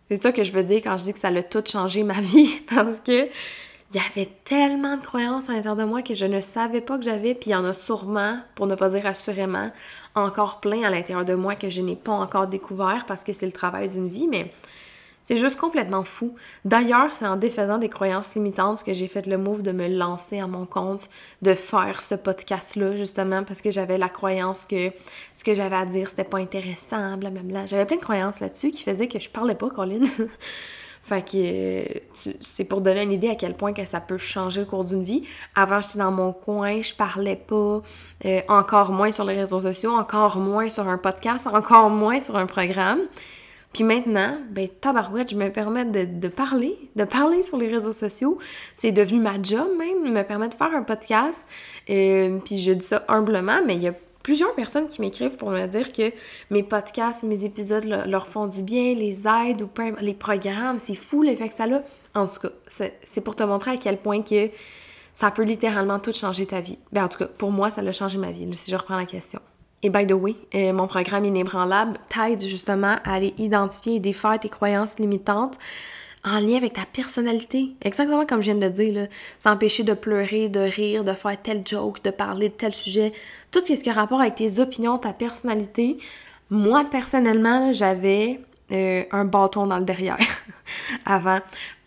C'est 0.08 0.22
ça 0.22 0.32
que 0.32 0.42
je 0.42 0.52
veux 0.52 0.64
dire 0.64 0.80
quand 0.82 0.96
je 0.96 1.04
dis 1.04 1.12
que 1.12 1.18
ça 1.18 1.28
a 1.28 1.42
tout 1.42 1.62
changé 1.64 2.02
ma 2.02 2.14
vie, 2.20 2.60
parce 2.74 2.98
que 3.00 3.28
il 3.90 3.96
y 3.96 4.04
avait 4.04 4.28
tellement 4.44 4.96
de 4.96 5.02
croyances 5.02 5.48
à 5.48 5.52
l'intérieur 5.52 5.76
de 5.76 5.84
moi 5.84 6.02
que 6.02 6.14
je 6.14 6.26
ne 6.26 6.42
savais 6.42 6.82
pas 6.82 6.98
que 6.98 7.04
j'avais, 7.04 7.34
puis 7.34 7.50
il 7.50 7.52
y 7.54 7.56
en 7.56 7.64
a 7.64 7.72
sûrement, 7.72 8.38
pour 8.54 8.66
ne 8.66 8.74
pas 8.74 8.90
dire 8.90 9.06
assurément, 9.06 9.70
encore 10.14 10.60
plein 10.60 10.82
à 10.82 10.90
l'intérieur 10.90 11.24
de 11.24 11.34
moi 11.34 11.54
que 11.54 11.70
je 11.70 11.80
n'ai 11.80 11.96
pas 11.96 12.12
encore 12.12 12.48
découvert 12.48 13.06
parce 13.06 13.24
que 13.24 13.32
c'est 13.32 13.46
le 13.46 13.52
travail 13.52 13.88
d'une 13.88 14.08
vie, 14.08 14.28
mais 14.28 14.52
c'est 15.28 15.36
juste 15.36 15.58
complètement 15.58 16.04
fou. 16.04 16.34
D'ailleurs, 16.64 17.12
c'est 17.12 17.26
en 17.26 17.36
défaisant 17.36 17.76
des 17.76 17.90
croyances 17.90 18.34
limitantes 18.34 18.82
que 18.82 18.94
j'ai 18.94 19.08
fait 19.08 19.26
le 19.26 19.36
move 19.36 19.62
de 19.62 19.72
me 19.72 19.86
lancer 19.86 20.40
à 20.40 20.46
mon 20.46 20.64
compte, 20.64 21.10
de 21.42 21.52
faire 21.52 22.00
ce 22.00 22.14
podcast-là, 22.14 22.96
justement, 22.96 23.44
parce 23.44 23.60
que 23.60 23.70
j'avais 23.70 23.98
la 23.98 24.08
croyance 24.08 24.64
que 24.64 24.90
ce 25.34 25.44
que 25.44 25.52
j'avais 25.52 25.76
à 25.76 25.84
dire, 25.84 26.08
c'était 26.08 26.24
pas 26.24 26.38
intéressant, 26.38 27.18
blablabla. 27.18 27.66
J'avais 27.66 27.84
plein 27.84 27.98
de 27.98 28.00
croyances 28.00 28.40
là-dessus 28.40 28.70
qui 28.70 28.82
faisaient 28.82 29.06
que 29.06 29.20
je 29.20 29.28
parlais 29.28 29.54
pas, 29.54 29.68
Colin. 29.68 30.00
Fait 31.02 31.22
que 31.22 32.00
c'est 32.14 32.64
pour 32.64 32.80
donner 32.80 33.02
une 33.02 33.12
idée 33.12 33.28
à 33.28 33.34
quel 33.34 33.54
point 33.54 33.74
que 33.74 33.84
ça 33.84 34.00
peut 34.00 34.16
changer 34.16 34.60
le 34.60 34.66
cours 34.66 34.84
d'une 34.84 35.04
vie. 35.04 35.24
Avant, 35.54 35.82
j'étais 35.82 35.98
dans 35.98 36.10
mon 36.10 36.32
coin, 36.32 36.80
je 36.80 36.94
parlais 36.94 37.36
pas, 37.36 37.82
euh, 38.24 38.40
encore 38.48 38.92
moins 38.92 39.12
sur 39.12 39.24
les 39.24 39.34
réseaux 39.34 39.60
sociaux, 39.60 39.92
encore 39.92 40.38
moins 40.38 40.70
sur 40.70 40.88
un 40.88 40.96
podcast, 40.96 41.46
encore 41.46 41.90
moins 41.90 42.18
sur 42.18 42.36
un 42.36 42.46
programme. 42.46 43.00
Puis 43.72 43.84
maintenant, 43.84 44.38
ben 44.50 44.68
tabarouette, 44.68 45.30
je 45.30 45.36
me 45.36 45.50
permets 45.50 45.84
de, 45.84 46.28
parler, 46.28 46.76
de 46.96 47.04
parler 47.04 47.42
sur 47.42 47.58
les 47.58 47.68
réseaux 47.68 47.92
sociaux. 47.92 48.38
C'est 48.74 48.92
devenu 48.92 49.20
ma 49.20 49.40
job 49.42 49.68
même, 49.78 50.12
me 50.12 50.22
permet 50.22 50.48
de 50.48 50.54
faire 50.54 50.74
un 50.74 50.82
podcast. 50.82 51.46
Euh, 51.90 52.38
puis 52.44 52.58
je 52.58 52.72
dis 52.72 52.86
ça 52.86 53.04
humblement, 53.08 53.60
mais 53.66 53.76
il 53.76 53.82
y 53.82 53.88
a 53.88 53.94
plusieurs 54.22 54.54
personnes 54.54 54.88
qui 54.88 55.00
m'écrivent 55.00 55.36
pour 55.36 55.50
me 55.50 55.66
dire 55.66 55.92
que 55.92 56.12
mes 56.50 56.62
podcasts, 56.62 57.22
mes 57.22 57.44
épisodes 57.44 57.84
leur 57.84 58.26
font 58.26 58.46
du 58.46 58.62
bien, 58.62 58.94
les 58.94 59.26
aident 59.26 59.62
ou 59.62 59.68
les 60.00 60.14
programmes, 60.14 60.78
c'est 60.78 60.94
fou 60.94 61.22
l'effet 61.22 61.48
que 61.48 61.54
ça 61.54 61.64
a. 61.64 61.82
En 62.18 62.26
tout 62.26 62.40
cas, 62.40 62.48
c'est 62.66 63.20
pour 63.22 63.36
te 63.36 63.42
montrer 63.42 63.72
à 63.72 63.76
quel 63.76 63.96
point 63.96 64.22
que 64.22 64.50
ça 65.14 65.30
peut 65.30 65.44
littéralement 65.44 65.98
tout 65.98 66.12
changer 66.12 66.46
ta 66.46 66.60
vie. 66.60 66.78
Ben 66.92 67.04
en 67.04 67.08
tout 67.08 67.18
cas, 67.18 67.26
pour 67.26 67.50
moi, 67.50 67.70
ça 67.70 67.80
a 67.80 67.92
changé 67.92 68.18
ma 68.18 68.30
vie, 68.30 68.46
si 68.54 68.70
je 68.70 68.76
reprends 68.76 68.96
la 68.96 69.06
question. 69.06 69.40
Et 69.82 69.90
by 69.90 70.06
the 70.06 70.12
way, 70.12 70.34
euh, 70.54 70.72
mon 70.72 70.88
programme 70.88 71.24
Inébranlable 71.24 71.98
t'aide 72.08 72.44
justement 72.44 72.96
à 73.04 73.14
aller 73.14 73.32
identifier 73.38 73.96
et 73.96 74.00
défaire 74.00 74.40
tes 74.40 74.48
croyances 74.48 74.98
limitantes 74.98 75.58
en 76.24 76.40
lien 76.40 76.56
avec 76.56 76.72
ta 76.72 76.84
personnalité. 76.84 77.70
Exactement 77.82 78.26
comme 78.26 78.42
je 78.42 78.50
viens 78.50 78.68
de 78.68 78.68
dire, 78.68 79.06
s'empêcher 79.38 79.84
de 79.84 79.94
pleurer, 79.94 80.48
de 80.48 80.60
rire, 80.60 81.04
de 81.04 81.12
faire 81.12 81.40
tel 81.40 81.62
joke, 81.64 82.02
de 82.02 82.10
parler 82.10 82.48
de 82.48 82.54
tel 82.54 82.74
sujet. 82.74 83.12
Tout 83.52 83.60
ce 83.60 83.72
qui 83.74 83.88
a 83.88 83.92
rapport 83.92 84.20
avec 84.20 84.34
tes 84.34 84.58
opinions, 84.58 84.98
ta 84.98 85.12
personnalité. 85.12 85.98
Moi, 86.50 86.84
personnellement, 86.90 87.72
j'avais 87.72 88.40
euh, 88.72 89.04
un 89.12 89.24
bâton 89.24 89.66
dans 89.66 89.78
le 89.78 89.84
derrière 89.84 90.18
avant. 91.06 91.38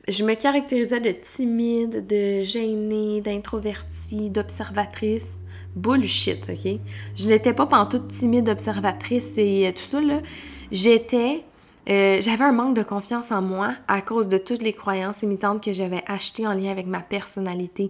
Je 0.07 0.23
me 0.23 0.33
caractérisais 0.33 1.01
de 1.01 1.11
timide, 1.11 2.07
de 2.07 2.43
gênée, 2.43 3.21
d'introvertie, 3.21 4.29
d'observatrice 4.29 5.37
bullshit, 5.75 6.49
OK? 6.49 6.79
Je 7.15 7.27
n'étais 7.27 7.53
pas 7.53 7.67
toute 7.89 8.07
timide 8.09 8.49
observatrice 8.49 9.33
et 9.37 9.67
euh, 9.67 9.71
tout 9.71 9.83
ça. 9.83 9.99
J'étais... 10.71 11.43
Euh, 11.89 12.19
j'avais 12.21 12.43
un 12.43 12.51
manque 12.51 12.75
de 12.75 12.83
confiance 12.83 13.31
en 13.31 13.41
moi 13.41 13.73
à 13.87 14.01
cause 14.01 14.27
de 14.27 14.37
toutes 14.37 14.61
les 14.61 14.73
croyances 14.73 15.23
imitantes 15.23 15.63
que 15.63 15.73
j'avais 15.73 16.03
achetées 16.05 16.45
en 16.45 16.53
lien 16.53 16.69
avec 16.69 16.85
ma 16.85 16.99
personnalité. 16.99 17.89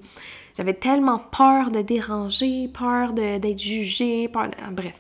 J'avais 0.56 0.74
tellement 0.74 1.20
peur 1.20 1.72
de 1.72 1.82
déranger, 1.82 2.70
peur 2.70 3.12
d'être 3.12 3.60
jugée, 3.60 4.30
peur 4.30 4.48
de... 4.48 4.74
Bref. 4.74 4.96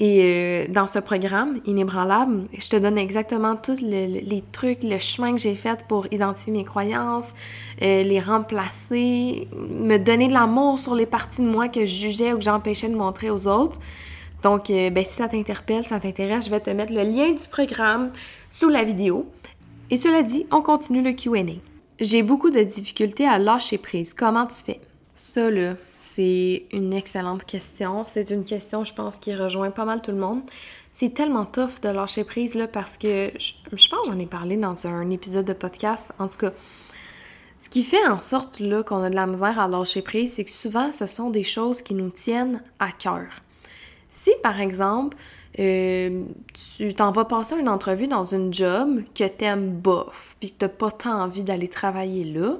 Et 0.00 0.20
euh, 0.22 0.64
dans 0.72 0.88
ce 0.88 0.98
programme, 0.98 1.60
Inébranlable, 1.66 2.44
je 2.58 2.68
te 2.68 2.76
donne 2.76 2.98
exactement 2.98 3.54
tous 3.54 3.80
les 3.80 4.42
trucs, 4.50 4.82
le 4.82 4.98
chemin 4.98 5.32
que 5.32 5.40
j'ai 5.40 5.54
fait 5.54 5.84
pour 5.86 6.06
identifier 6.12 6.52
mes 6.52 6.64
croyances, 6.64 7.34
euh, 7.80 8.02
les 8.02 8.20
remplacer, 8.20 9.46
me 9.52 9.96
donner 9.98 10.26
de 10.26 10.32
l'amour 10.32 10.80
sur 10.80 10.96
les 10.96 11.06
parties 11.06 11.42
de 11.42 11.46
moi 11.46 11.68
que 11.68 11.86
je 11.86 11.94
jugeais 11.94 12.32
ou 12.32 12.38
que 12.38 12.44
j'empêchais 12.44 12.88
de 12.88 12.96
montrer 12.96 13.30
aux 13.30 13.46
autres. 13.46 13.78
Donc, 14.42 14.68
euh, 14.68 14.90
ben, 14.90 15.04
si 15.04 15.12
ça 15.12 15.28
t'interpelle, 15.28 15.84
ça 15.84 16.00
t'intéresse, 16.00 16.46
je 16.46 16.50
vais 16.50 16.60
te 16.60 16.70
mettre 16.70 16.92
le 16.92 17.02
lien 17.02 17.32
du 17.32 17.48
programme 17.48 18.10
sous 18.50 18.68
la 18.68 18.82
vidéo. 18.82 19.26
Et 19.90 19.96
cela 19.96 20.22
dit, 20.22 20.44
on 20.50 20.60
continue 20.60 21.02
le 21.02 21.12
QA. 21.12 21.52
J'ai 22.00 22.22
beaucoup 22.22 22.50
de 22.50 22.60
difficultés 22.60 23.26
à 23.26 23.38
lâcher 23.38 23.78
prise. 23.78 24.12
Comment 24.12 24.46
tu 24.46 24.56
fais? 24.56 24.80
Ça, 25.14 25.48
là, 25.48 25.74
c'est 25.94 26.66
une 26.72 26.92
excellente 26.92 27.44
question. 27.44 28.04
C'est 28.06 28.30
une 28.30 28.44
question, 28.44 28.84
je 28.84 28.92
pense, 28.92 29.18
qui 29.18 29.34
rejoint 29.34 29.70
pas 29.70 29.84
mal 29.84 30.02
tout 30.02 30.10
le 30.10 30.18
monde. 30.18 30.42
c'est 30.92 31.14
tellement 31.14 31.44
tough 31.44 31.80
de 31.82 31.88
lâcher 31.88 32.24
prise 32.24 32.54
là 32.54 32.68
parce 32.68 32.98
que 32.98 33.30
je, 33.38 33.52
je 33.72 33.88
pense 33.88 34.06
j'en 34.06 34.18
ai 34.18 34.26
parlé 34.26 34.56
dans 34.56 34.86
un 34.86 35.10
épisode 35.10 35.44
de 35.44 35.52
podcast. 35.52 36.12
En 36.18 36.28
tout 36.28 36.38
cas, 36.38 36.52
ce 37.58 37.68
qui 37.68 37.84
fait 37.84 38.06
en 38.08 38.20
sorte 38.20 38.60
là 38.60 38.82
qu'on 38.82 39.02
a 39.02 39.10
de 39.10 39.14
la 39.14 39.26
misère 39.26 39.58
à 39.58 39.68
lâcher 39.68 40.02
prise, 40.02 40.34
c'est 40.34 40.44
que 40.44 40.50
souvent 40.50 40.92
ce 40.92 41.06
sont 41.06 41.30
des 41.30 41.44
choses 41.44 41.80
qui 41.82 41.94
nous 41.94 42.10
tiennent 42.10 42.60
à 42.80 42.90
cœur. 42.90 43.26
Si 44.10 44.32
par 44.42 44.60
exemple, 44.60 45.16
euh, 45.60 46.24
tu 46.76 46.92
t'en 46.94 47.12
vas 47.12 47.24
passer 47.24 47.56
une 47.58 47.68
entrevue 47.68 48.08
dans 48.08 48.24
une 48.24 48.52
job 48.52 49.02
que 49.14 49.26
t'aimes 49.26 49.70
bof, 49.70 50.36
puis 50.40 50.50
que 50.50 50.56
t'as 50.58 50.68
pas 50.68 50.90
tant 50.90 51.22
envie 51.22 51.44
d'aller 51.44 51.68
travailler 51.68 52.24
là, 52.24 52.58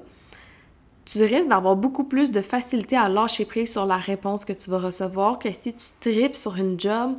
tu 1.05 1.23
risques 1.23 1.49
d'avoir 1.49 1.77
beaucoup 1.77 2.05
plus 2.05 2.31
de 2.31 2.41
facilité 2.41 2.97
à 2.97 3.09
lâcher 3.09 3.45
prise 3.45 3.71
sur 3.71 3.87
la 3.87 3.97
réponse 3.97 4.45
que 4.45 4.53
tu 4.53 4.71
vas 4.71 4.79
recevoir 4.79 5.39
que 5.39 5.53
si 5.53 5.75
tu 5.75 5.87
tripes 6.01 6.37
sur 6.37 6.57
une 6.57 6.79
job 6.81 7.17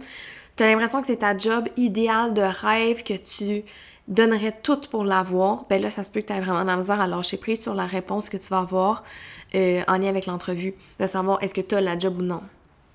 tu 0.55 0.63
as 0.63 0.67
l'impression 0.67 1.01
que 1.01 1.07
c'est 1.07 1.17
ta 1.17 1.37
job 1.37 1.67
idéale 1.75 2.33
de 2.33 2.41
rêve, 2.41 3.03
que 3.03 3.13
tu 3.13 3.63
donnerais 4.07 4.53
tout 4.63 4.79
pour 4.89 5.03
l'avoir, 5.03 5.65
ben 5.69 5.81
là, 5.81 5.89
ça 5.89 6.03
se 6.03 6.11
peut 6.11 6.21
que 6.21 6.27
tu 6.27 6.33
aies 6.33 6.39
vraiment 6.39 6.63
la 6.63 6.77
misère 6.77 7.01
à 7.01 7.07
lâcher 7.07 7.37
prise 7.37 7.61
sur 7.61 7.73
la 7.73 7.85
réponse 7.85 8.29
que 8.29 8.37
tu 8.37 8.47
vas 8.47 8.59
avoir 8.59 9.03
euh, 9.55 9.81
en 9.87 9.97
lien 9.97 10.07
avec 10.07 10.27
l'entrevue, 10.27 10.75
de 10.99 11.07
savoir 11.07 11.41
est-ce 11.41 11.53
que 11.53 11.61
tu 11.61 11.75
as 11.75 11.81
la 11.81 11.97
job 11.97 12.19
ou 12.19 12.21
non. 12.21 12.41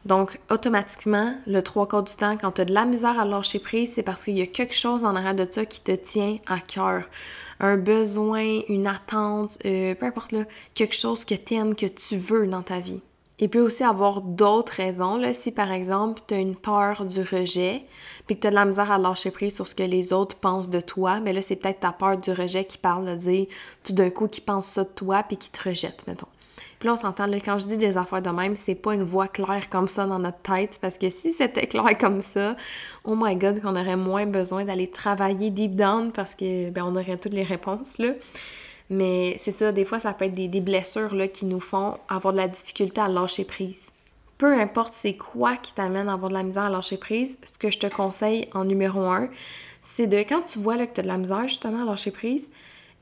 Donc, 0.07 0.41
automatiquement, 0.49 1.35
le 1.47 1.61
trois 1.61 1.87
quarts 1.87 2.05
du 2.05 2.15
temps, 2.15 2.39
quand 2.39 2.53
tu 2.53 2.63
as 2.63 2.65
de 2.65 2.73
la 2.73 2.87
misère 2.87 3.21
à 3.21 3.27
lâcher 3.27 3.59
prise, 3.59 3.93
c'est 3.95 4.03
parce 4.03 4.25
qu'il 4.25 4.39
y 4.39 4.43
a 4.43 4.47
quelque 4.47 4.75
chose 4.75 5.05
en 5.05 5.15
arrière 5.15 5.35
de 5.35 5.47
ça 5.51 5.67
qui 5.67 5.83
te 5.83 5.93
tient 5.93 6.39
à 6.47 6.59
cœur. 6.61 7.03
Un 7.61 7.77
besoin, 7.77 8.61
une 8.69 8.87
attente, 8.87 9.59
euh, 9.67 9.95
peu 9.95 10.07
importe 10.07 10.33
là, 10.33 10.45
quelque 10.75 10.95
chose 10.95 11.25
que 11.25 11.35
tu 11.35 11.55
aimes, 11.55 11.75
que 11.75 11.87
tu 11.87 12.17
veux 12.17 12.47
dans 12.47 12.63
ta 12.63 12.81
vie. 12.81 13.01
Il 13.39 13.49
peut 13.49 13.61
aussi 13.61 13.85
avoir 13.85 14.21
d'autres 14.21 14.75
raisons. 14.75 15.17
Là. 15.17 15.33
Si 15.33 15.51
par 15.51 15.73
exemple, 15.73 16.21
tu 16.27 16.35
une 16.35 16.57
peur 16.57 17.07
du 17.07 17.21
rejet, 17.21 17.87
puis 18.27 18.37
que 18.37 18.43
tu 18.43 18.47
as 18.47 18.51
de 18.51 18.55
la 18.55 18.67
misère 18.67 18.91
à 18.91 18.99
lâcher 18.99 19.31
prise 19.31 19.55
sur 19.55 19.67
ce 19.67 19.75
que 19.75 19.83
les 19.83 20.13
autres 20.13 20.37
pensent 20.37 20.69
de 20.69 20.81
toi, 20.81 21.21
mais 21.21 21.33
là, 21.33 21.41
c'est 21.41 21.57
peut-être 21.57 21.81
ta 21.81 21.93
peur 21.93 22.19
du 22.19 22.33
rejet 22.33 22.65
qui 22.65 22.77
parle 22.77 23.07
de 23.07 23.15
dire 23.15 23.47
tout 23.83 23.95
d'un 23.95 24.11
coup 24.11 24.29
qui 24.29 24.43
pense 24.43 24.67
ça 24.67 24.85
de 24.85 24.91
toi, 24.91 25.23
puis 25.23 25.39
qui 25.39 25.51
te 25.51 25.69
rejette, 25.69 26.07
mettons. 26.07 26.29
Puis 26.81 26.87
là, 26.87 26.95
on 26.95 26.97
s'entend, 26.97 27.31
quand 27.31 27.59
je 27.59 27.67
dis 27.67 27.77
des 27.77 27.99
affaires 27.99 28.23
de 28.23 28.31
même, 28.31 28.57
c'est 28.57 28.75
pas 28.75 28.95
une 28.95 29.03
voix 29.03 29.29
claire 29.29 29.69
comme 29.69 29.87
ça 29.87 30.07
dans 30.07 30.19
notre 30.19 30.39
tête, 30.39 30.79
parce 30.81 30.97
que 30.97 31.11
si 31.11 31.31
c'était 31.31 31.67
clair 31.67 31.97
comme 31.99 32.23
ça, 32.23 32.57
oh 33.05 33.15
my 33.15 33.37
god, 33.37 33.61
qu'on 33.61 33.77
aurait 33.77 33.97
moins 33.97 34.25
besoin 34.25 34.65
d'aller 34.65 34.89
travailler 34.89 35.51
deep 35.51 35.77
down 35.77 36.11
parce 36.11 36.35
que 36.35 36.71
ben, 36.71 36.85
on 36.85 36.97
aurait 36.97 37.19
toutes 37.19 37.35
les 37.35 37.43
réponses, 37.43 37.99
là. 37.99 38.13
Mais 38.89 39.37
c'est 39.39 39.51
ça, 39.51 39.73
des 39.73 39.85
fois, 39.85 40.01
ça 40.01 40.15
peut 40.15 40.25
être 40.25 40.33
des, 40.33 40.61
blessures 40.63 41.15
là, 41.15 41.29
qui 41.29 41.45
nous 41.45 41.61
font 41.61 41.99
avoir 42.09 42.33
de 42.33 42.39
la 42.39 42.49
difficulté 42.49 42.99
à 42.99 43.09
lâcher 43.09 43.45
prise. 43.45 43.83
Peu 44.39 44.59
importe 44.59 44.95
c'est 44.95 45.17
quoi 45.17 45.59
qui 45.59 45.75
t'amène 45.75 46.09
à 46.09 46.15
avoir 46.15 46.31
de 46.31 46.35
la 46.35 46.43
misère 46.43 46.65
à 46.65 46.71
lâcher 46.71 46.97
prise, 46.97 47.39
ce 47.45 47.59
que 47.59 47.71
je 47.71 47.79
te 47.79 47.89
conseille 47.89 48.49
en 48.55 48.65
numéro 48.65 49.01
un, 49.03 49.29
c'est 49.83 50.07
de 50.07 50.17
quand 50.17 50.41
tu 50.47 50.59
vois 50.59 50.79
que 50.87 50.95
tu 50.95 51.01
as 51.01 51.03
de 51.03 51.09
la 51.09 51.19
misère 51.19 51.47
justement 51.47 51.83
à 51.83 51.85
lâcher 51.85 52.11
prise, 52.11 52.51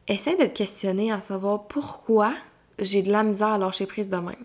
essaie 0.08 0.34
de 0.34 0.46
te 0.46 0.56
questionner 0.56 1.12
à 1.12 1.20
savoir 1.20 1.68
pourquoi 1.68 2.32
j'ai 2.80 3.02
de 3.02 3.10
la 3.10 3.22
misère 3.22 3.48
à 3.48 3.58
lâcher 3.58 3.86
prise 3.86 4.08
de 4.08 4.16
même. 4.16 4.44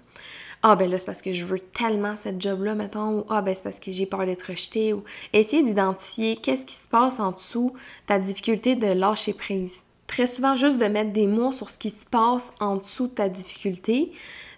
Ah 0.61 0.75
ben 0.77 0.89
là, 0.89 0.97
c'est 0.97 1.05
parce 1.05 1.21
que 1.21 1.33
je 1.33 1.43
veux 1.43 1.59
tellement 1.59 2.15
cette 2.15 2.41
job-là, 2.41 2.73
mettons, 2.73 3.19
ou 3.19 3.25
ah 3.29 3.41
ben 3.41 3.53
c'est 3.53 3.63
parce 3.63 3.79
que 3.79 3.91
j'ai 3.91 4.05
peur 4.05 4.25
d'être 4.25 4.43
rejetée, 4.43 4.93
ou 4.93 5.03
essayer 5.33 5.61
d'identifier 5.61 6.37
qu'est-ce 6.37 6.65
qui 6.65 6.75
se 6.75 6.87
passe 6.87 7.19
en 7.19 7.31
dessous 7.31 7.73
ta 8.05 8.17
difficulté 8.17 8.75
de 8.75 8.87
lâcher 8.87 9.33
prise 9.33 9.83
très 10.13 10.27
souvent 10.27 10.53
juste 10.53 10.77
de 10.77 10.85
mettre 10.85 11.11
des 11.11 11.25
mots 11.25 11.51
sur 11.51 11.71
ce 11.71 11.77
qui 11.77 11.89
se 11.89 12.05
passe 12.05 12.53
en 12.59 12.75
dessous 12.75 13.07
de 13.07 13.13
ta 13.13 13.29
difficulté, 13.29 14.11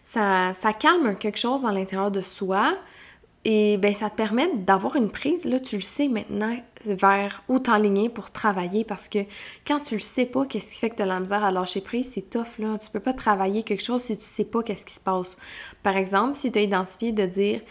ça, 0.03 0.53
ça 0.53 0.73
calme 0.73 1.15
quelque 1.15 1.39
chose 1.39 1.63
à 1.63 1.71
l'intérieur 1.71 2.11
de 2.11 2.19
soi 2.19 2.73
et 3.45 3.77
ben 3.77 3.93
ça 3.93 4.09
te 4.09 4.15
permet 4.15 4.49
d'avoir 4.55 4.95
une 4.95 5.09
prise, 5.09 5.45
là 5.45 5.59
tu 5.59 5.75
le 5.75 5.81
sais 5.81 6.07
maintenant, 6.07 6.57
vers 6.83 7.43
où 7.47 7.59
t'enligner 7.59 8.09
pour 8.09 8.31
travailler 8.31 8.83
parce 8.83 9.07
que 9.07 9.19
quand 9.65 9.79
tu 9.79 9.95
le 9.95 10.01
sais 10.01 10.25
pas, 10.25 10.45
qu'est-ce 10.45 10.73
qui 10.73 10.79
fait 10.79 10.89
que 10.89 10.95
tu 10.95 11.03
as 11.03 11.05
la 11.05 11.19
misère 11.19 11.43
à 11.43 11.51
lâcher 11.51 11.81
prise, 11.81 12.11
c'est 12.11 12.29
tough 12.29 12.57
là. 12.57 12.77
Tu 12.79 12.89
peux 12.89 12.99
pas 12.99 13.13
travailler 13.13 13.63
quelque 13.63 13.83
chose 13.83 14.01
si 14.01 14.17
tu 14.17 14.25
sais 14.25 14.45
pas 14.45 14.63
qu'est-ce 14.63 14.85
qui 14.85 14.95
se 14.95 14.99
passe. 14.99 15.37
Par 15.83 15.95
exemple, 15.95 16.35
si 16.35 16.51
tu 16.51 16.59
as 16.59 16.63
identifié 16.63 17.11
de 17.11 17.25
dire 17.25 17.61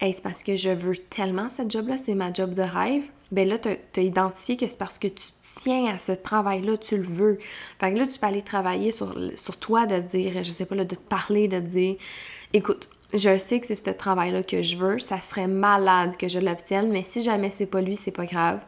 Hey, 0.00 0.12
c'est 0.12 0.22
parce 0.22 0.42
que 0.42 0.56
je 0.56 0.68
veux 0.68 0.96
tellement 0.96 1.48
cette 1.48 1.70
job-là, 1.70 1.96
c'est 1.96 2.14
ma 2.14 2.32
job 2.32 2.54
de 2.54 2.62
rêve 2.62 3.04
ben 3.32 3.48
là, 3.48 3.56
tu 3.58 3.68
as, 3.68 4.02
identifié 4.02 4.58
que 4.58 4.66
c'est 4.66 4.78
parce 4.78 4.98
que 4.98 5.08
tu 5.08 5.28
tiens 5.40 5.86
à 5.86 5.98
ce 5.98 6.12
travail-là, 6.12 6.76
tu 6.76 6.98
le 6.98 7.02
veux. 7.02 7.38
Fait 7.80 7.90
que 7.90 7.98
là, 7.98 8.06
tu 8.06 8.18
peux 8.18 8.26
aller 8.26 8.42
travailler 8.42 8.90
sur, 8.90 9.16
sur 9.36 9.56
toi, 9.56 9.86
de 9.86 9.98
dire, 10.00 10.44
je 10.44 10.50
sais 10.50 10.66
pas, 10.66 10.74
là, 10.74 10.84
de 10.84 10.94
te 10.94 11.00
parler, 11.00 11.48
de 11.48 11.58
te 11.58 11.64
dire, 11.64 11.96
écoute, 12.52 12.90
je 13.14 13.36
sais 13.38 13.60
que 13.60 13.66
c'est 13.66 13.74
ce 13.74 13.90
travail-là 13.90 14.42
que 14.42 14.62
je 14.62 14.76
veux, 14.76 14.98
ça 14.98 15.18
serait 15.18 15.46
malade 15.46 16.16
que 16.16 16.28
je 16.28 16.38
l'obtienne, 16.38 16.88
mais 16.90 17.02
si 17.02 17.20
jamais 17.20 17.50
c'est 17.50 17.66
pas 17.66 17.80
lui, 17.80 17.96
c'est 17.96 18.10
pas 18.10 18.24
grave. 18.24 18.60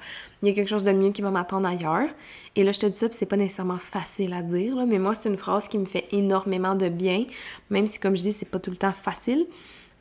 Il 0.43 0.49
y 0.49 0.51
a 0.51 0.55
quelque 0.55 0.69
chose 0.69 0.85
de 0.85 0.93
mieux 0.93 1.11
qui 1.11 1.23
va 1.23 1.31
m'attendre 1.31 1.67
ailleurs. 1.67 2.09
Et 2.55 2.65
là, 2.65 2.73
je 2.73 2.81
te 2.81 2.87
dis 2.87 2.99
ça, 2.99 3.07
c'est 3.11 3.27
pas 3.27 3.37
nécessairement 3.37 3.79
facile 3.79 4.35
à 4.35 4.43
dire, 4.43 4.77
là, 4.77 4.85
mais 4.87 4.99
moi, 4.99 5.15
c'est 5.15 5.29
une 5.29 5.37
phrase 5.37 5.69
qui 5.69 5.79
me 5.79 5.85
fait 5.85 6.07
énormément 6.13 6.75
de 6.75 6.89
bien, 6.89 7.25
même 7.71 7.87
si, 7.87 7.99
comme 7.99 8.17
je 8.17 8.23
dis, 8.23 8.33
c'est 8.33 8.51
pas 8.51 8.59
tout 8.59 8.71
le 8.71 8.77
temps 8.77 8.93
facile. 8.93 9.47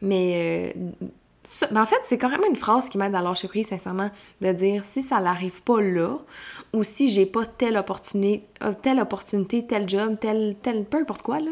Mais 0.01 0.73
euh, 0.75 1.07
ben, 1.71 1.81
en 1.81 1.85
fait, 1.85 1.99
c'est 2.03 2.17
quand 2.17 2.29
même 2.29 2.43
une 2.49 2.55
phrase 2.55 2.89
qui 2.89 2.97
m'aide 2.97 3.15
à 3.15 3.21
lâcher 3.21 3.47
prise, 3.47 3.67
sincèrement, 3.67 4.11
de 4.41 4.51
dire 4.51 4.83
si 4.85 5.01
ça 5.01 5.19
n'arrive 5.21 5.61
pas 5.63 5.81
là, 5.81 6.17
ou 6.73 6.83
si 6.83 7.09
j'ai 7.09 7.25
pas 7.25 7.45
telle 7.45 7.77
opportunité, 7.77 8.45
euh, 8.63 8.73
telle 8.81 8.99
opportunité, 8.99 9.65
tel 9.65 9.87
job, 9.87 10.17
tel, 10.19 10.55
tel, 10.61 10.85
peu 10.85 10.97
importe 10.97 11.21
quoi, 11.21 11.39
là, 11.39 11.51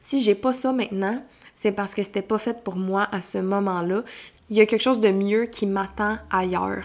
si 0.00 0.20
j'ai 0.20 0.34
pas 0.34 0.52
ça 0.52 0.72
maintenant, 0.72 1.22
c'est 1.62 1.72
parce 1.72 1.94
que 1.94 2.02
c'était 2.02 2.22
pas 2.22 2.38
fait 2.38 2.64
pour 2.64 2.76
moi 2.76 3.06
à 3.12 3.20
ce 3.20 3.36
moment-là. 3.36 4.02
Il 4.50 4.56
y 4.56 4.60
a 4.60 4.66
quelque 4.66 4.82
chose 4.82 5.00
de 5.00 5.10
mieux 5.10 5.46
qui 5.46 5.66
m'attend 5.66 6.18
ailleurs. 6.30 6.84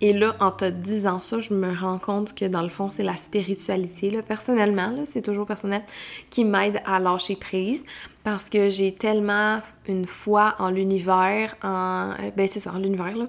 Et 0.00 0.12
là, 0.12 0.36
en 0.40 0.50
te 0.50 0.68
disant 0.68 1.20
ça, 1.20 1.40
je 1.40 1.54
me 1.54 1.74
rends 1.74 1.98
compte 1.98 2.34
que 2.34 2.44
dans 2.44 2.62
le 2.62 2.68
fond, 2.68 2.90
c'est 2.90 3.02
la 3.02 3.16
spiritualité, 3.16 4.20
personnellement, 4.26 4.92
c'est 5.06 5.22
toujours 5.22 5.46
personnel, 5.46 5.82
qui 6.28 6.44
m'aide 6.44 6.82
à 6.84 7.00
lâcher 7.00 7.36
prise 7.36 7.84
parce 8.22 8.50
que 8.50 8.70
j'ai 8.70 8.92
tellement 8.92 9.60
une 9.86 10.04
foi 10.04 10.56
en 10.58 10.70
l'univers, 10.70 11.54
en. 11.62 12.10
Ben, 12.36 12.48
c'est 12.48 12.58
ça, 12.58 12.72
en 12.74 12.78
l'univers, 12.78 13.16
là. 13.16 13.26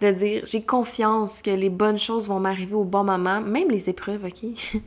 De 0.00 0.10
dire, 0.10 0.42
j'ai 0.46 0.62
confiance 0.62 1.42
que 1.42 1.50
les 1.50 1.70
bonnes 1.70 1.98
choses 1.98 2.28
vont 2.28 2.40
m'arriver 2.40 2.74
au 2.74 2.82
bon 2.82 3.04
moment, 3.04 3.40
même 3.40 3.70
les 3.70 3.88
épreuves, 3.88 4.24
OK? 4.24 4.50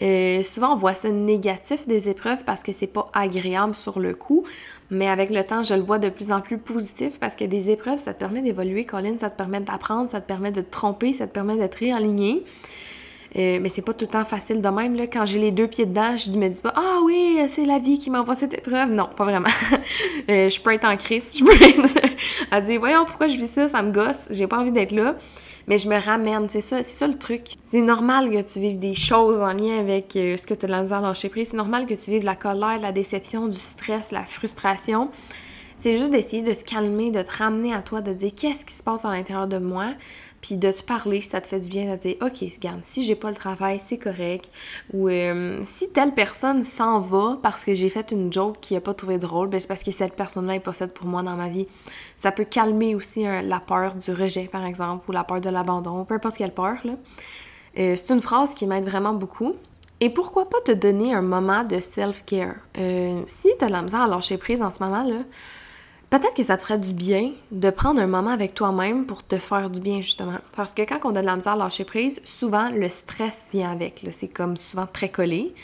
euh, 0.00 0.42
souvent, 0.42 0.72
on 0.72 0.76
voit 0.76 0.94
ça 0.94 1.10
négatif 1.10 1.86
des 1.86 2.08
épreuves 2.08 2.44
parce 2.44 2.62
que 2.62 2.72
c'est 2.72 2.86
pas 2.86 3.10
agréable 3.12 3.74
sur 3.74 4.00
le 4.00 4.14
coup, 4.14 4.44
mais 4.90 5.08
avec 5.08 5.28
le 5.28 5.44
temps, 5.44 5.62
je 5.62 5.74
le 5.74 5.82
vois 5.82 5.98
de 5.98 6.08
plus 6.08 6.32
en 6.32 6.40
plus 6.40 6.56
positif 6.56 7.20
parce 7.20 7.36
que 7.36 7.44
des 7.44 7.68
ça 7.96 8.14
te 8.14 8.18
permet 8.18 8.42
d'évoluer, 8.42 8.84
Colin, 8.84 9.16
ça 9.18 9.30
te 9.30 9.36
permet 9.36 9.60
d'apprendre, 9.60 10.10
ça 10.10 10.20
te 10.20 10.26
permet 10.26 10.50
de 10.50 10.60
te 10.60 10.70
tromper, 10.70 11.12
ça 11.12 11.26
te 11.26 11.32
permet 11.32 11.56
d'être 11.56 11.76
réaligné. 11.76 12.44
Euh, 13.36 13.58
mais 13.60 13.68
c'est 13.68 13.82
pas 13.82 13.92
tout 13.92 14.04
le 14.04 14.10
temps 14.10 14.24
facile 14.24 14.62
de 14.62 14.68
même. 14.68 14.94
Là. 14.94 15.06
Quand 15.08 15.26
j'ai 15.26 15.40
les 15.40 15.50
deux 15.50 15.66
pieds 15.66 15.86
dedans, 15.86 16.16
je 16.16 16.30
me 16.30 16.48
dis 16.48 16.60
pas 16.60 16.72
Ah 16.76 17.00
oui, 17.04 17.38
c'est 17.48 17.64
la 17.64 17.78
vie 17.80 17.98
qui 17.98 18.10
m'envoie 18.10 18.36
cette 18.36 18.54
épreuve. 18.54 18.90
Non, 18.90 19.08
pas 19.16 19.24
vraiment. 19.24 19.48
Euh, 20.30 20.48
je 20.48 20.58
peux 20.58 20.72
être 20.72 20.86
en 20.86 20.96
crise, 20.96 21.36
je 21.38 21.44
peux 21.44 21.52
être 21.52 22.14
à 22.50 22.62
dire 22.62 22.80
Voyons 22.80 23.04
pourquoi 23.04 23.26
je 23.26 23.36
vis 23.36 23.46
ça, 23.46 23.68
ça 23.68 23.82
me 23.82 23.92
gosse, 23.92 24.28
j'ai 24.30 24.46
pas 24.46 24.58
envie 24.58 24.72
d'être 24.72 24.92
là. 24.92 25.16
Mais 25.66 25.76
je 25.76 25.88
me 25.88 25.98
ramène, 25.98 26.48
c'est 26.48 26.60
ça, 26.60 26.82
ça 26.82 27.06
le 27.06 27.18
truc. 27.18 27.56
C'est 27.70 27.80
normal 27.80 28.30
que 28.30 28.40
tu 28.40 28.60
vives 28.60 28.78
des 28.78 28.94
choses 28.94 29.40
en 29.40 29.52
lien 29.52 29.78
avec 29.78 30.14
euh, 30.16 30.36
ce 30.36 30.46
que 30.46 30.54
tu 30.54 30.64
as 30.64 30.68
de 30.68 30.72
la 30.72 30.82
misère 30.82 31.04
à. 31.04 31.14
C'est 31.14 31.54
normal 31.54 31.86
que 31.86 31.94
tu 31.94 32.10
vives 32.10 32.24
la 32.24 32.36
colère, 32.36 32.78
la 32.80 32.92
déception, 32.92 33.48
du 33.48 33.58
stress, 33.58 34.12
la 34.12 34.22
frustration. 34.22 35.10
C'est 35.76 35.96
juste 35.96 36.12
d'essayer 36.12 36.42
de 36.42 36.52
te 36.52 36.64
calmer, 36.64 37.10
de 37.10 37.22
te 37.22 37.36
ramener 37.36 37.74
à 37.74 37.82
toi, 37.82 38.00
de 38.00 38.12
dire 38.12 38.32
qu'est-ce 38.34 38.64
qui 38.64 38.74
se 38.74 38.82
passe 38.82 39.04
à 39.04 39.10
l'intérieur 39.10 39.46
de 39.46 39.58
moi, 39.58 39.94
puis 40.40 40.56
de 40.56 40.70
te 40.70 40.82
parler 40.82 41.20
si 41.20 41.30
ça 41.30 41.40
te 41.40 41.46
fait 41.46 41.60
du 41.60 41.68
bien, 41.68 41.90
de 41.90 41.96
te 41.96 42.08
dire 42.08 42.16
OK, 42.20 42.44
regarde, 42.56 42.80
si 42.82 43.02
j'ai 43.02 43.14
pas 43.14 43.30
le 43.30 43.34
travail, 43.34 43.80
c'est 43.84 43.98
correct. 43.98 44.50
Ou 44.92 45.08
euh, 45.08 45.60
si 45.62 45.90
telle 45.90 46.12
personne 46.12 46.62
s'en 46.62 47.00
va 47.00 47.38
parce 47.42 47.64
que 47.64 47.74
j'ai 47.74 47.88
fait 47.88 48.12
une 48.12 48.32
joke 48.32 48.58
qui 48.60 48.76
a 48.76 48.80
pas 48.80 48.94
trouvé 48.94 49.18
drôle, 49.18 49.48
ben 49.48 49.58
c'est 49.58 49.68
parce 49.68 49.82
que 49.82 49.92
cette 49.92 50.14
personne-là 50.14 50.56
est 50.56 50.60
pas 50.60 50.72
faite 50.72 50.94
pour 50.94 51.06
moi 51.06 51.22
dans 51.22 51.36
ma 51.36 51.48
vie. 51.48 51.66
Ça 52.16 52.30
peut 52.30 52.44
calmer 52.44 52.94
aussi 52.94 53.24
la 53.24 53.60
peur 53.60 53.94
du 53.94 54.12
rejet, 54.12 54.48
par 54.50 54.64
exemple, 54.64 55.08
ou 55.08 55.12
la 55.12 55.24
peur 55.24 55.40
de 55.40 55.48
l'abandon, 55.50 56.04
peu 56.04 56.14
importe 56.14 56.36
quelle 56.36 56.54
peur. 56.54 56.76
Là. 56.84 56.92
Euh, 57.78 57.94
c'est 57.96 58.12
une 58.12 58.20
phrase 58.20 58.54
qui 58.54 58.66
m'aide 58.66 58.84
vraiment 58.84 59.14
beaucoup. 59.14 59.54
Et 60.00 60.10
pourquoi 60.10 60.48
pas 60.48 60.60
te 60.64 60.72
donner 60.72 61.14
un 61.14 61.22
moment 61.22 61.64
de 61.64 61.78
self-care? 61.78 62.56
Euh, 62.78 63.22
si 63.26 63.48
tu 63.58 63.64
as 63.64 63.68
de 63.68 63.72
la 63.72 63.82
misère 63.82 64.02
à 64.02 64.08
lâcher 64.08 64.36
prise 64.36 64.60
en 64.60 64.70
ce 64.70 64.82
moment, 64.82 65.02
là, 65.02 65.20
Peut-être 66.10 66.34
que 66.34 66.44
ça 66.44 66.56
te 66.56 66.62
ferait 66.62 66.78
du 66.78 66.92
bien 66.92 67.32
de 67.50 67.70
prendre 67.70 68.00
un 68.00 68.06
moment 68.06 68.30
avec 68.30 68.54
toi-même 68.54 69.04
pour 69.04 69.24
te 69.24 69.36
faire 69.36 69.68
du 69.70 69.80
bien, 69.80 70.00
justement. 70.00 70.38
Parce 70.54 70.74
que 70.74 70.82
quand 70.82 71.00
on 71.04 71.16
a 71.16 71.20
de 71.20 71.26
la 71.26 71.36
misère 71.36 71.54
à 71.54 71.56
lâcher 71.56 71.84
prise, 71.84 72.22
souvent 72.24 72.70
le 72.70 72.88
stress 72.88 73.48
vient 73.52 73.72
avec. 73.72 74.06
C'est 74.12 74.28
comme 74.28 74.56
souvent 74.56 74.86
très 74.86 75.08
collé. 75.08 75.54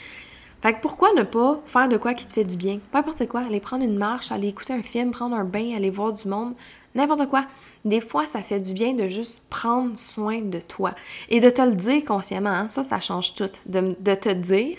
Fait 0.63 0.75
que 0.75 0.81
pourquoi 0.81 1.13
ne 1.15 1.23
pas 1.23 1.61
faire 1.65 1.89
de 1.89 1.97
quoi 1.97 2.15
qui 2.15 2.27
te 2.27 2.35
fait 2.35 2.45
du 2.45 2.57
bien? 2.57 2.81
Peu 2.93 2.99
importe 2.99 3.27
quoi, 3.29 3.41
aller 3.41 3.61
prendre 3.61 3.85
une 3.85 3.97
marche, 3.97 4.31
aller 4.31 4.49
écouter 4.49 4.75
un 4.75 4.83
film, 4.83 5.11
prendre 5.11 5.35
un 5.35 5.45
bain, 5.45 5.75
aller 5.75 5.89
voir 5.89 6.13
du 6.13 6.29
monde, 6.29 6.55
n'importe 6.95 7.29
quoi. 7.29 7.47
Des 7.85 8.03
fois, 8.03 8.27
ça 8.27 8.41
fait 8.41 8.61
du 8.61 8.75
bien 8.75 8.93
de 8.93 9.07
juste 9.07 9.43
prendre 9.49 9.97
soin 9.97 10.43
de 10.43 10.59
toi 10.61 10.95
et 11.31 11.41
de 11.41 11.49
te 11.49 11.63
le 11.63 11.75
dire 11.75 12.05
consciemment. 12.05 12.51
Hein. 12.51 12.69
Ça, 12.69 12.85
ça 12.85 13.01
change 13.01 13.35
tout. 13.35 13.51
De, 13.65 13.97
de 13.99 14.15
te 14.15 14.29
dire, 14.29 14.77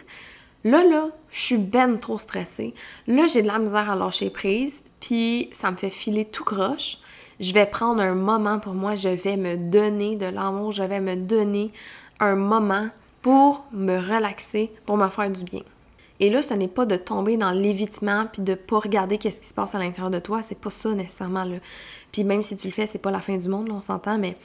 là, 0.63 0.83
là, 0.83 1.07
je 1.31 1.39
suis 1.39 1.57
ben 1.57 1.97
trop 1.97 2.17
stressée. 2.17 2.73
Là, 3.07 3.27
j'ai 3.27 3.41
de 3.41 3.47
la 3.47 3.59
misère 3.59 3.89
à 3.89 3.95
lâcher 3.95 4.29
prise 4.29 4.83
puis 4.99 5.49
ça 5.51 5.71
me 5.71 5.77
fait 5.77 5.89
filer 5.89 6.25
tout 6.25 6.43
croche. 6.43 6.99
je 7.39 7.53
vais 7.53 7.65
prendre 7.65 8.01
un 8.01 8.13
moment 8.13 8.59
pour 8.59 8.73
moi, 8.73 8.95
je 8.95 9.09
vais 9.09 9.37
me 9.37 9.57
donner 9.57 10.15
de 10.15 10.27
l'amour, 10.27 10.71
je 10.71 10.83
vais 10.83 10.99
me 10.99 11.15
donner 11.15 11.71
un 12.19 12.35
moment 12.35 12.87
pour 13.21 13.65
me 13.71 13.97
relaxer, 13.97 14.71
pour 14.85 14.97
me 14.97 15.09
faire 15.09 15.29
du 15.29 15.43
bien. 15.43 15.61
Et 16.19 16.29
là, 16.29 16.43
ce 16.43 16.53
n'est 16.53 16.67
pas 16.67 16.85
de 16.85 16.95
tomber 16.95 17.35
dans 17.35 17.51
l'évitement 17.51 18.25
puis 18.31 18.43
de 18.43 18.53
pas 18.53 18.77
regarder 18.77 19.17
qu'est-ce 19.17 19.41
qui 19.41 19.47
se 19.47 19.55
passe 19.55 19.73
à 19.73 19.79
l'intérieur 19.79 20.11
de 20.11 20.19
toi, 20.19 20.43
c'est 20.43 20.59
pas 20.59 20.69
ça 20.69 20.91
nécessairement 20.91 21.43
là. 21.43 21.57
Puis 22.11 22.23
même 22.23 22.43
si 22.43 22.55
tu 22.55 22.67
le 22.67 22.73
fais, 22.73 22.85
c'est 22.85 22.99
pas 22.99 23.09
la 23.09 23.21
fin 23.21 23.35
du 23.37 23.49
monde, 23.49 23.69
on 23.71 23.81
s'entend, 23.81 24.19
mais 24.19 24.37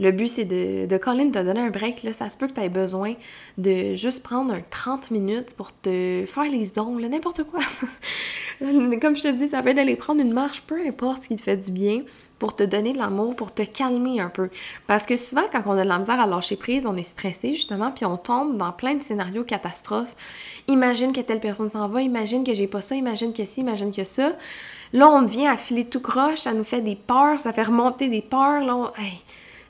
le 0.00 0.10
but, 0.10 0.28
c'est 0.28 0.44
de, 0.44 0.86
de 0.86 0.96
Colin 0.96 1.30
te 1.30 1.38
donner 1.38 1.60
un 1.60 1.70
break. 1.70 2.02
Là. 2.02 2.12
Ça 2.12 2.28
se 2.28 2.36
peut 2.36 2.48
que 2.48 2.54
tu 2.54 2.60
aies 2.60 2.68
besoin 2.68 3.14
de 3.58 3.94
juste 3.94 4.22
prendre 4.22 4.52
un 4.52 4.62
30 4.70 5.10
minutes 5.10 5.54
pour 5.54 5.72
te 5.72 6.24
faire 6.26 6.50
les 6.50 6.78
ongles, 6.78 7.06
n'importe 7.06 7.44
quoi. 7.44 7.60
Comme 8.60 9.16
je 9.16 9.22
te 9.22 9.32
dis, 9.32 9.48
ça 9.48 9.62
peut 9.62 9.70
être 9.70 9.76
d'aller 9.76 9.96
prendre 9.96 10.20
une 10.20 10.32
marche, 10.32 10.62
peu 10.62 10.80
importe 10.86 11.24
ce 11.24 11.28
qui 11.28 11.36
te 11.36 11.42
fait 11.42 11.56
du 11.56 11.70
bien, 11.70 12.02
pour 12.38 12.56
te 12.56 12.62
donner 12.62 12.92
de 12.92 12.98
l'amour, 12.98 13.36
pour 13.36 13.54
te 13.54 13.62
calmer 13.62 14.20
un 14.20 14.28
peu. 14.28 14.50
Parce 14.86 15.06
que 15.06 15.16
souvent, 15.16 15.44
quand 15.52 15.62
on 15.66 15.72
a 15.72 15.84
de 15.84 15.88
la 15.88 15.98
misère 15.98 16.20
à 16.20 16.26
lâcher 16.26 16.56
prise, 16.56 16.86
on 16.86 16.96
est 16.96 17.04
stressé 17.04 17.54
justement, 17.54 17.92
puis 17.92 18.04
on 18.04 18.16
tombe 18.16 18.56
dans 18.56 18.72
plein 18.72 18.94
de 18.94 19.02
scénarios 19.02 19.44
catastrophes. 19.44 20.16
Imagine 20.66 21.12
que 21.12 21.20
telle 21.20 21.40
personne 21.40 21.70
s'en 21.70 21.88
va, 21.88 22.02
imagine 22.02 22.44
que 22.44 22.52
j'ai 22.52 22.66
pas 22.66 22.82
ça, 22.82 22.96
imagine 22.96 23.32
que 23.32 23.44
si, 23.44 23.60
imagine 23.60 23.92
que 23.92 24.04
ça. 24.04 24.32
Là, 24.92 25.08
on 25.08 25.22
devient 25.22 25.46
à 25.46 25.56
filer 25.56 25.84
tout 25.84 26.00
croche, 26.00 26.40
ça 26.40 26.52
nous 26.52 26.64
fait 26.64 26.80
des 26.80 26.96
peurs, 26.96 27.40
ça 27.40 27.52
fait 27.52 27.62
remonter 27.64 28.08
des 28.08 28.22
peurs. 28.22 28.64
Là, 28.64 28.92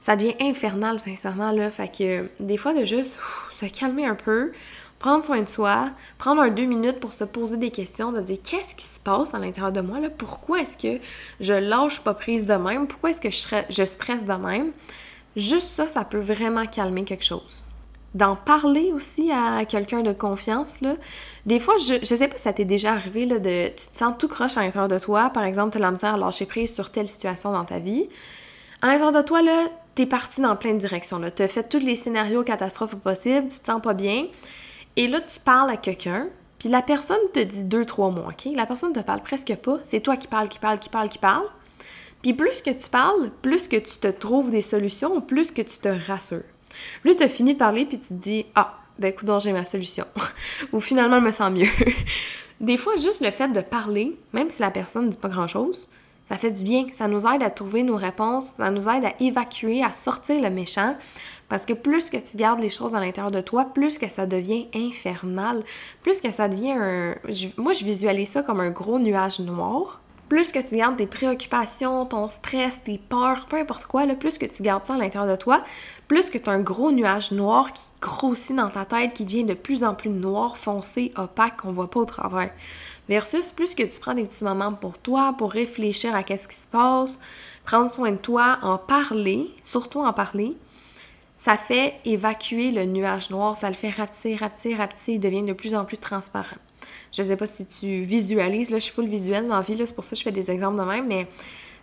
ça 0.04 0.16
devient 0.16 0.34
infernal, 0.38 0.98
sincèrement, 0.98 1.50
là. 1.50 1.70
Fait 1.70 1.88
que 1.88 2.28
des 2.38 2.58
fois, 2.58 2.74
de 2.74 2.84
juste 2.84 3.16
se 3.54 3.64
calmer 3.64 4.04
un 4.04 4.14
peu, 4.14 4.52
prendre 4.98 5.24
soin 5.24 5.40
de 5.40 5.48
soi, 5.48 5.88
prendre 6.18 6.42
un 6.42 6.50
deux 6.50 6.66
minutes 6.66 7.00
pour 7.00 7.14
se 7.14 7.24
poser 7.24 7.56
des 7.56 7.70
questions, 7.70 8.12
de 8.12 8.20
dire 8.20 8.36
qu'est-ce 8.44 8.74
qui 8.74 8.84
se 8.84 9.00
passe 9.00 9.32
à 9.32 9.38
l'intérieur 9.38 9.72
de 9.72 9.80
moi, 9.80 10.00
là? 10.00 10.10
Pourquoi 10.10 10.60
est-ce 10.60 10.76
que 10.76 11.02
je 11.40 11.54
lâche 11.54 12.00
pas 12.00 12.12
prise 12.12 12.44
de 12.44 12.52
même? 12.52 12.86
Pourquoi 12.86 13.10
est-ce 13.10 13.20
que 13.22 13.30
je, 13.30 13.46
je 13.70 13.84
stresse 13.86 14.26
de 14.26 14.34
même? 14.34 14.72
Juste 15.36 15.68
ça, 15.68 15.88
ça 15.88 16.04
peut 16.04 16.20
vraiment 16.20 16.66
calmer 16.66 17.04
quelque 17.04 17.24
chose. 17.24 17.64
D'en 18.12 18.36
parler 18.36 18.92
aussi 18.92 19.32
à 19.32 19.64
quelqu'un 19.64 20.02
de 20.02 20.12
confiance, 20.12 20.82
là. 20.82 20.96
Des 21.46 21.58
fois, 21.58 21.76
je, 21.78 21.94
je 22.02 22.14
sais 22.14 22.28
pas 22.28 22.36
si 22.36 22.42
ça 22.42 22.52
t'est 22.52 22.66
déjà 22.66 22.92
arrivé, 22.92 23.24
là, 23.24 23.38
de, 23.38 23.68
tu 23.68 23.86
te 23.88 23.96
sens 23.96 24.12
tout 24.18 24.28
croche 24.28 24.58
à 24.58 24.60
l'intérieur 24.60 24.88
de 24.88 24.98
toi. 24.98 25.30
Par 25.30 25.44
exemple, 25.44 25.70
tu 25.70 25.78
as 25.78 25.80
la 25.80 25.92
misère 25.92 26.12
à 26.12 26.18
lâcher 26.18 26.44
prise 26.44 26.74
sur 26.74 26.92
telle 26.92 27.08
situation 27.08 27.52
dans 27.52 27.64
ta 27.64 27.78
vie. 27.78 28.06
À 28.82 28.88
l'intérieur 28.88 29.12
de 29.12 29.22
toi, 29.22 29.40
là, 29.40 29.66
t'es 29.94 30.06
parti 30.06 30.40
dans 30.40 30.56
plein 30.56 30.74
de 30.74 30.78
directions. 30.78 31.20
Tu 31.34 31.42
as 31.42 31.48
fait 31.48 31.68
tous 31.68 31.78
les 31.78 31.96
scénarios 31.96 32.42
catastrophes 32.42 32.96
possibles, 32.96 33.48
tu 33.48 33.58
te 33.60 33.66
sens 33.66 33.80
pas 33.80 33.94
bien. 33.94 34.26
Et 34.96 35.08
là, 35.08 35.20
tu 35.20 35.40
parles 35.40 35.70
à 35.70 35.76
quelqu'un, 35.76 36.28
puis 36.58 36.68
la 36.68 36.82
personne 36.82 37.18
te 37.32 37.40
dit 37.40 37.64
deux, 37.64 37.84
trois 37.84 38.10
mots, 38.10 38.26
OK? 38.28 38.48
La 38.54 38.66
personne 38.66 38.92
te 38.92 39.00
parle 39.00 39.22
presque 39.22 39.54
pas. 39.56 39.78
C'est 39.84 40.00
toi 40.00 40.16
qui 40.16 40.28
parles, 40.28 40.48
qui 40.48 40.58
parle, 40.58 40.78
qui 40.78 40.88
parle, 40.88 41.08
qui 41.08 41.18
parle. 41.18 41.44
Puis 42.22 42.32
plus 42.32 42.62
que 42.62 42.70
tu 42.70 42.88
parles, 42.88 43.30
plus 43.42 43.68
que 43.68 43.76
tu 43.76 43.98
te 43.98 44.06
trouves 44.08 44.50
des 44.50 44.62
solutions, 44.62 45.20
plus 45.20 45.50
que 45.50 45.62
tu 45.62 45.78
te 45.78 45.88
rassures. 46.06 46.42
Là, 47.04 47.14
tu 47.14 47.22
as 47.22 47.28
fini 47.28 47.54
de 47.54 47.58
parler, 47.58 47.84
puis 47.84 47.98
tu 47.98 48.08
te 48.08 48.14
dis 48.14 48.46
Ah, 48.54 48.78
ben 48.98 49.08
écoute, 49.08 49.28
j'ai 49.40 49.52
ma 49.52 49.64
solution. 49.64 50.06
Ou 50.72 50.80
finalement, 50.80 51.20
je 51.20 51.24
me 51.26 51.30
sens 51.32 51.52
mieux. 51.52 51.68
des 52.60 52.76
fois, 52.76 52.96
juste 52.96 53.20
le 53.20 53.30
fait 53.30 53.48
de 53.48 53.60
parler, 53.60 54.16
même 54.32 54.48
si 54.50 54.62
la 54.62 54.70
personne 54.70 55.06
ne 55.06 55.10
dit 55.10 55.18
pas 55.18 55.28
grand-chose, 55.28 55.88
ça 56.30 56.36
fait 56.36 56.52
du 56.52 56.64
bien, 56.64 56.86
ça 56.92 57.08
nous 57.08 57.26
aide 57.26 57.42
à 57.42 57.50
trouver 57.50 57.82
nos 57.82 57.96
réponses, 57.96 58.54
ça 58.56 58.70
nous 58.70 58.88
aide 58.88 59.04
à 59.04 59.12
évacuer, 59.20 59.82
à 59.82 59.92
sortir 59.92 60.40
le 60.40 60.50
méchant. 60.50 60.96
Parce 61.48 61.66
que 61.66 61.74
plus 61.74 62.08
que 62.08 62.16
tu 62.16 62.36
gardes 62.36 62.60
les 62.60 62.70
choses 62.70 62.94
à 62.94 63.00
l'intérieur 63.00 63.30
de 63.30 63.42
toi, 63.42 63.66
plus 63.66 63.98
que 63.98 64.08
ça 64.08 64.26
devient 64.26 64.66
infernal, 64.74 65.62
plus 66.02 66.20
que 66.20 66.30
ça 66.30 66.48
devient 66.48 66.72
un... 66.72 67.14
Moi, 67.58 67.74
je 67.74 67.84
visualise 67.84 68.30
ça 68.30 68.42
comme 68.42 68.60
un 68.60 68.70
gros 68.70 68.98
nuage 68.98 69.40
noir. 69.40 70.00
Plus 70.30 70.52
que 70.52 70.58
tu 70.58 70.76
gardes 70.76 70.96
tes 70.96 71.06
préoccupations, 71.06 72.06
ton 72.06 72.28
stress, 72.28 72.82
tes 72.82 72.96
peurs, 72.96 73.44
peu 73.44 73.58
importe 73.58 73.84
quoi, 73.84 74.06
là, 74.06 74.14
plus 74.14 74.38
que 74.38 74.46
tu 74.46 74.62
gardes 74.62 74.86
ça 74.86 74.94
à 74.94 74.96
l'intérieur 74.96 75.30
de 75.30 75.36
toi, 75.36 75.62
plus 76.08 76.30
que 76.30 76.38
tu 76.38 76.48
as 76.48 76.54
un 76.54 76.62
gros 76.62 76.90
nuage 76.90 77.30
noir 77.30 77.72
qui 77.74 77.82
grossit 78.00 78.56
dans 78.56 78.70
ta 78.70 78.86
tête, 78.86 79.12
qui 79.12 79.26
devient 79.26 79.44
de 79.44 79.52
plus 79.52 79.84
en 79.84 79.94
plus 79.94 80.08
noir, 80.08 80.56
foncé, 80.56 81.12
opaque, 81.16 81.58
qu'on 81.58 81.72
voit 81.72 81.90
pas 81.90 82.00
au 82.00 82.04
travers. 82.06 82.50
Versus 83.08 83.50
plus 83.50 83.74
que 83.74 83.82
tu 83.82 84.00
prends 84.00 84.14
des 84.14 84.22
petits 84.22 84.44
moments 84.44 84.72
pour 84.72 84.98
toi, 84.98 85.34
pour 85.36 85.52
réfléchir 85.52 86.14
à 86.14 86.22
qu'est-ce 86.22 86.48
qui 86.48 86.56
se 86.56 86.66
passe, 86.66 87.20
prendre 87.64 87.90
soin 87.90 88.12
de 88.12 88.16
toi, 88.16 88.58
en 88.62 88.78
parler, 88.78 89.50
surtout 89.62 90.00
en 90.00 90.12
parler, 90.12 90.56
ça 91.36 91.56
fait 91.56 91.94
évacuer 92.04 92.70
le 92.70 92.86
nuage 92.86 93.28
noir, 93.30 93.56
ça 93.56 93.68
le 93.68 93.74
fait 93.74 93.90
rapetisser, 93.90 94.36
rapetisser, 94.36 94.74
rapetisser, 94.74 95.12
il 95.14 95.20
devient 95.20 95.42
de 95.42 95.52
plus 95.52 95.74
en 95.74 95.84
plus 95.84 95.98
transparent. 95.98 96.56
Je 97.12 97.22
sais 97.22 97.36
pas 97.36 97.46
si 97.46 97.66
tu 97.66 98.00
visualises, 98.00 98.70
là, 98.70 98.78
je 98.78 98.84
suis 98.84 98.92
full 98.92 99.06
visuel 99.06 99.46
dans 99.46 99.56
la 99.56 99.60
vie, 99.60 99.76
c'est 99.84 99.94
pour 99.94 100.04
ça 100.04 100.12
que 100.12 100.18
je 100.18 100.22
fais 100.22 100.32
des 100.32 100.50
exemples 100.50 100.78
de 100.78 100.84
même, 100.84 101.06
mais 101.06 101.28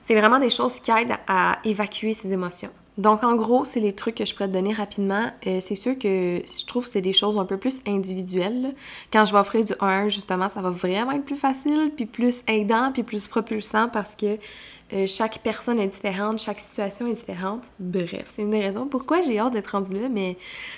c'est 0.02 0.16
vraiment 0.16 0.40
des 0.40 0.50
choses 0.50 0.80
qui 0.80 0.90
aident 0.92 1.18
à 1.28 1.60
évacuer 1.64 2.14
ces 2.14 2.34
émotions. 2.34 2.72
Donc, 3.02 3.24
en 3.24 3.36
gros, 3.36 3.66
c'est 3.66 3.80
les 3.80 3.94
trucs 3.94 4.14
que 4.14 4.26
je 4.26 4.36
pourrais 4.36 4.48
te 4.48 4.54
donner 4.54 4.74
rapidement. 4.74 5.26
Euh, 5.48 5.58
c'est 5.60 5.76
sûr 5.76 5.98
que 5.98 6.40
je 6.46 6.66
trouve 6.68 6.84
que 6.84 6.90
c'est 6.92 7.02
des 7.02 7.14
choses 7.14 7.36
un 7.36 7.46
peu 7.46 7.58
plus 7.58 7.82
individuelles. 7.88 8.76
Quand 9.12 9.26
je 9.26 9.34
vais 9.34 9.40
offrir 9.40 9.66
du 9.66 9.74
1 9.80 10.10
justement, 10.10 10.50
ça 10.50 10.62
va 10.62 10.70
vraiment 10.70 11.14
être 11.14 11.26
plus 11.26 11.36
facile, 11.36 11.92
puis 11.96 12.06
plus 12.06 12.42
aidant, 12.48 12.92
puis 12.94 13.02
plus 13.02 13.28
propulsant 13.28 13.90
parce 13.92 14.16
que 14.16 14.38
euh, 14.94 15.08
chaque 15.08 15.40
personne 15.40 15.80
est 15.80 15.88
différente, 15.88 16.38
chaque 16.38 16.60
situation 16.60 17.08
est 17.08 17.14
différente. 17.14 17.64
Bref, 17.80 18.26
c'est 18.28 18.44
une 18.44 18.52
des 18.52 18.60
raisons 18.60 18.86
pourquoi 18.86 19.22
j'ai 19.22 19.40
hâte 19.40 19.54
d'être 19.54 19.70
rendue 19.70 20.00
là, 20.00 20.08
mais 20.08 20.38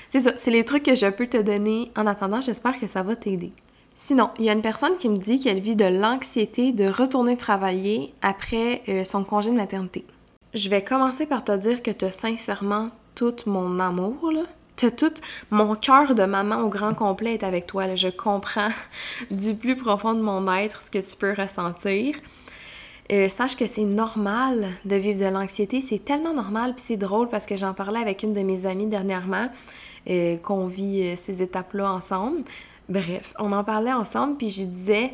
c'est 0.10 0.22
ça, 0.22 0.32
c'est 0.38 0.52
les 0.52 0.64
trucs 0.64 0.84
que 0.84 0.96
je 0.96 1.08
peux 1.08 1.28
te 1.28 1.42
donner 1.42 1.92
en 1.98 2.08
attendant. 2.08 2.40
J'espère 2.40 2.80
que 2.80 2.88
ça 2.88 3.04
va 3.04 3.18
t'aider. 3.18 3.52
Sinon, 3.98 4.30
il 4.40 4.46
y 4.46 4.50
a 4.50 4.54
une 4.54 4.62
personne 4.62 4.96
qui 4.96 5.10
me 5.10 5.18
dit 5.18 5.42
qu'elle 5.42 5.60
vit 5.60 5.76
de 5.76 5.84
l'anxiété 5.84 6.72
de 6.72 6.88
retourner 6.88 7.36
travailler 7.36 8.14
après 8.22 8.82
euh, 8.88 9.04
son 9.04 9.26
congé 9.26 9.52
de 9.52 9.58
maternité 9.58 10.06
je 10.54 10.70
vais 10.70 10.84
commencer 10.84 11.26
par 11.26 11.44
te 11.44 11.56
dire 11.58 11.82
que 11.82 11.92
tu 11.92 12.06
as 12.06 12.12
sincèrement 12.12 12.90
tout 13.16 13.36
mon 13.46 13.80
amour, 13.80 14.32
là. 14.32 14.44
T'as 14.76 14.90
tout 14.90 15.14
mon 15.52 15.76
cœur 15.76 16.16
de 16.16 16.24
maman 16.24 16.62
au 16.62 16.70
grand 16.70 16.96
complet 16.96 17.36
est 17.36 17.44
avec 17.44 17.68
toi. 17.68 17.94
Je 17.96 18.08
comprends 18.08 18.70
du 19.32 19.54
plus 19.54 19.76
profond 19.76 20.14
de 20.14 20.22
mon 20.22 20.52
être 20.52 20.82
ce 20.82 20.90
que 20.90 20.98
tu 20.98 21.16
peux 21.16 21.34
ressentir. 21.34 22.16
Euh, 23.12 23.30
sache 23.30 23.56
que 23.56 23.68
c'est 23.68 23.84
normal 23.84 24.68
de 24.86 24.96
vivre 24.96 25.20
de 25.20 25.26
l'anxiété. 25.26 25.82
C'est 25.82 26.04
tellement 26.04 26.34
normal, 26.34 26.74
puis 26.74 26.84
c'est 26.88 26.98
drôle 26.98 27.30
parce 27.30 27.46
que 27.46 27.56
j'en 27.56 27.74
parlais 27.74 28.00
avec 28.00 28.24
une 28.24 28.34
de 28.34 28.42
mes 28.42 28.66
amies 28.66 28.88
dernièrement, 28.88 29.50
euh, 30.10 30.38
qu'on 30.38 30.66
vit 30.66 31.04
euh, 31.04 31.16
ces 31.18 31.42
étapes-là 31.42 31.92
ensemble. 31.92 32.44
Bref, 32.90 33.34
on 33.40 33.52
en 33.52 33.64
parlait 33.64 33.94
ensemble, 33.94 34.38
puis 34.38 34.50
je 34.50 34.64
disais, 34.64 35.14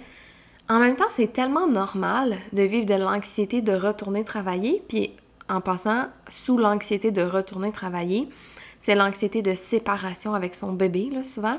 en 0.70 0.80
même 0.80 0.96
temps, 0.96 1.10
c'est 1.10 1.34
tellement 1.34 1.68
normal 1.68 2.38
de 2.54 2.62
vivre 2.62 2.86
de 2.86 2.94
l'anxiété 2.94 3.62
de 3.62 3.74
retourner 3.74 4.24
travailler, 4.24 4.82
puis 4.88 5.12
en 5.50 5.62
passant 5.62 6.06
sous 6.28 6.58
l'anxiété 6.58 7.12
de 7.12 7.22
retourner 7.22 7.72
travailler. 7.72 8.30
C'est 8.80 8.95
l'anxiété 8.95 9.41
de 9.41 9.56
séparation 9.56 10.34
avec 10.34 10.56
son 10.56 10.72
bébé, 10.72 11.10
là, 11.12 11.24
souvent. 11.24 11.58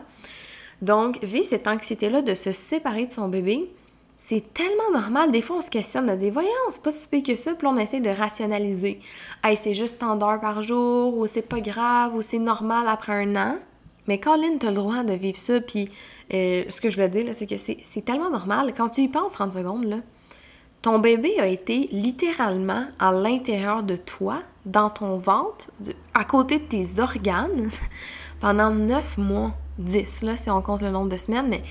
Donc, 0.81 1.23
vivre 1.23 1.45
cette 1.45 1.67
anxiété-là 1.67 2.23
de 2.23 2.35
se 2.35 2.53
séparer 2.53 3.07
de 3.07 3.13
son 3.13 3.29
bébé, 3.29 3.71
c'est 4.17 4.53
tellement 4.55 4.91
normal. 4.93 5.31
Des 5.31 5.43
fois, 5.43 5.57
on 5.57 5.61
se 5.61 5.71
questionne, 5.71 6.09
on 6.09 6.17
dit, 6.17 6.31
voyons, 6.31 6.49
c'est 6.69 6.83
pas 6.83 6.93
si 6.93 7.09
pire 7.09 7.23
que 7.23 7.37
ça, 7.37 7.55
puis 7.55 7.67
on 7.67 7.77
essaie 7.79 8.01
de 8.01 8.11
rationaliser. 8.11 9.01
C'est 9.55 9.75
juste 9.75 10.01
tant 10.01 10.17
d'heures 10.17 10.41
par 10.41 10.63
jour, 10.63 11.17
ou 11.17 11.27
c'est 11.27 11.49
pas 11.49 11.61
grave, 11.61 12.15
ou 12.15 12.23
c'est 12.23 12.39
normal 12.39 12.87
après 12.89 13.13
un 13.13 13.37
an. 13.37 13.59
Mais 14.07 14.19
Colin, 14.19 14.57
t'as 14.59 14.69
le 14.69 14.75
droit 14.75 15.05
de 15.05 15.13
vivre 15.13 15.39
ça, 15.39 15.61
puis 15.61 15.89
euh, 16.33 16.65
ce 16.69 16.81
que 16.81 16.91
je 16.91 17.01
veux 17.01 17.09
dire, 17.09 17.35
c'est 17.35 17.47
que 17.47 17.57
c'est 17.59 18.05
tellement 18.05 18.31
normal. 18.31 18.73
Quand 18.77 18.89
tu 18.89 19.03
y 19.03 19.09
penses 19.09 19.33
30 19.33 19.53
secondes, 19.53 19.85
là, 19.85 19.97
ton 20.83 20.99
bébé 20.99 21.39
a 21.39 21.47
été 21.47 21.89
littéralement 21.93 22.85
à 22.99 23.13
l'intérieur 23.13 23.83
de 23.83 23.97
toi, 23.97 24.43
dans 24.67 24.91
ton 24.91 25.17
ventre, 25.17 25.71
à 26.15 26.25
côté 26.25 26.59
de 26.59 26.65
tes 26.65 27.01
organes, 27.01 27.69
pendant 28.41 28.71
neuf 28.71 29.19
mois, 29.19 29.53
10 29.79 30.23
là, 30.23 30.37
si 30.37 30.51
on 30.51 30.63
compte 30.63 30.83
le 30.83 30.91
nombre 30.91 31.09
de 31.09 31.17
semaines, 31.17 31.49
mais 31.49 31.63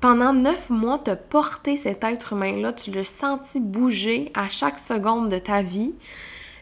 pendant 0.00 0.32
neuf 0.32 0.70
mois, 0.70 1.00
tu 1.04 1.10
as 1.10 1.16
porté 1.16 1.76
cet 1.76 2.04
être 2.04 2.32
humain-là, 2.32 2.72
tu 2.72 2.90
l'as 2.90 3.04
senti 3.04 3.60
bouger 3.60 4.30
à 4.34 4.48
chaque 4.48 4.78
seconde 4.78 5.28
de 5.28 5.38
ta 5.38 5.62
vie. 5.62 5.94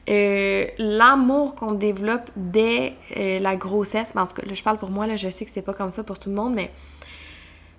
Euh, 0.09 0.67
l'amour 0.79 1.57
qu'on 1.57 1.73
développe 1.73 2.31
dès 2.37 2.95
euh, 3.17 3.41
la 3.41 3.57
grossesse, 3.57 4.15
mais 4.15 4.21
en 4.21 4.27
tout 4.27 4.37
cas, 4.37 4.43
je 4.51 4.63
parle 4.63 4.79
pour 4.79 4.91
moi, 4.91 5.07
là, 5.07 5.17
je 5.17 5.29
sais 5.29 5.45
que 5.45 5.51
c'est 5.51 5.63
pas 5.63 5.75
comme 5.75 5.91
ça 5.91 6.05
pour 6.05 6.19
tout 6.19 6.31
le 6.31 6.37
monde, 6.37 6.55
mais 6.55 6.71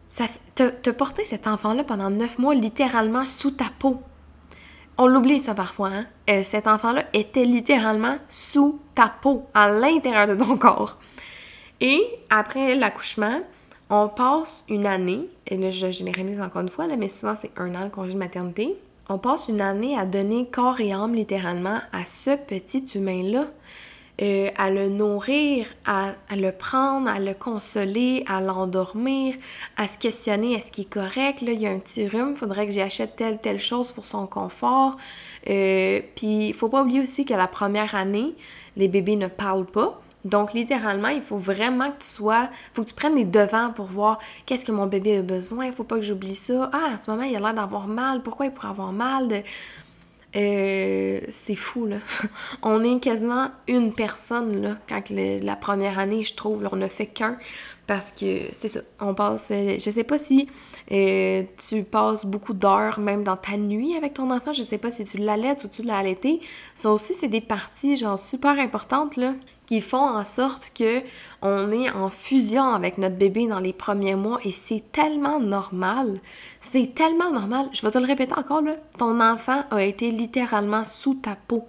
ça, 0.07 0.25
te, 0.55 0.89
porter 0.89 1.25
cet 1.25 1.47
enfant-là 1.47 1.83
pendant 1.83 2.09
neuf 2.09 2.39
mois 2.39 2.55
littéralement 2.55 3.25
sous 3.25 3.51
ta 3.51 3.65
peau. 3.79 4.01
On 4.97 5.05
l'oublie 5.05 5.39
ça 5.39 5.53
parfois, 5.53 5.89
hein? 5.89 6.05
Euh, 6.29 6.43
cet 6.43 6.65
enfant-là 6.65 7.03
était 7.13 7.45
littéralement 7.45 8.17
sous 8.29 8.79
ta 8.95 9.07
peau, 9.07 9.45
à 9.53 9.71
l'intérieur 9.71 10.27
de 10.27 10.35
ton 10.35 10.57
corps. 10.57 10.97
Et 11.81 12.01
après 12.29 12.73
l'accouchement, 12.75 13.41
on 13.89 14.07
passe 14.07 14.65
une 14.69 14.87
année, 14.87 15.29
et 15.45 15.57
là 15.57 15.69
je 15.69 15.91
généralise 15.91 16.41
encore 16.41 16.61
une 16.61 16.69
fois, 16.69 16.87
là, 16.87 16.95
mais 16.95 17.09
souvent 17.09 17.35
c'est 17.35 17.51
un 17.57 17.75
an 17.75 17.83
le 17.83 17.89
congé 17.89 18.13
de 18.13 18.17
maternité. 18.17 18.75
On 19.09 19.19
passe 19.19 19.47
une 19.47 19.61
année 19.61 19.97
à 19.97 20.05
donner 20.05 20.47
corps 20.47 20.81
et 20.81 20.91
âme 20.91 21.13
littéralement 21.13 21.79
à 21.93 22.03
ce 22.03 22.35
petit 22.35 22.85
humain-là. 22.95 23.45
Euh, 24.21 24.49
à 24.57 24.69
le 24.71 24.89
nourrir, 24.89 25.67
à, 25.85 26.13
le 26.35 26.51
prendre, 26.51 27.07
à 27.07 27.19
le 27.19 27.33
consoler, 27.33 28.23
à 28.27 28.41
l'endormir, 28.41 29.35
à 29.77 29.85
se 29.85 29.97
questionner 29.97 30.53
est-ce 30.53 30.71
qu'il 30.71 30.85
est 30.85 30.89
correct, 30.89 31.41
là, 31.41 31.51
il 31.51 31.61
y 31.61 31.67
a 31.67 31.69
un 31.69 31.79
petit 31.79 32.07
rhume, 32.07 32.35
faudrait 32.35 32.65
que 32.65 32.73
j'achète 32.73 33.15
telle, 33.15 33.37
telle 33.37 33.59
chose 33.59 33.91
pour 33.91 34.05
son 34.05 34.25
confort. 34.25 34.97
Euh, 35.49 36.01
puis 36.15 36.47
il 36.47 36.53
faut 36.53 36.67
pas 36.67 36.81
oublier 36.81 36.99
aussi 36.99 37.25
que 37.25 37.33
la 37.33 37.47
première 37.47 37.95
année, 37.95 38.33
les 38.75 38.87
bébés 38.87 39.15
ne 39.15 39.27
parlent 39.27 39.65
pas. 39.65 40.01
Donc, 40.25 40.53
littéralement, 40.53 41.07
il 41.07 41.21
faut 41.21 41.37
vraiment 41.37 41.91
que 41.91 42.01
tu 42.01 42.07
sois, 42.07 42.49
faut 42.73 42.83
que 42.83 42.89
tu 42.89 42.95
prennes 42.95 43.15
les 43.15 43.23
devants 43.23 43.71
pour 43.71 43.85
voir 43.85 44.19
qu'est-ce 44.45 44.65
que 44.65 44.71
mon 44.71 44.87
bébé 44.87 45.17
a 45.17 45.21
besoin. 45.21 45.67
Il 45.67 45.73
faut 45.73 45.85
pas 45.85 45.95
que 45.95 46.01
j'oublie 46.01 46.35
ça. 46.35 46.69
Ah, 46.73 46.95
à 46.95 46.97
ce 46.97 47.09
moment, 47.09 47.23
il 47.23 47.35
a 47.35 47.39
l'air 47.39 47.53
d'avoir 47.53 47.87
mal. 47.87 48.21
Pourquoi 48.23 48.47
il 48.47 48.51
pourrait 48.51 48.69
avoir 48.69 48.91
mal? 48.91 49.27
De... 49.29 49.41
Euh, 50.37 51.21
c'est 51.29 51.55
fou, 51.55 51.85
là. 51.87 51.97
on 52.61 52.83
est 52.83 52.99
quasiment 52.99 53.49
une 53.67 53.91
personne, 53.93 54.61
là, 54.61 54.77
quand 54.87 55.09
la 55.09 55.55
première 55.55 55.97
année, 55.97 56.23
je 56.23 56.35
trouve, 56.35 56.67
on 56.71 56.75
ne 56.75 56.87
fait 56.87 57.07
qu'un. 57.07 57.37
Parce 57.87 58.11
que 58.11 58.41
c'est 58.51 58.67
ça, 58.67 58.81
on 58.99 59.13
passe. 59.13 59.47
Euh, 59.51 59.77
je 59.79 59.89
sais 59.89 60.03
pas 60.03 60.19
si 60.19 60.49
euh, 60.91 61.43
tu 61.69 61.83
passes 61.83 62.25
beaucoup 62.25 62.53
d'heures, 62.53 62.99
même 62.99 63.23
dans 63.23 63.37
ta 63.37 63.55
nuit 63.55 63.95
avec 63.95 64.15
ton 64.15 64.29
enfant. 64.29 64.51
Je 64.51 64.61
sais 64.61 64.77
pas 64.77 64.91
si 64.91 65.05
tu 65.05 65.17
l'allaites 65.17 65.63
ou 65.63 65.69
tu 65.69 65.83
l'as 65.83 65.97
allaité. 65.97 66.41
Ça 66.75 66.91
aussi, 66.91 67.13
c'est 67.13 67.29
des 67.29 67.39
parties, 67.39 67.95
genre, 67.95 68.19
super 68.19 68.59
importantes, 68.59 69.15
là, 69.15 69.33
qui 69.67 69.81
font 69.81 70.09
en 70.09 70.25
sorte 70.25 70.71
que 70.75 71.01
on 71.43 71.71
est 71.71 71.91
en 71.91 72.09
fusion 72.09 72.63
avec 72.63 72.97
notre 72.97 73.15
bébé 73.15 73.45
dans 73.45 73.59
les 73.59 73.73
premiers 73.73 74.15
mois 74.15 74.39
et 74.43 74.51
c'est 74.51 74.91
tellement 74.91 75.39
normal. 75.39 76.19
C'est 76.61 76.95
tellement 76.95 77.29
normal. 77.29 77.69
Je 77.73 77.83
vais 77.83 77.91
te 77.91 77.99
le 77.99 78.05
répéter 78.05 78.33
encore, 78.35 78.61
là. 78.61 78.75
Ton 78.97 79.19
enfant 79.19 79.63
a 79.69 79.83
été 79.83 80.09
littéralement 80.09 80.85
sous 80.85 81.13
ta 81.13 81.35
peau 81.35 81.67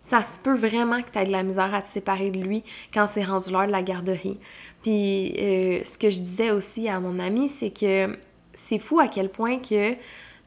ça 0.00 0.24
se 0.24 0.38
peut 0.38 0.54
vraiment 0.54 1.02
que 1.02 1.10
tu 1.10 1.18
aies 1.18 1.26
de 1.26 1.30
la 1.30 1.42
misère 1.42 1.74
à 1.74 1.82
te 1.82 1.88
séparer 1.88 2.30
de 2.30 2.40
lui 2.40 2.64
quand 2.92 3.06
c'est 3.06 3.24
rendu 3.24 3.52
l'heure 3.52 3.66
de 3.66 3.72
la 3.72 3.82
garderie. 3.82 4.38
Puis 4.82 5.34
euh, 5.38 5.84
ce 5.84 5.98
que 5.98 6.10
je 6.10 6.20
disais 6.20 6.50
aussi 6.50 6.88
à 6.88 7.00
mon 7.00 7.18
ami, 7.18 7.48
c'est 7.48 7.70
que 7.70 8.16
c'est 8.54 8.78
fou 8.78 8.98
à 8.98 9.08
quel 9.08 9.28
point 9.28 9.58
que 9.58 9.94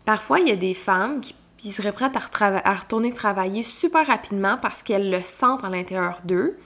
parfois 0.06 0.40
il 0.40 0.48
y 0.48 0.52
a 0.52 0.56
des 0.56 0.74
femmes 0.74 1.22
qui, 1.22 1.36
seraient 1.72 1.92
prêtes 1.92 2.16
à, 2.16 2.74
retourner 2.74 3.14
travailler 3.14 3.64
super 3.64 4.06
rapidement 4.06 4.58
parce 4.62 4.84
qu'elles 4.84 5.10
le 5.10 5.22
sentent 5.22 5.64
à 5.64 5.70
l'intérieur 5.70 6.20
d'eux. 6.26 6.58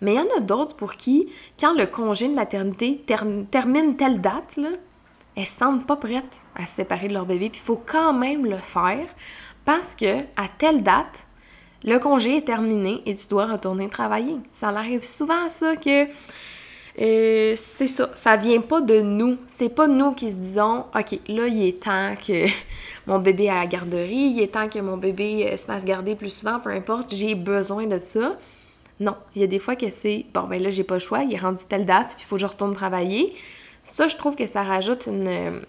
Mais 0.00 0.14
il 0.14 0.16
y 0.16 0.20
en 0.20 0.36
a 0.36 0.40
d'autres 0.40 0.76
pour 0.76 0.96
qui, 0.96 1.32
quand 1.58 1.72
le 1.72 1.86
congé 1.86 2.28
de 2.28 2.34
maternité 2.34 3.02
termine 3.06 3.96
telle 3.96 4.20
date, 4.20 4.58
elles 5.36 5.46
se 5.46 5.58
sentent 5.58 5.86
pas 5.86 5.96
prêtes 5.96 6.40
à 6.54 6.66
se 6.66 6.76
séparer 6.76 7.08
de 7.08 7.14
leur 7.14 7.26
bébé. 7.26 7.48
Puis 7.48 7.60
il 7.62 7.66
faut 7.66 7.82
quand 7.84 8.12
même 8.12 8.44
le 8.44 8.58
faire 8.58 9.06
parce 9.64 9.94
que 9.94 10.20
à 10.36 10.48
telle 10.58 10.82
date, 10.82 11.26
le 11.84 11.98
congé 11.98 12.38
est 12.38 12.46
terminé 12.46 13.02
et 13.06 13.14
tu 13.14 13.28
dois 13.28 13.46
retourner 13.46 13.88
travailler. 13.88 14.36
Ça 14.50 14.68
arrive 14.68 15.04
souvent 15.04 15.48
ça 15.48 15.76
que 15.76 16.06
euh, 17.00 17.54
c'est 17.56 17.88
ça, 17.88 18.10
ça 18.14 18.36
vient 18.36 18.60
pas 18.60 18.80
de 18.80 19.00
nous. 19.00 19.36
C'est 19.48 19.74
pas 19.74 19.88
nous 19.88 20.12
qui 20.12 20.30
se 20.30 20.36
disons 20.36 20.86
OK, 20.94 21.18
là 21.28 21.48
il 21.48 21.66
est 21.66 21.82
temps 21.82 22.14
que 22.16 22.46
mon 23.06 23.18
bébé 23.18 23.48
à 23.48 23.56
la 23.56 23.66
garderie, 23.66 24.32
il 24.34 24.40
est 24.40 24.54
temps 24.54 24.68
que 24.68 24.78
mon 24.78 24.96
bébé 24.96 25.50
euh, 25.50 25.56
se 25.56 25.66
fasse 25.66 25.84
garder 25.84 26.14
plus 26.14 26.30
souvent, 26.30 26.60
peu 26.60 26.70
importe, 26.70 27.12
j'ai 27.14 27.34
besoin 27.34 27.86
de 27.86 27.98
ça. 27.98 28.36
Non, 29.00 29.16
il 29.34 29.40
y 29.40 29.44
a 29.44 29.48
des 29.48 29.58
fois 29.58 29.74
que 29.74 29.90
c'est 29.90 30.24
bon 30.32 30.44
ben 30.44 30.62
là 30.62 30.70
j'ai 30.70 30.84
pas 30.84 30.94
le 30.94 31.00
choix, 31.00 31.24
il 31.24 31.34
est 31.34 31.38
rendu 31.38 31.64
telle 31.68 31.84
date, 31.84 32.14
puis 32.14 32.20
il 32.20 32.26
faut 32.26 32.36
que 32.36 32.42
je 32.42 32.46
retourne 32.46 32.74
travailler. 32.74 33.34
Ça, 33.82 34.08
je 34.08 34.16
trouve 34.16 34.36
que 34.36 34.46
ça 34.46 34.62
rajoute 34.62 35.06
une, 35.06 35.60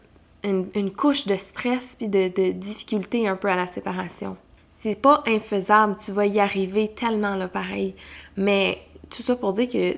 une, 0.44 0.92
couche 0.92 1.26
de 1.26 1.36
stress 1.36 1.96
puis 1.96 2.08
de, 2.08 2.30
de 2.30 2.52
difficulté 2.52 3.28
un 3.28 3.36
peu 3.36 3.50
à 3.50 3.56
la 3.56 3.68
séparation. 3.68 4.38
C'est 4.74 5.02
pas 5.02 5.24
infaisable, 5.26 5.96
tu 6.00 6.12
vas 6.12 6.26
y 6.26 6.40
arriver 6.40 6.88
tellement 6.88 7.36
là 7.36 7.48
pareil. 7.48 7.96
Mais 8.38 8.80
tout 9.10 9.22
ça 9.22 9.36
pour 9.36 9.54
dire 9.54 9.68
que 9.68 9.98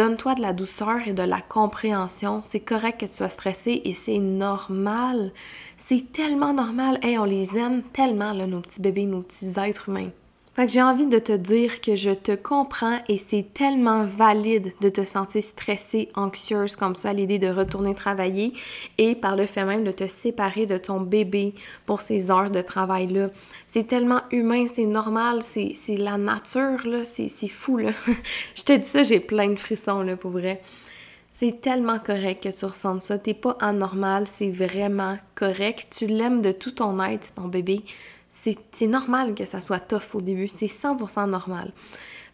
donne-toi 0.00 0.34
de 0.34 0.40
la 0.40 0.54
douceur 0.54 1.06
et 1.06 1.12
de 1.12 1.22
la 1.22 1.42
compréhension. 1.42 2.40
C'est 2.42 2.60
correct 2.60 3.00
que 3.00 3.04
tu 3.04 3.12
sois 3.12 3.28
stressé 3.28 3.82
et 3.84 3.92
c'est 3.92 4.16
normal. 4.16 5.30
C'est 5.76 6.10
tellement 6.10 6.54
normal. 6.54 6.98
Hey, 7.02 7.18
on 7.18 7.24
les 7.24 7.58
aime 7.58 7.82
tellement, 7.82 8.32
nos 8.32 8.60
petits 8.60 8.80
bébés, 8.80 9.04
nos 9.04 9.20
petits 9.20 9.52
êtres 9.58 9.90
humains. 9.90 10.08
Fait 10.54 10.66
que 10.66 10.72
j'ai 10.72 10.82
envie 10.82 11.06
de 11.06 11.20
te 11.20 11.32
dire 11.32 11.80
que 11.80 11.94
je 11.94 12.10
te 12.10 12.34
comprends 12.34 12.98
et 13.08 13.18
c'est 13.18 13.46
tellement 13.54 14.04
valide 14.04 14.72
de 14.80 14.88
te 14.88 15.04
sentir 15.04 15.44
stressée, 15.44 16.08
anxieuse 16.16 16.74
comme 16.74 16.96
ça 16.96 17.12
l'idée 17.12 17.38
de 17.38 17.48
retourner 17.48 17.94
travailler 17.94 18.52
et 18.98 19.14
par 19.14 19.36
le 19.36 19.46
fait 19.46 19.64
même 19.64 19.84
de 19.84 19.92
te 19.92 20.08
séparer 20.08 20.66
de 20.66 20.76
ton 20.76 21.00
bébé 21.00 21.54
pour 21.86 22.00
ces 22.00 22.32
heures 22.32 22.50
de 22.50 22.62
travail-là. 22.62 23.28
C'est 23.68 23.86
tellement 23.86 24.22
humain, 24.32 24.66
c'est 24.70 24.86
normal, 24.86 25.40
c'est 25.42 25.76
la 25.96 26.18
nature, 26.18 26.84
là, 26.84 27.04
c'est 27.04 27.28
fou, 27.48 27.76
là. 27.76 27.92
je 28.56 28.62
te 28.64 28.72
dis 28.72 28.84
ça, 28.84 29.04
j'ai 29.04 29.20
plein 29.20 29.50
de 29.50 29.58
frissons, 29.58 30.02
là, 30.02 30.16
pour 30.16 30.32
vrai. 30.32 30.60
C'est 31.32 31.60
tellement 31.60 32.00
correct 32.00 32.42
que 32.42 32.48
tu 32.48 32.64
ressentes 32.64 33.02
ça. 33.02 33.18
T'es 33.18 33.34
pas 33.34 33.56
anormal, 33.60 34.26
c'est 34.26 34.50
vraiment 34.50 35.16
correct. 35.36 35.86
Tu 35.96 36.06
l'aimes 36.06 36.42
de 36.42 36.50
tout 36.50 36.72
ton 36.72 37.00
être, 37.02 37.34
ton 37.34 37.46
bébé 37.46 37.82
c'est 38.30 38.86
normal 38.86 39.34
que 39.34 39.44
ça 39.44 39.60
soit 39.60 39.80
tough 39.80 40.14
au 40.14 40.20
début, 40.20 40.48
c'est 40.48 40.66
100% 40.66 41.28
normal. 41.28 41.72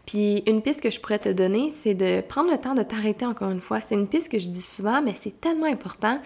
Puis 0.07 0.45
une 0.47 0.63
piste 0.63 0.83
que 0.83 0.91
je 0.91 1.01
pourrais 1.01 1.19
te 1.19 1.29
donner, 1.29 1.71
c'est 1.71 1.95
de 1.95 2.21
prendre 2.21 2.51
le 2.51 2.59
temps 2.59 2.75
de 2.75 2.83
t'arrêter 2.83 3.27
encore 3.27 3.51
une 3.51 3.61
fois. 3.61 3.81
C'est 3.81 3.97
une 3.97 4.07
piste 4.07 4.31
que 4.31 4.39
je 4.39 4.49
dis 4.49 4.63
souvent, 4.63 5.03
mais 5.03 5.15
c'est 5.15 5.41
tellement 5.41 5.67
important 5.67 6.21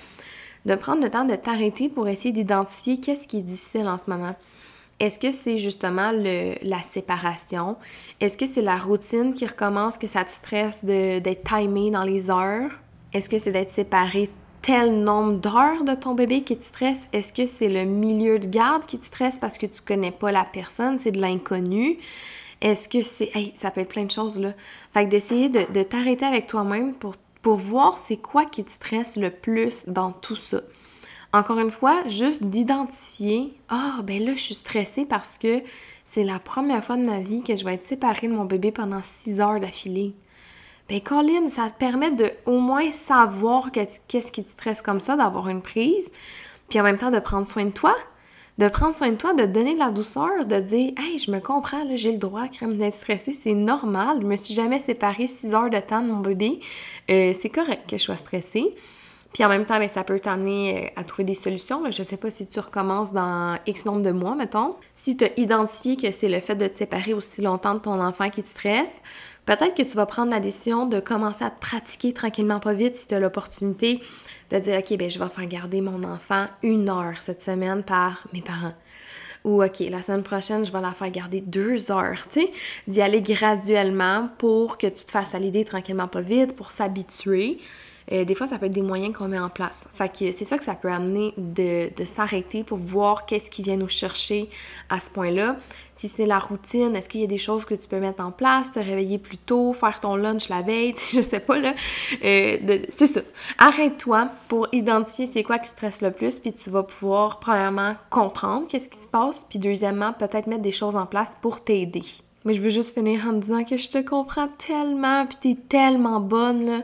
de 0.66 0.74
prendre 0.74 1.02
le 1.02 1.08
temps 1.08 1.24
de 1.24 1.34
t'arrêter 1.34 1.88
pour 1.88 2.06
essayer 2.06 2.32
d'identifier 2.32 3.00
qu'est-ce 3.00 3.26
qui 3.26 3.38
est 3.38 3.42
difficile 3.42 3.88
en 3.88 3.96
ce 3.96 4.10
moment. 4.10 4.36
Est-ce 4.98 5.18
que 5.18 5.32
c'est 5.32 5.56
justement 5.56 6.12
le, 6.12 6.56
la 6.60 6.80
séparation? 6.80 7.76
Est-ce 8.20 8.36
que 8.36 8.46
c'est 8.46 8.60
la 8.60 8.76
routine 8.76 9.32
qui 9.32 9.46
recommence, 9.46 9.96
que 9.96 10.06
ça 10.06 10.24
te 10.24 10.30
stresse 10.30 10.84
d'être 10.84 11.42
timé 11.44 11.90
dans 11.90 12.04
les 12.04 12.28
heures? 12.28 12.70
Est-ce 13.14 13.30
que 13.30 13.38
c'est 13.38 13.50
d'être 13.50 13.70
séparé 13.70 14.28
tel 14.62 15.02
nombre 15.02 15.34
d'heures 15.34 15.84
de 15.84 15.94
ton 15.94 16.14
bébé 16.14 16.42
qui 16.42 16.56
te 16.56 16.64
stresse? 16.64 17.06
Est-ce 17.12 17.32
que 17.32 17.46
c'est 17.46 17.68
le 17.68 17.84
milieu 17.84 18.38
de 18.38 18.46
garde 18.46 18.86
qui 18.86 18.98
te 18.98 19.06
stresse 19.06 19.38
parce 19.38 19.58
que 19.58 19.66
tu 19.66 19.80
connais 19.80 20.10
pas 20.10 20.32
la 20.32 20.44
personne, 20.44 20.98
c'est 21.00 21.12
de 21.12 21.20
l'inconnu? 21.20 21.98
Est-ce 22.60 22.88
que 22.88 23.02
c'est... 23.02 23.30
Hey, 23.34 23.52
ça 23.54 23.70
peut 23.70 23.80
être 23.80 23.88
plein 23.88 24.04
de 24.04 24.10
choses, 24.10 24.38
là. 24.38 24.52
Fait 24.92 25.04
que 25.04 25.10
d'essayer 25.10 25.48
de, 25.48 25.82
t'arrêter 25.82 26.26
avec 26.26 26.46
toi-même 26.46 26.94
pour, 26.94 27.16
voir 27.56 27.98
c'est 27.98 28.18
quoi 28.18 28.44
qui 28.44 28.64
te 28.64 28.70
stresse 28.70 29.16
le 29.16 29.30
plus 29.30 29.86
dans 29.86 30.12
tout 30.12 30.36
ça. 30.36 30.60
Encore 31.32 31.58
une 31.58 31.70
fois, 31.70 32.06
juste 32.06 32.44
d'identifier, 32.44 33.54
ah, 33.68 34.00
ben 34.04 34.22
là, 34.22 34.34
je 34.34 34.40
suis 34.40 34.54
stressée 34.54 35.06
parce 35.06 35.38
que 35.38 35.62
c'est 36.04 36.24
la 36.24 36.38
première 36.38 36.84
fois 36.84 36.96
de 36.96 37.04
ma 37.04 37.20
vie 37.20 37.42
que 37.42 37.56
je 37.56 37.64
vais 37.64 37.74
être 37.74 37.84
séparée 37.84 38.28
de 38.28 38.34
mon 38.34 38.44
bébé 38.44 38.72
pendant 38.72 39.00
six 39.02 39.40
heures 39.40 39.60
d'affilée. 39.60 40.14
Ben, 40.90 41.00
Colin, 41.00 41.48
ça 41.48 41.70
te 41.70 41.78
permet 41.78 42.10
de 42.10 42.32
au 42.46 42.58
moins 42.58 42.90
savoir 42.90 43.70
qu'est-ce 43.70 44.32
qui 44.32 44.42
te 44.42 44.50
stresse 44.50 44.82
comme 44.82 44.98
ça, 44.98 45.14
d'avoir 45.14 45.48
une 45.48 45.62
prise, 45.62 46.10
puis 46.68 46.80
en 46.80 46.82
même 46.82 46.98
temps 46.98 47.12
de 47.12 47.20
prendre 47.20 47.46
soin 47.46 47.64
de 47.64 47.70
toi, 47.70 47.94
de 48.58 48.66
prendre 48.66 48.92
soin 48.92 49.10
de 49.10 49.14
toi, 49.14 49.32
de 49.32 49.44
donner 49.44 49.74
de 49.74 49.78
la 49.78 49.92
douceur, 49.92 50.44
de 50.46 50.58
dire 50.58 50.92
Hey, 50.98 51.20
je 51.20 51.30
me 51.30 51.38
comprends, 51.38 51.84
j'ai 51.94 52.10
le 52.10 52.18
droit 52.18 52.48
d'être 52.48 52.92
stressée, 52.92 53.32
c'est 53.32 53.54
normal, 53.54 54.18
je 54.20 54.26
me 54.26 54.34
suis 54.34 54.52
jamais 54.52 54.80
séparée 54.80 55.28
six 55.28 55.54
heures 55.54 55.70
de 55.70 55.78
temps 55.78 56.02
de 56.02 56.08
mon 56.08 56.18
bébé, 56.18 56.58
euh, 57.08 57.32
c'est 57.40 57.50
correct 57.50 57.88
que 57.88 57.96
je 57.96 58.02
sois 58.02 58.16
stressée. 58.16 58.74
Puis 59.32 59.44
en 59.44 59.48
même 59.48 59.64
temps, 59.64 59.78
ben, 59.78 59.88
ça 59.88 60.02
peut 60.02 60.18
t'amener 60.18 60.86
euh, 60.86 61.00
à 61.00 61.04
trouver 61.04 61.24
des 61.24 61.34
solutions. 61.34 61.88
Je 61.90 62.02
sais 62.02 62.16
pas 62.16 62.30
si 62.30 62.46
tu 62.46 62.58
recommences 62.58 63.12
dans 63.12 63.58
X 63.66 63.84
nombre 63.84 64.02
de 64.02 64.10
mois, 64.10 64.34
mettons. 64.34 64.74
Si 64.94 65.16
tu 65.16 65.24
as 65.24 65.38
identifié 65.38 65.96
que 65.96 66.10
c'est 66.10 66.28
le 66.28 66.40
fait 66.40 66.56
de 66.56 66.66
te 66.66 66.76
séparer 66.76 67.14
aussi 67.14 67.42
longtemps 67.42 67.74
de 67.74 67.80
ton 67.80 68.00
enfant 68.02 68.28
qui 68.30 68.42
te 68.42 68.48
stresse, 68.48 69.02
peut-être 69.46 69.74
que 69.74 69.82
tu 69.82 69.96
vas 69.96 70.06
prendre 70.06 70.30
la 70.30 70.40
décision 70.40 70.86
de 70.86 70.98
commencer 70.98 71.44
à 71.44 71.50
te 71.50 71.60
pratiquer 71.60 72.12
tranquillement 72.12 72.58
pas 72.58 72.72
vite 72.72 72.96
si 72.96 73.06
tu 73.06 73.14
as 73.14 73.20
l'opportunité 73.20 74.00
de 74.50 74.58
dire 74.58 74.78
OK, 74.78 74.96
ben 74.98 75.08
je 75.08 75.18
vais 75.18 75.28
faire 75.28 75.46
garder 75.46 75.80
mon 75.80 76.02
enfant 76.02 76.46
une 76.62 76.88
heure 76.88 77.18
cette 77.20 77.42
semaine 77.42 77.84
par 77.84 78.26
mes 78.32 78.42
parents. 78.42 78.74
Ou 79.44 79.62
OK, 79.62 79.78
la 79.78 80.02
semaine 80.02 80.22
prochaine, 80.22 80.66
je 80.66 80.72
vais 80.72 80.80
la 80.80 80.92
faire 80.92 81.10
garder 81.10 81.40
deux 81.40 81.90
heures, 81.90 82.28
tu 82.28 82.40
sais, 82.40 82.52
d'y 82.88 83.00
aller 83.00 83.22
graduellement 83.22 84.28
pour 84.36 84.76
que 84.76 84.86
tu 84.86 85.04
te 85.04 85.10
fasses 85.10 85.34
à 85.34 85.38
tranquillement 85.64 86.08
pas 86.08 86.20
vite, 86.20 86.54
pour 86.56 86.72
s'habituer. 86.72 87.58
Euh, 88.12 88.24
des 88.24 88.34
fois, 88.34 88.46
ça 88.46 88.58
peut 88.58 88.66
être 88.66 88.72
des 88.72 88.82
moyens 88.82 89.14
qu'on 89.14 89.28
met 89.28 89.38
en 89.38 89.48
place. 89.48 89.88
Fait 89.92 90.10
c'est 90.32 90.44
ça 90.44 90.58
que 90.58 90.64
ça 90.64 90.74
peut 90.74 90.90
amener 90.90 91.32
de, 91.36 91.90
de 91.94 92.04
s'arrêter 92.04 92.64
pour 92.64 92.78
voir 92.78 93.26
qu'est-ce 93.26 93.50
qui 93.50 93.62
vient 93.62 93.76
nous 93.76 93.88
chercher 93.88 94.48
à 94.88 95.00
ce 95.00 95.10
point-là. 95.10 95.56
Si 95.94 96.08
c'est 96.08 96.26
la 96.26 96.38
routine, 96.38 96.96
est-ce 96.96 97.08
qu'il 97.08 97.20
y 97.20 97.24
a 97.24 97.26
des 97.26 97.38
choses 97.38 97.64
que 97.66 97.74
tu 97.74 97.86
peux 97.86 98.00
mettre 98.00 98.24
en 98.24 98.30
place, 98.30 98.72
te 98.72 98.78
réveiller 98.78 99.18
plus 99.18 99.36
tôt, 99.36 99.72
faire 99.72 100.00
ton 100.00 100.16
lunch 100.16 100.48
la 100.48 100.62
veille, 100.62 100.94
je 101.12 101.20
sais 101.20 101.40
pas 101.40 101.58
là. 101.58 101.74
Euh, 102.24 102.78
c'est 102.88 103.06
ça. 103.06 103.20
Arrête-toi 103.58 104.28
pour 104.48 104.66
identifier 104.72 105.26
c'est 105.26 105.42
quoi 105.42 105.58
qui 105.58 105.68
stresse 105.68 106.00
le 106.00 106.10
plus, 106.10 106.40
puis 106.40 106.52
tu 106.52 106.70
vas 106.70 106.82
pouvoir 106.82 107.38
premièrement 107.38 107.96
comprendre 108.08 108.66
qu'est-ce 108.66 108.88
qui 108.88 108.98
se 108.98 109.08
passe, 109.08 109.44
puis 109.44 109.58
deuxièmement 109.58 110.12
peut-être 110.12 110.46
mettre 110.46 110.62
des 110.62 110.72
choses 110.72 110.96
en 110.96 111.06
place 111.06 111.36
pour 111.40 111.62
t'aider. 111.62 112.02
Mais 112.46 112.54
je 112.54 112.60
veux 112.62 112.70
juste 112.70 112.94
finir 112.94 113.26
en 113.28 113.34
disant 113.34 113.64
que 113.64 113.76
je 113.76 113.90
te 113.90 113.98
comprends 113.98 114.48
tellement, 114.48 115.26
puis 115.26 115.36
t'es 115.42 115.60
tellement 115.68 116.20
bonne, 116.20 116.64
là. 116.64 116.78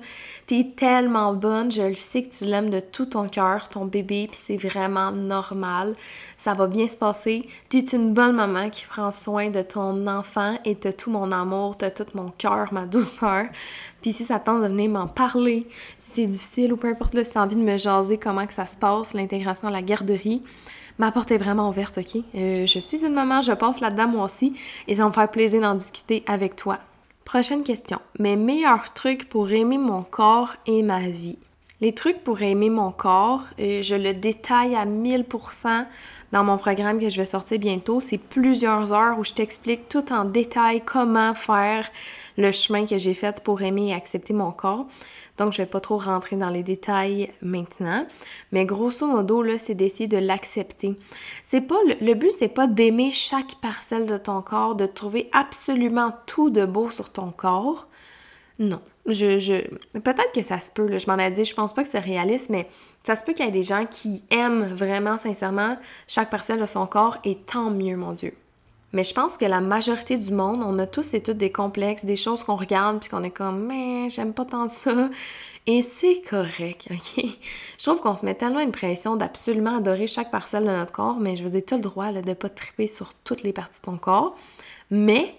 T'es 0.46 0.72
tellement 0.76 1.32
bonne, 1.32 1.72
je 1.72 1.80
le 1.80 1.94
sais 1.94 2.22
que 2.22 2.28
tu 2.28 2.44
l'aimes 2.44 2.68
de 2.68 2.80
tout 2.80 3.06
ton 3.06 3.26
cœur, 3.26 3.70
ton 3.70 3.86
bébé, 3.86 4.28
puis 4.30 4.38
c'est 4.38 4.58
vraiment 4.58 5.12
normal. 5.12 5.96
Ça 6.36 6.52
va 6.52 6.66
bien 6.66 6.88
se 6.88 6.98
passer. 6.98 7.48
T'es 7.70 7.78
une 7.78 8.12
bonne 8.12 8.36
maman 8.36 8.68
qui 8.68 8.84
prend 8.84 9.10
soin 9.10 9.48
de 9.48 9.62
ton 9.62 10.06
enfant 10.06 10.58
et 10.66 10.74
t'as 10.74 10.92
tout 10.92 11.10
mon 11.10 11.32
amour, 11.32 11.78
t'as 11.78 11.90
tout 11.90 12.06
mon 12.14 12.30
cœur, 12.36 12.70
ma 12.72 12.84
douceur. 12.84 13.46
Puis 14.02 14.12
si 14.12 14.24
ça 14.24 14.38
tente 14.38 14.62
de 14.62 14.68
venir 14.68 14.90
m'en 14.90 15.08
parler, 15.08 15.66
si 15.98 16.10
c'est 16.10 16.26
difficile 16.26 16.74
ou 16.74 16.76
peu 16.76 16.88
importe, 16.88 17.14
là, 17.14 17.24
si 17.24 17.32
t'as 17.32 17.42
envie 17.42 17.56
de 17.56 17.62
me 17.62 17.78
jaser 17.78 18.18
comment 18.18 18.46
que 18.46 18.52
ça 18.52 18.66
se 18.66 18.76
passe, 18.76 19.14
l'intégration 19.14 19.68
à 19.68 19.70
la 19.70 19.82
garderie, 19.82 20.42
Ma 20.98 21.12
porte 21.12 21.30
est 21.30 21.38
vraiment 21.38 21.68
ouverte, 21.68 21.98
OK? 21.98 22.22
Euh, 22.34 22.66
je 22.66 22.78
suis 22.78 23.04
une 23.04 23.12
maman, 23.12 23.42
je 23.42 23.52
passe 23.52 23.80
là-dedans 23.80 24.08
moi 24.08 24.24
aussi 24.24 24.54
et 24.88 24.94
ça 24.94 25.02
va 25.02 25.08
me 25.08 25.14
faire 25.14 25.30
plaisir 25.30 25.60
d'en 25.60 25.74
discuter 25.74 26.24
avec 26.26 26.56
toi. 26.56 26.78
Prochaine 27.24 27.64
question. 27.64 27.98
Mes 28.18 28.36
meilleurs 28.36 28.92
trucs 28.94 29.28
pour 29.28 29.50
aimer 29.50 29.78
mon 29.78 30.02
corps 30.02 30.54
et 30.66 30.82
ma 30.82 31.00
vie? 31.00 31.38
Les 31.82 31.92
trucs 31.92 32.24
pour 32.24 32.40
aimer 32.40 32.70
mon 32.70 32.90
corps, 32.90 33.42
euh, 33.60 33.82
je 33.82 33.94
le 33.94 34.14
détaille 34.14 34.74
à 34.74 34.86
1000% 34.86 35.84
dans 36.32 36.42
mon 36.42 36.56
programme 36.56 36.98
que 36.98 37.10
je 37.10 37.18
vais 37.18 37.26
sortir 37.26 37.58
bientôt. 37.58 38.00
C'est 38.00 38.16
plusieurs 38.16 38.92
heures 38.92 39.18
où 39.18 39.24
je 39.24 39.34
t'explique 39.34 39.88
tout 39.90 40.10
en 40.12 40.24
détail 40.24 40.80
comment 40.80 41.34
faire 41.34 41.86
le 42.36 42.52
chemin 42.52 42.86
que 42.86 42.98
j'ai 42.98 43.14
fait 43.14 43.42
pour 43.42 43.62
aimer 43.62 43.88
et 43.88 43.94
accepter 43.94 44.32
mon 44.32 44.50
corps. 44.50 44.86
Donc, 45.38 45.52
je 45.52 45.58
vais 45.58 45.66
pas 45.66 45.80
trop 45.80 45.98
rentrer 45.98 46.36
dans 46.36 46.48
les 46.48 46.62
détails 46.62 47.30
maintenant. 47.42 48.06
Mais 48.52 48.64
grosso 48.64 49.06
modo, 49.06 49.42
là, 49.42 49.58
c'est 49.58 49.74
d'essayer 49.74 50.06
de 50.06 50.16
l'accepter. 50.16 50.96
C'est 51.44 51.60
pas, 51.60 51.78
le, 52.00 52.14
but, 52.14 52.30
c'est 52.30 52.48
pas 52.48 52.66
d'aimer 52.66 53.12
chaque 53.12 53.56
parcelle 53.56 54.06
de 54.06 54.16
ton 54.16 54.40
corps, 54.40 54.74
de 54.74 54.86
trouver 54.86 55.28
absolument 55.32 56.12
tout 56.26 56.50
de 56.50 56.64
beau 56.64 56.88
sur 56.88 57.10
ton 57.10 57.30
corps. 57.30 57.86
Non. 58.58 58.80
Je, 59.04 59.38
je... 59.38 59.54
Peut-être 60.00 60.32
que 60.34 60.42
ça 60.42 60.58
se 60.58 60.72
peut, 60.72 60.98
je 60.98 61.06
m'en 61.08 61.18
ai 61.18 61.30
dit, 61.30 61.44
je 61.44 61.54
pense 61.54 61.72
pas 61.72 61.84
que 61.84 61.88
c'est 61.88 62.00
réaliste, 62.00 62.50
mais 62.50 62.66
ça 63.04 63.14
se 63.14 63.22
peut 63.22 63.34
qu'il 63.34 63.44
y 63.44 63.48
ait 63.48 63.52
des 63.52 63.62
gens 63.62 63.86
qui 63.88 64.24
aiment 64.30 64.74
vraiment 64.74 65.16
sincèrement 65.16 65.76
chaque 66.08 66.30
parcelle 66.30 66.60
de 66.60 66.66
son 66.66 66.86
corps 66.86 67.18
et 67.24 67.36
tant 67.36 67.70
mieux, 67.70 67.96
mon 67.96 68.14
Dieu. 68.14 68.34
Mais 68.96 69.04
je 69.04 69.12
pense 69.12 69.36
que 69.36 69.44
la 69.44 69.60
majorité 69.60 70.16
du 70.16 70.32
monde, 70.32 70.62
on 70.64 70.78
a 70.78 70.86
tous 70.86 71.12
et 71.12 71.22
toutes 71.22 71.36
des 71.36 71.52
complexes, 71.52 72.06
des 72.06 72.16
choses 72.16 72.42
qu'on 72.42 72.56
regarde 72.56 72.98
puis 72.98 73.10
qu'on 73.10 73.22
est 73.24 73.30
comme, 73.30 73.66
mais 73.66 74.08
j'aime 74.08 74.32
pas 74.32 74.46
tant 74.46 74.68
ça. 74.68 75.10
Et 75.66 75.82
c'est 75.82 76.22
correct, 76.22 76.88
ok? 76.90 77.26
Je 77.78 77.84
trouve 77.84 78.00
qu'on 78.00 78.16
se 78.16 78.24
met 78.24 78.34
tellement 78.34 78.60
une 78.60 78.72
pression 78.72 79.16
d'absolument 79.16 79.76
adorer 79.76 80.06
chaque 80.06 80.30
parcelle 80.30 80.64
de 80.64 80.70
notre 80.70 80.92
corps, 80.92 81.18
mais 81.20 81.36
je 81.36 81.42
vous 81.42 81.56
ai 81.56 81.60
tout 81.60 81.74
le 81.74 81.82
droit 81.82 82.10
là, 82.10 82.22
de 82.22 82.32
pas 82.32 82.48
triper 82.48 82.86
sur 82.86 83.12
toutes 83.22 83.42
les 83.42 83.52
parties 83.52 83.80
de 83.82 83.84
ton 83.84 83.98
corps. 83.98 84.34
Mais 84.90 85.34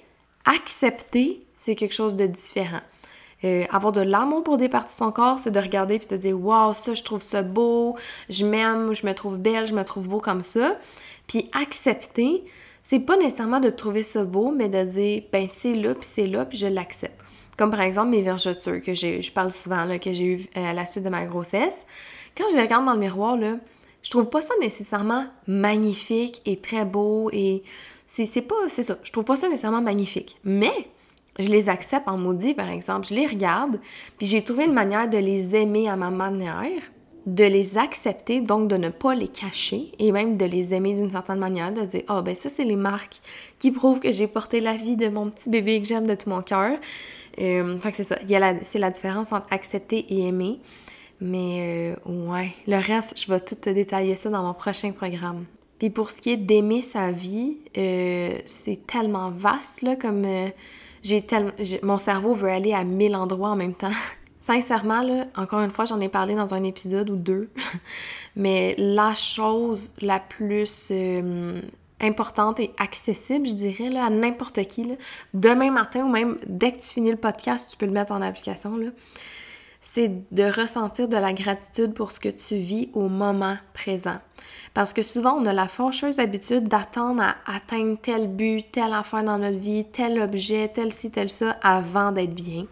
accepter, 0.45 1.43
c'est 1.55 1.73
quelque 1.73 1.95
chose 1.95 2.15
de 2.15 2.27
différent. 2.27 2.81
Euh, 3.43 3.65
avoir 3.71 3.91
de 3.91 4.01
l'amour 4.01 4.43
pour 4.43 4.57
des 4.57 4.69
parties 4.69 4.99
de 4.99 4.99
ton 4.99 5.11
corps, 5.11 5.39
c'est 5.43 5.49
de 5.49 5.59
regarder 5.59 5.97
puis 5.97 6.07
de 6.07 6.17
dire 6.17 6.39
Waouh, 6.39 6.75
ça, 6.75 6.93
je 6.93 7.01
trouve 7.01 7.23
ça 7.23 7.41
beau, 7.41 7.95
je 8.29 8.45
m'aime, 8.45 8.93
je 8.93 9.03
me 9.07 9.15
trouve 9.15 9.39
belle, 9.39 9.65
je 9.65 9.73
me 9.73 9.83
trouve 9.83 10.09
beau 10.09 10.19
comme 10.19 10.43
ça. 10.43 10.77
Puis 11.25 11.49
accepter, 11.59 12.43
c'est 12.89 13.01
pas 13.01 13.17
nécessairement 13.17 13.59
de 13.59 13.69
trouver 13.69 14.01
ça 14.01 14.23
beau, 14.23 14.49
mais 14.49 14.69
de 14.69 14.81
dire, 14.85 15.23
ben 15.33 15.47
c'est 15.49 15.73
là, 15.73 15.93
puis 15.93 16.07
c'est 16.09 16.25
là, 16.25 16.45
puis 16.45 16.57
je 16.57 16.67
l'accepte. 16.67 17.19
Comme 17.57 17.69
par 17.69 17.81
exemple 17.81 18.11
mes 18.11 18.21
vergetures 18.21 18.81
que 18.81 18.93
j'ai, 18.93 19.21
je 19.21 19.29
parle 19.29 19.51
souvent, 19.51 19.83
là, 19.83 19.99
que 19.99 20.13
j'ai 20.13 20.23
eu 20.23 20.45
euh, 20.55 20.63
à 20.63 20.71
la 20.71 20.85
suite 20.85 21.03
de 21.03 21.09
ma 21.09 21.25
grossesse. 21.25 21.85
Quand 22.37 22.45
je 22.49 22.55
les 22.55 22.61
regarde 22.61 22.85
dans 22.85 22.93
le 22.93 22.99
miroir, 22.99 23.35
là, 23.35 23.57
je 24.03 24.09
trouve 24.09 24.29
pas 24.29 24.41
ça 24.41 24.53
nécessairement 24.61 25.25
magnifique 25.47 26.41
et 26.45 26.61
très 26.61 26.85
beau 26.85 27.29
et 27.33 27.61
c'est, 28.07 28.25
c'est 28.25 28.83
ça, 28.83 28.97
je 29.03 29.11
trouve 29.11 29.25
pas 29.25 29.35
ça 29.35 29.49
nécessairement 29.49 29.81
magnifique. 29.81 30.39
Mais 30.45 30.87
je 31.39 31.49
les 31.49 31.67
accepte 31.67 32.07
en 32.07 32.17
maudit, 32.17 32.53
par 32.53 32.69
exemple. 32.69 33.05
Je 33.05 33.15
les 33.15 33.27
regarde, 33.27 33.81
puis 34.17 34.27
j'ai 34.27 34.41
trouvé 34.41 34.63
une 34.63 34.71
manière 34.71 35.09
de 35.09 35.17
les 35.17 35.57
aimer 35.57 35.89
à 35.89 35.97
ma 35.97 36.09
manière 36.09 36.83
de 37.27 37.43
les 37.43 37.77
accepter, 37.77 38.39
donc 38.39 38.69
de 38.69 38.77
ne 38.77 38.87
pas 38.87 39.13
les 39.13 39.27
cacher 39.27 39.91
et 39.99 40.13
même 40.13 40.37
de 40.37 40.45
les 40.45 40.73
aimer 40.73 40.93
d'une 40.93 41.11
certaine 41.11 41.39
manière, 41.39 41.73
de 41.73 41.81
dire 41.81 42.03
Ah, 42.07 42.21
ben 42.21 42.33
ça, 42.33 42.49
c'est 42.49 42.63
les 42.63 42.77
marques 42.77 43.19
qui 43.59 43.71
prouvent 43.71 43.99
que 43.99 44.13
j'ai 44.13 44.27
porté 44.27 44.61
la 44.61 44.75
vie 44.75 44.95
de 44.95 45.09
mon 45.09 45.29
petit 45.29 45.49
bébé 45.49 45.81
que 45.81 45.87
j'aime 45.87 46.07
de 46.07 46.15
tout 46.15 46.29
mon 46.29 46.41
cœur. 46.41 46.77
Euh, 47.39 47.77
fait 47.79 47.91
que 47.91 47.97
c'est 47.97 48.03
ça. 48.05 48.17
C'est 48.61 48.79
la 48.79 48.89
différence 48.89 49.33
entre 49.33 49.47
accepter 49.51 50.05
et 50.09 50.27
aimer. 50.27 50.59
Mais 51.19 51.95
euh, 52.07 52.29
ouais, 52.29 52.53
le 52.65 52.77
reste, 52.77 53.19
je 53.19 53.29
vais 53.31 53.41
tout 53.41 53.55
te 53.55 53.69
détailler 53.69 54.15
ça 54.15 54.29
dans 54.29 54.43
mon 54.43 54.53
prochain 54.53 54.91
programme. 54.93 55.43
Puis 55.79 55.89
pour 55.89 56.11
ce 56.11 56.21
qui 56.21 56.31
est 56.31 56.37
d'aimer 56.37 56.81
sa 56.81 57.11
vie, 57.11 57.57
euh, 57.77 58.37
c'est 58.45 58.87
tellement 58.87 59.31
vaste, 59.31 59.81
là, 59.81 59.95
comme 59.97 60.25
j'ai 61.03 61.21
tellement... 61.23 61.51
Mon 61.83 61.97
cerveau 61.97 62.33
veut 62.33 62.49
aller 62.49 62.71
à 62.71 62.85
mille 62.85 63.15
endroits 63.15 63.49
en 63.49 63.55
même 63.57 63.75
temps. 63.75 63.91
Sincèrement, 64.39 65.01
là, 65.01 65.25
encore 65.35 65.61
une 65.61 65.71
fois, 65.71 65.85
j'en 65.85 65.99
ai 65.99 66.09
parlé 66.09 66.35
dans 66.35 66.53
un 66.53 66.63
épisode 66.63 67.09
ou 67.09 67.15
deux, 67.15 67.49
mais 68.35 68.75
la 68.77 69.15
chose 69.15 69.93
la 69.99 70.19
plus 70.19 70.89
euh, 70.91 71.59
importante 71.99 72.59
et 72.59 72.71
accessible, 72.77 73.47
je 73.47 73.53
dirais, 73.53 73.89
là, 73.89 74.05
à 74.05 74.09
n'importe 74.09 74.63
qui, 74.67 74.83
là, 74.83 74.95
demain 75.33 75.71
matin 75.71 76.05
ou 76.05 76.09
même 76.09 76.37
dès 76.45 76.71
que 76.71 76.77
tu 76.79 76.89
finis 76.89 77.11
le 77.11 77.17
podcast, 77.17 77.69
tu 77.71 77.77
peux 77.77 77.87
le 77.87 77.91
mettre 77.91 78.11
en 78.11 78.21
application, 78.21 78.77
là, 78.77 78.89
c'est 79.89 80.11
de 80.33 80.43
ressentir 80.43 81.07
de 81.07 81.15
la 81.15 81.31
gratitude 81.31 81.93
pour 81.93 82.11
ce 82.11 82.19
que 82.19 82.27
tu 82.27 82.57
vis 82.57 82.89
au 82.93 83.07
moment 83.07 83.55
présent. 83.73 84.17
Parce 84.73 84.91
que 84.91 85.01
souvent, 85.01 85.35
on 85.35 85.45
a 85.45 85.53
la 85.53 85.69
fâcheuse 85.69 86.19
habitude 86.19 86.67
d'attendre 86.67 87.21
à 87.21 87.35
atteindre 87.45 87.97
tel 88.01 88.27
but, 88.27 88.69
telle 88.69 88.91
affaire 88.91 89.23
dans 89.23 89.37
notre 89.37 89.57
vie, 89.57 89.85
tel 89.85 90.21
objet, 90.21 90.67
tel 90.67 90.91
ci, 90.91 91.09
tel 91.09 91.29
ça, 91.29 91.51
avant 91.63 92.11
d'être 92.11 92.35
bien. 92.35 92.65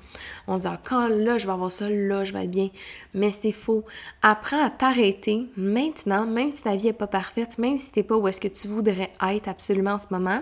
On 0.47 0.59
se 0.59 0.63
dit, 0.63 0.69
ah, 0.69 0.81
quand 0.83 1.07
là, 1.07 1.37
je 1.37 1.47
vais 1.47 1.53
avoir 1.53 1.71
ça, 1.71 1.89
là, 1.89 2.25
je 2.25 2.33
vais 2.33 2.43
être 2.43 2.51
bien. 2.51 2.69
Mais 3.13 3.31
c'est 3.31 3.53
faux. 3.53 3.85
Apprends 4.21 4.63
à 4.63 4.69
t'arrêter 4.69 5.47
maintenant, 5.55 6.25
même 6.25 6.51
si 6.51 6.63
ta 6.63 6.75
vie 6.75 6.87
n'est 6.87 6.93
pas 6.93 7.07
parfaite, 7.07 7.57
même 7.59 7.77
si 7.77 7.93
tu 7.93 7.99
n'es 7.99 8.03
pas 8.03 8.17
où 8.17 8.27
est-ce 8.27 8.41
que 8.41 8.49
tu 8.49 8.67
voudrais 8.67 9.11
être 9.25 9.47
absolument 9.47 9.93
en 9.93 9.99
ce 9.99 10.07
moment. 10.11 10.41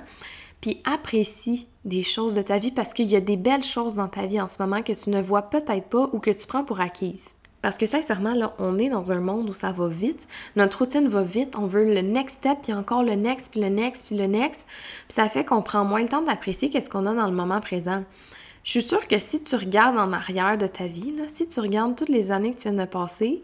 Puis 0.63 0.81
apprécie 0.85 1.67
des 1.83 2.03
choses 2.03 2.35
de 2.35 2.41
ta 2.41 2.57
vie 2.57 2.71
parce 2.71 2.93
qu'il 2.93 3.07
y 3.07 3.17
a 3.17 3.19
des 3.19 3.35
belles 3.35 3.63
choses 3.63 3.95
dans 3.95 4.07
ta 4.07 4.27
vie 4.27 4.39
en 4.39 4.47
ce 4.47 4.61
moment 4.61 4.81
que 4.81 4.93
tu 4.93 5.09
ne 5.09 5.21
vois 5.21 5.41
peut-être 5.41 5.89
pas 5.89 6.09
ou 6.13 6.19
que 6.19 6.31
tu 6.31 6.47
prends 6.47 6.63
pour 6.63 6.79
acquises. 6.79 7.31
Parce 7.61 7.77
que 7.77 7.85
sincèrement, 7.85 8.33
là, 8.33 8.55
on 8.59 8.77
est 8.77 8.87
dans 8.87 9.11
un 9.11 9.19
monde 9.19 9.49
où 9.49 9.53
ça 9.53 9.73
va 9.73 9.89
vite. 9.89 10.25
Notre 10.55 10.77
routine 10.77 11.09
va 11.09 11.23
vite. 11.23 11.57
On 11.57 11.65
veut 11.65 11.83
le 11.93 11.99
next 11.99 12.37
step, 12.37 12.59
puis 12.63 12.71
encore 12.71 13.03
le 13.03 13.15
next, 13.15 13.51
puis 13.51 13.59
le 13.59 13.67
next, 13.67 14.07
puis 14.07 14.15
le 14.15 14.25
next. 14.25 14.65
Puis 15.09 15.15
ça 15.15 15.27
fait 15.27 15.43
qu'on 15.43 15.61
prend 15.61 15.83
moins 15.83 16.01
le 16.01 16.07
temps 16.07 16.21
d'apprécier 16.21 16.69
qu'est-ce 16.69 16.89
qu'on 16.89 17.07
a 17.07 17.13
dans 17.13 17.27
le 17.27 17.33
moment 17.33 17.59
présent. 17.59 18.05
Je 18.63 18.71
suis 18.71 18.81
sûre 18.81 19.05
que 19.09 19.19
si 19.19 19.43
tu 19.43 19.57
regardes 19.57 19.97
en 19.97 20.13
arrière 20.13 20.57
de 20.57 20.67
ta 20.67 20.87
vie, 20.87 21.13
si 21.27 21.49
tu 21.49 21.59
regardes 21.59 21.97
toutes 21.97 22.07
les 22.07 22.31
années 22.31 22.51
que 22.51 22.57
tu 22.61 22.69
viens 22.69 22.85
de 22.85 22.89
passer, 22.89 23.43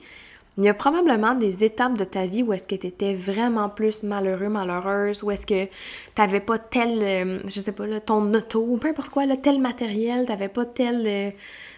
il 0.59 0.65
y 0.65 0.69
a 0.69 0.73
probablement 0.75 1.33
des 1.33 1.63
étapes 1.63 1.97
de 1.97 2.03
ta 2.03 2.27
vie 2.27 2.43
où 2.43 2.53
est-ce 2.53 2.67
que 2.67 2.75
tu 2.75 2.85
étais 2.85 3.15
vraiment 3.15 3.69
plus 3.69 4.03
malheureux, 4.03 4.49
malheureuse, 4.49 5.23
où 5.23 5.31
est-ce 5.31 5.47
que 5.47 5.65
tu 5.65 5.71
n'avais 6.17 6.41
pas 6.41 6.59
tel, 6.59 7.01
euh, 7.01 7.39
je 7.45 7.59
sais 7.59 7.71
pas, 7.71 7.87
là, 7.87 7.99
ton 7.99 8.33
auto, 8.33 8.63
ou 8.67 8.77
peu 8.77 8.89
importe 8.89 9.09
quoi, 9.09 9.23
tel 9.37 9.59
matériel, 9.59 10.25
tu 10.25 10.31
n'avais 10.31 10.49
pas 10.49 10.65
tel... 10.65 11.07
Euh, 11.07 11.31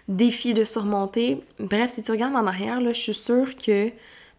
défi 0.08 0.54
de 0.54 0.64
surmonter. 0.64 1.44
Bref, 1.60 1.92
si 1.92 2.04
tu 2.04 2.12
regardes 2.12 2.36
en 2.36 2.48
arrière, 2.48 2.82
là, 2.82 2.94
je 2.94 3.00
suis 3.00 3.14
sûre 3.14 3.56
que 3.56 3.90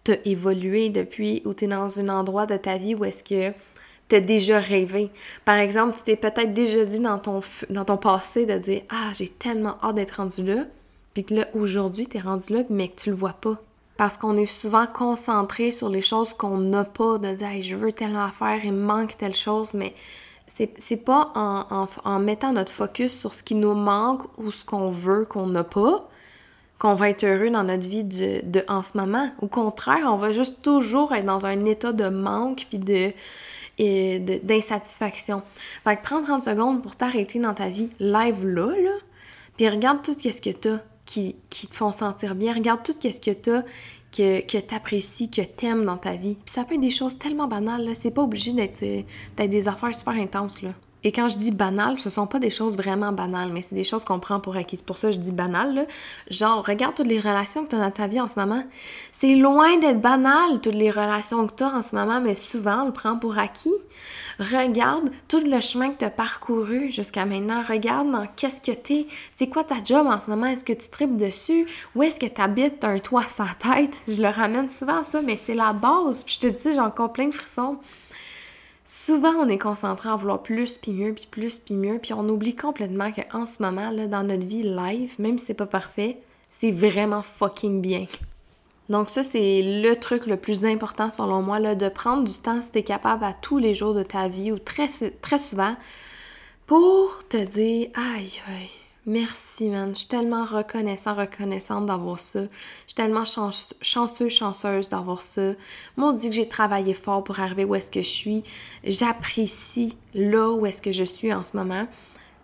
tu 0.04 0.12
as 0.12 0.18
évolué 0.24 0.90
depuis 0.90 1.42
ou 1.44 1.54
tu 1.54 1.64
es 1.64 1.68
dans 1.68 2.00
un 2.00 2.08
endroit 2.08 2.46
de 2.46 2.56
ta 2.56 2.76
vie 2.76 2.94
où 2.94 3.04
est-ce 3.04 3.22
que 3.22 3.56
tu 4.08 4.16
as 4.16 4.20
déjà 4.20 4.60
rêvé. 4.60 5.10
Par 5.44 5.56
exemple, 5.56 5.96
tu 5.96 6.04
t'es 6.04 6.16
peut-être 6.16 6.52
déjà 6.52 6.84
dit 6.84 7.00
dans 7.00 7.18
ton, 7.18 7.40
dans 7.70 7.84
ton 7.84 7.96
passé 7.96 8.46
de 8.46 8.58
dire 8.58 8.82
Ah, 8.90 9.10
j'ai 9.14 9.28
tellement 9.28 9.76
hâte 9.82 9.96
d'être 9.96 10.16
rendu 10.16 10.42
là, 10.42 10.64
puis 11.14 11.24
que 11.24 11.34
là, 11.34 11.48
aujourd'hui, 11.54 12.06
tu 12.06 12.16
es 12.16 12.20
rendu 12.20 12.52
là, 12.52 12.62
mais 12.68 12.88
que 12.88 13.00
tu 13.00 13.10
le 13.10 13.16
vois 13.16 13.34
pas. 13.40 13.60
Parce 13.96 14.16
qu'on 14.16 14.36
est 14.36 14.46
souvent 14.46 14.86
concentré 14.86 15.70
sur 15.70 15.88
les 15.88 16.00
choses 16.00 16.32
qu'on 16.32 16.58
n'a 16.58 16.84
pas, 16.84 17.18
de 17.18 17.32
dire 17.32 17.62
Je 17.62 17.76
veux 17.76 17.92
telle 17.92 18.16
affaire, 18.16 18.64
il 18.64 18.72
manque 18.72 19.16
telle 19.16 19.34
chose, 19.34 19.74
mais 19.74 19.94
c'est 20.46 20.96
pas 20.96 21.32
en, 21.34 22.18
mettant 22.18 22.52
notre 22.52 22.72
focus 22.72 23.18
sur 23.18 23.34
ce 23.34 23.42
qui 23.42 23.54
nous 23.54 23.74
manque 23.74 24.22
ou 24.38 24.50
ce 24.50 24.64
qu'on 24.64 24.90
veut 24.90 25.24
qu'on 25.24 25.46
n'a 25.46 25.64
pas 25.64 26.08
qu'on 26.78 26.96
va 26.96 27.10
être 27.10 27.22
heureux 27.22 27.48
dans 27.48 27.62
notre 27.62 27.88
vie 27.88 28.02
de, 28.02 28.64
en 28.66 28.82
ce 28.82 28.98
moment. 28.98 29.30
Au 29.40 29.46
contraire, 29.46 30.00
on 30.06 30.16
va 30.16 30.32
juste 30.32 30.62
toujours 30.62 31.14
être 31.14 31.24
dans 31.24 31.46
un 31.46 31.64
état 31.64 31.92
de 31.92 32.08
manque 32.08 32.66
puis 32.68 32.78
de 32.78 33.12
d'insatisfaction. 33.78 35.42
Fait 35.84 35.96
que 35.96 36.02
prends 36.02 36.22
30 36.22 36.44
secondes 36.44 36.82
pour 36.82 36.96
t'arrêter 36.96 37.38
dans 37.38 37.54
ta 37.54 37.68
vie 37.68 37.88
live 38.00 38.44
là, 38.44 38.66
là, 38.66 38.90
puis 39.56 39.68
regarde 39.68 40.02
tout 40.02 40.12
ce 40.12 40.40
que 40.40 40.50
t'as 40.50 40.78
qui, 41.04 41.36
te 41.50 41.74
font 41.74 41.92
sentir 41.92 42.34
bien. 42.34 42.54
Regarde 42.54 42.82
tout 42.82 42.92
ce 42.92 43.20
que 43.20 43.30
t'as 43.30 43.62
que, 44.12 44.40
que 44.42 44.58
tu 44.58 44.74
apprécies, 44.74 45.30
que 45.30 45.40
tu 45.40 45.66
aimes 45.66 45.84
dans 45.84 45.96
ta 45.96 46.12
vie. 46.12 46.34
Puis 46.34 46.54
ça 46.54 46.64
peut 46.64 46.74
être 46.74 46.80
des 46.80 46.90
choses 46.90 47.18
tellement 47.18 47.48
banales, 47.48 47.84
là. 47.84 47.94
C'est 47.94 48.10
pas 48.10 48.22
obligé 48.22 48.52
d'être, 48.52 48.82
euh, 48.82 49.02
d'être 49.36 49.50
des 49.50 49.68
affaires 49.68 49.94
super 49.94 50.14
intenses, 50.14 50.62
là. 50.62 50.74
Et 51.04 51.12
quand 51.12 51.28
je 51.28 51.36
dis 51.36 51.50
banal, 51.50 51.98
ce 51.98 52.10
sont 52.10 52.26
pas 52.26 52.38
des 52.38 52.50
choses 52.50 52.76
vraiment 52.76 53.12
banales, 53.12 53.50
mais 53.52 53.62
c'est 53.62 53.74
des 53.74 53.84
choses 53.84 54.04
qu'on 54.04 54.20
prend 54.20 54.40
pour 54.40 54.56
acquis. 54.56 54.76
C'est 54.76 54.86
pour 54.86 54.98
ça 54.98 55.08
que 55.08 55.14
je 55.14 55.20
dis 55.20 55.32
banal, 55.32 55.74
là. 55.74 55.84
Genre, 56.30 56.64
regarde 56.64 56.94
toutes 56.94 57.08
les 57.08 57.20
relations 57.20 57.64
que 57.64 57.70
tu 57.70 57.76
as 57.76 57.80
dans 57.80 57.90
ta 57.90 58.06
vie 58.06 58.20
en 58.20 58.28
ce 58.28 58.38
moment. 58.38 58.64
C'est 59.12 59.34
loin 59.34 59.78
d'être 59.78 60.00
banal, 60.00 60.60
toutes 60.62 60.74
les 60.74 60.90
relations 60.90 61.46
que 61.46 61.54
tu 61.54 61.64
as 61.64 61.74
en 61.74 61.82
ce 61.82 61.96
moment, 61.96 62.20
mais 62.20 62.34
souvent, 62.34 62.82
on 62.82 62.86
le 62.86 62.92
prend 62.92 63.16
pour 63.16 63.38
acquis. 63.38 63.72
Regarde 64.38 65.10
tout 65.28 65.40
le 65.44 65.60
chemin 65.60 65.90
que 65.90 65.98
tu 65.98 66.04
as 66.04 66.10
parcouru 66.10 66.90
jusqu'à 66.90 67.24
maintenant. 67.24 67.62
Regarde 67.68 68.10
dans 68.10 68.26
qu'est-ce 68.36 68.60
que 68.60 68.76
tu 68.76 68.92
es. 68.94 69.06
C'est 69.36 69.48
quoi 69.48 69.64
ta 69.64 69.76
job 69.84 70.06
en 70.06 70.20
ce 70.20 70.30
moment? 70.30 70.46
Est-ce 70.46 70.64
que 70.64 70.72
tu 70.72 70.88
tripes 70.88 71.16
dessus? 71.16 71.66
Où 71.94 72.02
est-ce 72.02 72.18
que 72.18 72.26
tu 72.26 72.40
habites? 72.40 72.84
un 72.84 72.98
toit 72.98 73.24
sans 73.28 73.46
tête? 73.58 74.00
Je 74.08 74.22
le 74.22 74.28
ramène 74.28 74.68
souvent 74.68 75.04
ça, 75.04 75.20
mais 75.22 75.36
c'est 75.36 75.54
la 75.54 75.72
base. 75.72 76.24
Puis 76.24 76.38
je 76.40 76.48
te 76.48 76.52
dis, 76.52 76.74
j'en 76.74 76.86
encore 76.86 77.12
plein 77.12 77.26
de 77.26 77.32
frissons. 77.32 77.78
Souvent, 78.84 79.32
on 79.38 79.48
est 79.48 79.58
concentré 79.58 80.08
à 80.08 80.16
vouloir 80.16 80.42
plus, 80.42 80.76
puis 80.76 80.92
mieux, 80.92 81.12
puis 81.12 81.28
plus, 81.30 81.58
puis 81.58 81.74
mieux, 81.74 81.98
puis 81.98 82.12
on 82.12 82.28
oublie 82.28 82.56
complètement 82.56 83.12
qu'en 83.12 83.46
ce 83.46 83.62
moment, 83.62 83.90
là, 83.90 84.06
dans 84.08 84.24
notre 84.24 84.46
vie 84.46 84.62
live, 84.62 85.14
même 85.18 85.38
si 85.38 85.46
c'est 85.46 85.54
pas 85.54 85.66
parfait, 85.66 86.18
c'est 86.50 86.72
vraiment 86.72 87.22
fucking 87.22 87.80
bien. 87.80 88.06
Donc 88.88 89.08
ça, 89.08 89.22
c'est 89.22 89.62
le 89.62 89.94
truc 89.94 90.26
le 90.26 90.36
plus 90.36 90.64
important 90.64 91.10
selon 91.10 91.42
moi, 91.42 91.60
là, 91.60 91.74
de 91.74 91.88
prendre 91.88 92.24
du 92.24 92.34
temps 92.34 92.60
si 92.60 92.72
t'es 92.72 92.82
capable 92.82 93.24
à 93.24 93.32
tous 93.32 93.58
les 93.58 93.74
jours 93.74 93.94
de 93.94 94.02
ta 94.02 94.28
vie 94.28 94.50
ou 94.50 94.58
très, 94.58 94.88
très 95.20 95.38
souvent 95.38 95.76
pour 96.66 97.20
te 97.28 97.36
dire 97.36 97.88
aïe 97.94 98.40
aïe 98.48 98.81
Merci, 99.04 99.68
man. 99.68 99.90
Je 99.90 100.00
suis 100.00 100.08
tellement 100.08 100.44
reconnaissant, 100.44 101.14
reconnaissante 101.14 101.86
d'avoir 101.86 102.20
ça. 102.20 102.42
Je 102.42 102.46
suis 102.86 102.94
tellement 102.94 103.24
chanceuse, 103.24 104.28
chanceuse 104.28 104.88
d'avoir 104.88 105.22
ça. 105.22 105.54
Moi, 105.96 106.10
on 106.10 106.12
dit 106.12 106.28
que 106.28 106.36
j'ai 106.36 106.48
travaillé 106.48 106.94
fort 106.94 107.24
pour 107.24 107.40
arriver 107.40 107.64
où 107.64 107.74
est-ce 107.74 107.90
que 107.90 108.00
je 108.00 108.08
suis. 108.08 108.44
J'apprécie 108.84 109.96
là 110.14 110.50
où 110.50 110.66
est-ce 110.66 110.80
que 110.80 110.92
je 110.92 111.02
suis 111.02 111.34
en 111.34 111.42
ce 111.42 111.56
moment. 111.56 111.88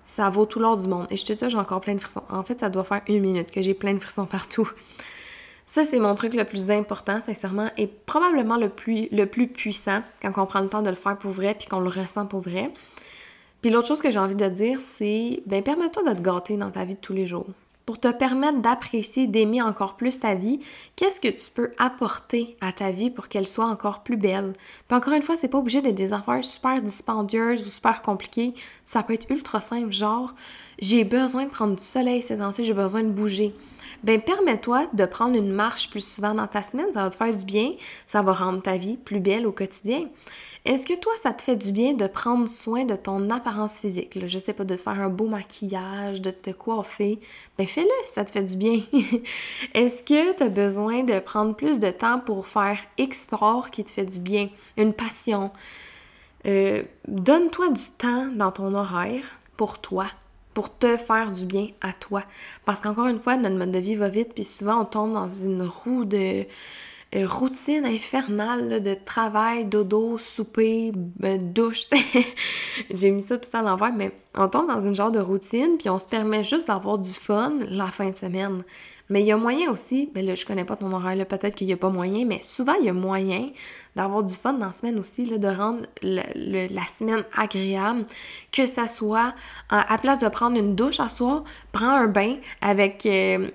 Ça 0.05 0.29
vaut 0.31 0.47
tout 0.47 0.59
l'or 0.59 0.77
du 0.77 0.89
monde. 0.89 1.07
Et 1.11 1.17
je 1.17 1.25
te 1.25 1.33
dis, 1.33 1.49
j'ai 1.49 1.57
encore 1.57 1.81
plein 1.81 1.95
de 1.95 2.01
frissons. 2.01 2.25
En 2.29 2.43
fait, 2.43 2.59
ça 2.59 2.71
doit 2.71 2.83
faire 2.83 3.03
une 3.07 3.21
minute 3.21 3.53
que 3.53 3.63
j'ai 3.63 3.75
plein 3.75 3.95
de 3.95 4.01
frissons 4.01 4.27
partout. 4.27 4.69
Ça, 5.65 5.85
c'est 5.85 6.01
mon 6.01 6.17
truc 6.17 6.35
le 6.35 6.45
plus 6.45 6.73
important, 6.73 7.21
sincèrement, 7.25 7.71
et 7.77 7.87
probablement 7.87 8.57
le 8.57 8.71
plus, 8.71 9.07
le 9.13 9.27
plus 9.27 9.47
puissant 9.47 10.03
quand 10.23 10.33
on 10.39 10.47
prend 10.47 10.63
le 10.63 10.69
temps 10.69 10.83
de 10.83 10.89
le 10.89 10.97
faire 10.97 11.17
pour 11.19 11.31
vrai 11.31 11.55
puis 11.55 11.69
qu'on 11.69 11.81
le 11.81 11.91
ressent 11.91 12.27
pour 12.27 12.41
vrai. 12.41 12.73
Puis 13.61 13.71
l'autre 13.71 13.89
chose 13.89 14.01
que 14.01 14.11
j'ai 14.11 14.19
envie 14.19 14.37
de 14.37 14.49
dire, 14.49 14.79
c'est, 14.81 15.43
ben 15.47 15.63
permets-toi 15.63 16.03
de 16.15 16.19
te 16.19 16.53
dans 16.53 16.71
ta 16.71 16.85
vie 16.85 16.95
de 16.95 17.01
tous 17.01 17.13
les 17.13 17.27
jours. 17.27 17.47
Pour 17.87 17.99
te 17.99 18.13
permettre 18.13 18.61
d'apprécier, 18.61 19.27
d'aimer 19.27 19.63
encore 19.63 19.97
plus 19.97 20.21
ta 20.21 20.35
vie, 20.35 20.61
qu'est-ce 20.95 21.21
que 21.21 21.29
tu 21.29 21.51
peux 21.51 21.71
apporter 21.79 22.57
à 22.61 22.71
ta 22.71 22.93
vie 22.93 23.11
pour 23.11 23.29
qu'elle 23.29 23.49
soit 23.49 23.67
encore 23.67 24.03
plus 24.03 24.19
belle? 24.19 24.53
Puis 24.87 24.97
encore 24.97 25.15
une 25.15 25.23
fois, 25.23 25.37
c'est 25.37 25.49
pas 25.49 25.59
obligé 25.59 25.81
d'être 25.81 25.95
des 25.95 26.13
affaires 26.13 26.45
super 26.45 26.83
dispendieuses 26.83 27.67
ou 27.67 27.71
super 27.71 28.03
compliquées. 28.03 28.53
Ça 28.85 29.03
peut 29.03 29.15
être 29.15 29.31
ultra 29.31 29.63
simple, 29.63 29.93
genre, 29.93 30.35
j'ai 30.81 31.05
besoin 31.05 31.45
de 31.45 31.51
prendre 31.51 31.77
du 31.77 31.83
soleil 31.83 32.23
ces 32.23 32.39
temps 32.39 32.53
j'ai 32.53 32.75
besoin 32.75 33.03
de 33.03 33.11
bouger 33.11 33.55
ben 34.03 34.21
permets-toi 34.21 34.87
de 34.93 35.05
prendre 35.05 35.37
une 35.37 35.53
marche 35.53 35.91
plus 35.91 36.01
souvent 36.01 36.35
dans 36.35 36.47
ta 36.47 36.63
semaine, 36.63 36.93
ça 36.93 37.05
va 37.05 37.11
te 37.11 37.17
faire 37.17 37.37
du 37.37 37.45
bien, 37.45 37.73
ça 38.07 38.23
va 38.23 38.33
rendre 38.33 38.63
ta 38.63 38.77
vie 38.77 38.97
plus 38.97 39.21
belle 39.21 39.47
au 39.47 39.53
quotidien. 39.53 40.09
Est-ce 40.65 40.87
que 40.87 40.99
toi, 40.99 41.13
ça 41.17 41.33
te 41.33 41.43
fait 41.43 41.57
du 41.57 41.73
bien 41.73 41.95
de 41.95 42.07
prendre 42.07 42.49
soin 42.49 42.85
de 42.85 42.95
ton 42.95 43.31
apparence 43.31 43.81
physique? 43.81 44.17
Là? 44.17 44.27
Je 44.27 44.39
sais 44.39 44.53
pas, 44.53 44.65
de 44.65 44.75
te 44.75 44.83
faire 44.83 45.01
un 45.01 45.09
beau 45.09 45.27
maquillage, 45.27 46.21
de 46.21 46.31
te 46.31 46.51
coiffer. 46.51 47.21
Ben 47.57 47.67
fais-le, 47.67 47.89
ça 48.05 48.25
te 48.25 48.33
fait 48.33 48.43
du 48.43 48.57
bien. 48.57 48.81
Est-ce 49.75 50.03
que 50.03 50.37
tu 50.37 50.43
as 50.43 50.49
besoin 50.49 51.05
de 51.05 51.19
prendre 51.21 51.55
plus 51.55 51.79
de 51.79 51.91
temps 51.91 52.21
pour 52.21 52.47
faire 52.47 52.79
X 52.99 53.23
sport 53.23 53.71
qui 53.71 53.85
te 53.85 53.91
fait 53.91 54.05
du 54.05 54.19
bien? 54.19 54.51
Une 54.77 54.93
passion? 54.93 55.53
Euh, 56.47 56.83
donne-toi 57.07 57.71
du 57.71 57.83
temps 57.99 58.27
dans 58.27 58.53
ton 58.53 58.75
horaire 58.75 59.25
pour 59.57 59.79
toi, 59.79 60.07
pour 60.55 60.77
te 60.77 60.97
faire 60.97 61.33
du 61.33 61.47
bien 61.47 61.69
à 61.81 61.93
toi. 61.93 62.23
Parce 62.65 62.81
qu'encore 62.81 63.07
une 63.07 63.19
fois, 63.19 63.37
notre 63.37 63.57
mode 63.57 63.71
de 63.71 63.79
vie 63.79 63.97
va 63.97 64.09
vite, 64.09 64.35
puis 64.35 64.45
souvent 64.45 64.83
on 64.83 64.85
tombe 64.85 65.13
dans 65.13 65.29
une 65.29 65.63
roue 65.63 66.05
de 66.05 66.45
euh, 67.15 67.27
routine 67.27 67.87
infernale 67.87 68.83
de 68.83 68.93
travail, 68.93 69.65
dodo, 69.65 70.19
souper, 70.19 70.93
euh, 71.25 71.39
douche. 71.41 71.87
J'ai 72.91 73.11
mis 73.11 73.23
ça 73.23 73.39
tout 73.39 73.49
à 73.55 73.63
l'envers, 73.63 73.93
mais 73.95 74.13
on 74.37 74.47
tombe 74.49 74.67
dans 74.67 74.81
une 74.81 74.95
genre 74.95 75.11
de 75.11 75.21
routine, 75.21 75.79
puis 75.79 75.89
on 75.89 75.99
se 75.99 76.07
permet 76.07 76.45
juste 76.45 76.69
d'avoir 76.69 76.99
du 76.99 77.13
fun 77.13 77.55
la 77.71 77.87
fin 77.87 78.11
de 78.11 78.17
semaine. 78.17 78.63
Mais 79.11 79.23
il 79.23 79.27
y 79.27 79.33
a 79.33 79.37
moyen 79.37 79.71
aussi, 79.71 80.11
ben 80.15 80.25
là, 80.25 80.35
je 80.35 80.45
connais 80.45 80.65
pas 80.65 80.77
ton 80.77 80.93
horaire, 80.93 81.27
peut-être 81.27 81.55
qu'il 81.55 81.67
n'y 81.67 81.73
a 81.73 81.79
pas 81.79 81.89
moyen, 81.89 82.27
mais 82.27 82.41
souvent, 82.43 82.75
il 82.75 82.87
y 82.87 82.89
a 82.91 82.93
moyen 82.93 83.51
d'avoir 83.97 84.23
du 84.23 84.35
fun 84.35 84.53
dans 84.53 84.67
la 84.67 84.73
semaine 84.73 84.99
aussi, 84.99 85.25
de 85.25 85.49
rendre 85.49 85.87
la 86.03 86.87
semaine 86.87 87.25
agréable, 87.37 88.05
que 88.53 88.67
ça 88.67 88.87
soit, 88.87 89.35
à 89.71 89.99
place 89.99 90.19
de 90.19 90.29
prendre 90.29 90.59
une 90.59 90.75
douche 90.75 91.01
à 91.01 91.09
soir, 91.09 91.45
prends 91.73 91.91
un 91.91 92.07
bain 92.07 92.37
avec 92.61 93.07
euh, 93.07 93.49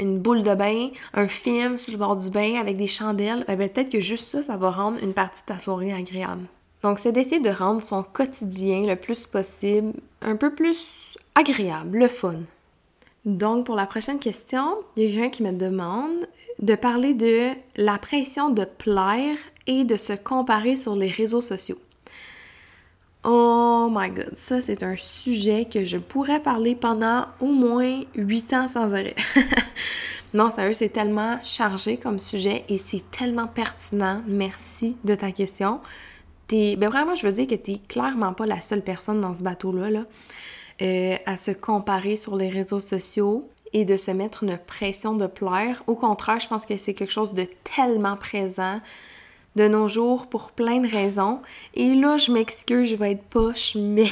une, 0.00 0.18
boule 0.20 0.42
de 0.42 0.54
bain, 0.54 0.90
un 1.14 1.26
film 1.26 1.78
sur 1.78 1.92
le 1.92 1.98
bord 1.98 2.16
du 2.16 2.30
bain 2.30 2.54
avec 2.60 2.76
des 2.76 2.86
chandelles, 2.86 3.44
ben, 3.48 3.56
peut-être 3.56 3.90
que 3.90 4.00
juste 4.00 4.26
ça, 4.26 4.42
ça 4.42 4.56
va 4.56 4.70
rendre 4.70 5.02
une 5.02 5.14
partie 5.14 5.42
de 5.42 5.46
ta 5.46 5.58
soirée 5.58 5.92
agréable. 5.92 6.46
Donc, 6.82 7.00
c'est 7.00 7.10
d'essayer 7.10 7.40
de 7.40 7.50
rendre 7.50 7.82
son 7.82 8.04
quotidien 8.04 8.86
le 8.86 8.94
plus 8.94 9.26
possible 9.26 9.94
un 10.22 10.36
peu 10.36 10.54
plus 10.54 11.18
agréable, 11.34 11.98
le 11.98 12.08
fun. 12.08 12.36
Donc, 13.26 13.66
pour 13.66 13.74
la 13.74 13.86
prochaine 13.86 14.20
question, 14.20 14.76
il 14.96 15.02
y 15.02 15.06
a 15.06 15.10
quelqu'un 15.10 15.30
qui 15.30 15.42
me 15.42 15.52
demande 15.52 16.26
de 16.60 16.74
parler 16.76 17.12
de 17.12 17.50
la 17.76 17.98
pression 17.98 18.50
de 18.50 18.64
plaire 18.64 19.36
et 19.66 19.82
de 19.82 19.96
se 19.96 20.12
comparer 20.12 20.76
sur 20.76 20.94
les 20.94 21.10
réseaux 21.10 21.42
sociaux. 21.42 21.78
Oh 23.24 23.88
my 23.90 24.10
god, 24.10 24.30
ça 24.36 24.62
c'est 24.62 24.84
un 24.84 24.94
sujet 24.94 25.64
que 25.64 25.84
je 25.84 25.98
pourrais 25.98 26.38
parler 26.38 26.76
pendant 26.76 27.26
au 27.40 27.46
moins 27.46 28.02
8 28.14 28.52
ans 28.52 28.68
sans 28.68 28.94
arrêt. 28.94 29.16
non, 30.34 30.48
sérieux, 30.48 30.74
c'est 30.74 30.90
tellement 30.90 31.36
chargé 31.42 31.96
comme 31.96 32.20
sujet 32.20 32.64
et 32.68 32.78
c'est 32.78 33.10
tellement 33.10 33.48
pertinent. 33.48 34.22
Merci 34.28 34.96
de 35.02 35.16
ta 35.16 35.32
question. 35.32 35.80
ben 36.48 36.88
vraiment, 36.88 37.16
je 37.16 37.26
veux 37.26 37.32
dire 37.32 37.48
que 37.48 37.56
tu 37.56 37.78
clairement 37.88 38.32
pas 38.32 38.46
la 38.46 38.60
seule 38.60 38.82
personne 38.82 39.20
dans 39.20 39.34
ce 39.34 39.42
bateau-là. 39.42 39.90
Là. 39.90 40.04
Euh, 40.82 41.16
à 41.24 41.38
se 41.38 41.52
comparer 41.52 42.16
sur 42.16 42.36
les 42.36 42.50
réseaux 42.50 42.82
sociaux 42.82 43.48
et 43.72 43.86
de 43.86 43.96
se 43.96 44.10
mettre 44.10 44.42
une 44.42 44.58
pression 44.58 45.14
de 45.14 45.26
plaire. 45.26 45.82
Au 45.86 45.94
contraire, 45.94 46.38
je 46.38 46.48
pense 46.48 46.66
que 46.66 46.76
c'est 46.76 46.92
quelque 46.92 47.12
chose 47.12 47.32
de 47.32 47.46
tellement 47.74 48.16
présent 48.18 48.82
de 49.56 49.68
nos 49.68 49.88
jours 49.88 50.26
pour 50.26 50.50
plein 50.50 50.80
de 50.80 50.86
raisons. 50.86 51.40
Et 51.72 51.94
là, 51.94 52.18
je 52.18 52.30
m'excuse, 52.30 52.90
je 52.90 52.96
vais 52.96 53.12
être 53.12 53.24
poche, 53.24 53.74
mais 53.76 54.10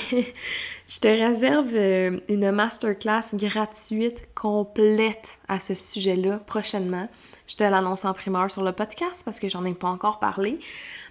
je 0.89 1.01
te 1.01 1.09
réserve 1.09 1.75
euh, 1.75 2.19
une 2.31 2.51
masterclass 2.51 3.35
gratuite 3.35 4.27
complète 4.35 5.39
à 5.49 5.61
ce 5.61 5.75
sujet-là 5.75 6.39
prochainement. 6.47 7.11
Je 7.47 7.57
te 7.57 7.65
l'annonce 7.65 8.07
en 8.07 8.15
primeur 8.15 8.51
sur 8.51 8.63
le 8.63 8.73
podcast 8.73 9.21
parce 9.23 9.39
que 9.39 9.51
j'en 9.51 9.67
ai 9.67 9.75
pas 9.75 9.89
encore 9.89 10.19
parlé. 10.19 10.59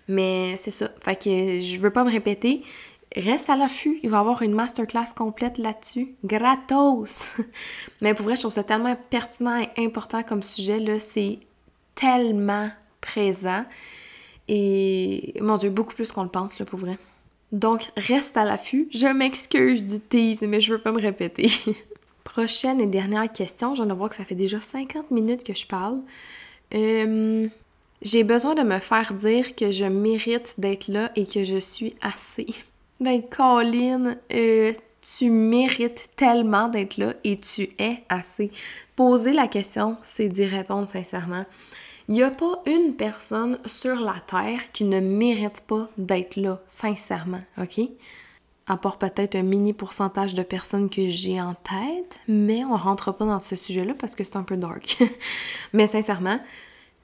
Mais 0.07 0.57
c'est 0.57 0.71
ça. 0.71 0.89
Fait 1.01 1.15
que 1.15 1.61
je 1.61 1.77
veux 1.77 1.91
pas 1.91 2.03
me 2.03 2.11
répéter 2.11 2.63
reste 3.15 3.49
à 3.49 3.55
l'affût. 3.55 3.99
Il 4.03 4.09
va 4.09 4.17
y 4.17 4.19
avoir 4.19 4.41
une 4.41 4.53
masterclass 4.53 5.13
complète 5.15 5.57
là-dessus, 5.57 6.15
gratos. 6.23 7.31
Mais 8.01 8.13
pour 8.13 8.25
vrai, 8.25 8.35
je 8.35 8.41
trouve 8.41 8.53
ça 8.53 8.63
tellement 8.63 8.95
pertinent 9.09 9.59
et 9.59 9.85
important 9.85 10.23
comme 10.23 10.43
sujet, 10.43 10.79
là. 10.79 10.99
C'est 10.99 11.39
tellement 11.95 12.69
présent. 13.01 13.65
Et, 14.47 15.35
mon 15.41 15.57
Dieu, 15.57 15.69
beaucoup 15.69 15.93
plus 15.93 16.11
qu'on 16.11 16.23
le 16.23 16.29
pense, 16.29 16.59
là, 16.59 16.65
pour 16.65 16.79
vrai. 16.79 16.97
Donc, 17.51 17.91
reste 17.95 18.35
à 18.35 18.45
l'affût. 18.45 18.87
Je 18.91 19.07
m'excuse 19.07 19.85
du 19.85 19.99
tease, 19.99 20.41
mais 20.41 20.59
je 20.59 20.73
veux 20.73 20.81
pas 20.81 20.91
me 20.91 21.01
répéter. 21.01 21.49
Prochaine 22.23 22.81
et 22.81 22.87
dernière 22.87 23.31
question. 23.31 23.75
J'en 23.75 23.89
ai 23.89 23.93
voir 23.93 24.09
que 24.09 24.15
ça 24.15 24.25
fait 24.25 24.35
déjà 24.35 24.59
50 24.59 25.11
minutes 25.11 25.43
que 25.43 25.53
je 25.53 25.67
parle. 25.67 26.01
Euh, 26.73 27.47
j'ai 28.01 28.23
besoin 28.23 28.55
de 28.55 28.63
me 28.63 28.79
faire 28.79 29.13
dire 29.13 29.55
que 29.55 29.71
je 29.71 29.85
mérite 29.85 30.55
d'être 30.57 30.87
là 30.87 31.11
et 31.15 31.25
que 31.25 31.43
je 31.43 31.57
suis 31.57 31.95
assez. 32.01 32.47
Ben, 33.03 33.21
Colin, 33.21 34.15
euh, 34.31 34.71
tu 35.01 35.29
mérites 35.29 36.11
tellement 36.15 36.69
d'être 36.69 36.95
là 36.95 37.13
et 37.25 37.35
tu 37.35 37.63
es 37.77 38.01
assez. 38.07 38.49
Poser 38.95 39.33
la 39.33 39.49
question, 39.49 39.97
c'est 40.05 40.29
d'y 40.29 40.45
répondre 40.45 40.87
sincèrement. 40.87 41.43
Il 42.07 42.13
n'y 42.13 42.23
a 42.23 42.31
pas 42.31 42.63
une 42.65 42.95
personne 42.95 43.59
sur 43.65 43.97
la 43.99 44.15
Terre 44.25 44.71
qui 44.71 44.85
ne 44.85 45.01
mérite 45.01 45.65
pas 45.67 45.89
d'être 45.97 46.37
là, 46.37 46.61
sincèrement, 46.65 47.41
OK? 47.57 47.81
À 48.67 48.77
part 48.77 48.97
peut-être 48.97 49.35
un 49.35 49.43
mini 49.43 49.73
pourcentage 49.73 50.33
de 50.33 50.41
personnes 50.41 50.89
que 50.89 51.09
j'ai 51.09 51.41
en 51.41 51.55
tête, 51.55 52.21
mais 52.29 52.63
on 52.63 52.77
rentre 52.77 53.11
pas 53.11 53.25
dans 53.25 53.41
ce 53.41 53.57
sujet-là 53.57 53.95
parce 53.99 54.15
que 54.15 54.23
c'est 54.23 54.37
un 54.37 54.43
peu 54.43 54.55
dark. 54.55 55.03
mais 55.73 55.87
sincèrement, 55.87 56.39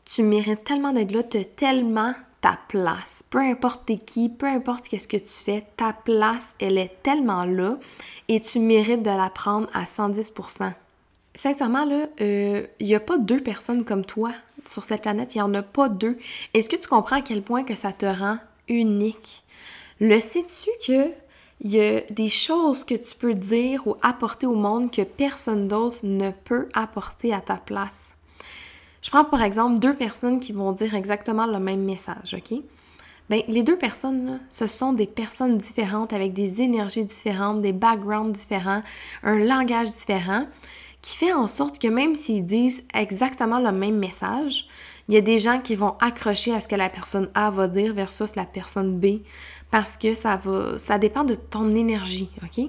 tu 0.05 0.23
mérites 0.23 0.63
tellement 0.63 0.93
d'être 0.93 1.11
là, 1.11 1.23
tu 1.23 1.39
as 1.39 1.43
tellement 1.43 2.13
ta 2.41 2.57
place. 2.67 3.23
Peu 3.29 3.39
importe 3.39 3.85
t'es 3.85 3.97
qui, 3.97 4.29
peu 4.29 4.45
importe 4.45 4.87
qu'est-ce 4.87 5.07
que 5.07 5.17
tu 5.17 5.33
fais, 5.43 5.65
ta 5.77 5.93
place, 5.93 6.55
elle 6.59 6.77
est 6.77 7.01
tellement 7.03 7.45
là 7.45 7.77
et 8.27 8.39
tu 8.39 8.59
mérites 8.59 9.03
de 9.03 9.09
la 9.09 9.29
prendre 9.29 9.67
à 9.73 9.83
110%. 9.83 10.71
Sincèrement, 11.35 11.85
là, 11.85 12.07
il 12.19 12.25
euh, 12.25 12.67
n'y 12.81 12.95
a 12.95 12.99
pas 12.99 13.17
deux 13.17 13.41
personnes 13.41 13.85
comme 13.85 14.03
toi 14.05 14.31
sur 14.65 14.83
cette 14.83 15.03
planète. 15.03 15.35
Il 15.35 15.37
n'y 15.37 15.41
en 15.41 15.53
a 15.53 15.61
pas 15.61 15.89
deux. 15.89 16.17
Est-ce 16.53 16.69
que 16.69 16.75
tu 16.75 16.87
comprends 16.87 17.17
à 17.17 17.21
quel 17.21 17.41
point 17.41 17.63
que 17.63 17.75
ça 17.75 17.93
te 17.93 18.05
rend 18.05 18.37
unique? 18.67 19.43
Le 19.99 20.19
sais-tu 20.19 20.69
que 20.85 21.11
Il 21.61 21.71
y 21.71 21.81
a 21.81 22.01
des 22.09 22.29
choses 22.29 22.83
que 22.83 22.95
tu 22.95 23.15
peux 23.15 23.33
dire 23.33 23.85
ou 23.85 23.95
apporter 24.01 24.47
au 24.47 24.55
monde 24.55 24.91
que 24.91 25.01
personne 25.01 25.67
d'autre 25.67 25.99
ne 26.03 26.31
peut 26.31 26.69
apporter 26.73 27.33
à 27.33 27.41
ta 27.41 27.57
place? 27.57 28.15
Je 29.01 29.09
prends 29.09 29.25
par 29.25 29.41
exemple 29.41 29.79
deux 29.79 29.93
personnes 29.93 30.39
qui 30.39 30.51
vont 30.51 30.71
dire 30.71 30.93
exactement 30.93 31.45
le 31.45 31.59
même 31.59 31.83
message, 31.83 32.35
OK? 32.35 32.59
Bien, 33.29 33.41
les 33.47 33.63
deux 33.63 33.77
personnes, 33.77 34.39
ce 34.49 34.65
sont 34.65 34.91
des 34.91 35.05
personnes 35.05 35.57
différentes 35.57 36.13
avec 36.13 36.33
des 36.33 36.61
énergies 36.61 37.05
différentes, 37.05 37.61
des 37.61 37.73
backgrounds 37.73 38.31
différents, 38.31 38.81
un 39.23 39.37
langage 39.37 39.89
différent, 39.89 40.47
qui 41.01 41.15
fait 41.15 41.31
en 41.31 41.47
sorte 41.47 41.79
que 41.79 41.87
même 41.87 42.15
s'ils 42.15 42.45
disent 42.45 42.85
exactement 42.93 43.59
le 43.59 43.71
même 43.71 43.97
message, 43.97 44.67
il 45.07 45.15
y 45.15 45.17
a 45.17 45.21
des 45.21 45.39
gens 45.39 45.59
qui 45.59 45.75
vont 45.75 45.95
accrocher 46.01 46.53
à 46.53 46.59
ce 46.59 46.67
que 46.67 46.75
la 46.75 46.89
personne 46.89 47.29
A 47.33 47.51
va 47.51 47.67
dire 47.67 47.93
versus 47.93 48.35
la 48.35 48.45
personne 48.45 48.99
B 48.99 49.21
parce 49.71 49.97
que 49.97 50.13
ça 50.13 50.35
va 50.35 50.77
ça 50.77 50.97
dépend 50.97 51.23
de 51.23 51.35
ton 51.35 51.75
énergie, 51.75 52.29
OK? 52.43 52.65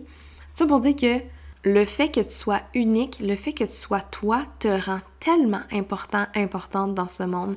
Ça 0.54 0.66
pour 0.66 0.80
dire 0.80 0.96
que 0.96 1.20
le 1.62 1.84
fait 1.84 2.08
que 2.08 2.20
tu 2.20 2.34
sois 2.34 2.62
unique, 2.74 3.20
le 3.20 3.36
fait 3.36 3.52
que 3.52 3.64
tu 3.64 3.74
sois 3.74 4.00
toi 4.00 4.44
te 4.58 4.68
rend 4.68 5.00
tellement 5.18 5.62
important, 5.70 6.26
importante 6.34 6.94
dans 6.94 7.08
ce 7.08 7.22
monde. 7.22 7.56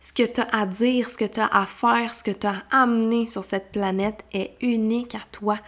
Ce 0.00 0.12
que 0.12 0.22
tu 0.22 0.40
as 0.40 0.48
à 0.52 0.66
dire, 0.66 1.10
ce 1.10 1.16
que 1.16 1.24
tu 1.26 1.38
as 1.38 1.46
à 1.46 1.66
faire, 1.66 2.14
ce 2.14 2.22
que 2.22 2.30
tu 2.30 2.46
as 2.46 2.62
à 2.70 2.82
amener 2.82 3.26
sur 3.26 3.44
cette 3.44 3.70
planète 3.70 4.24
est 4.32 4.56
unique 4.60 5.14
à 5.14 5.20
toi. 5.30 5.58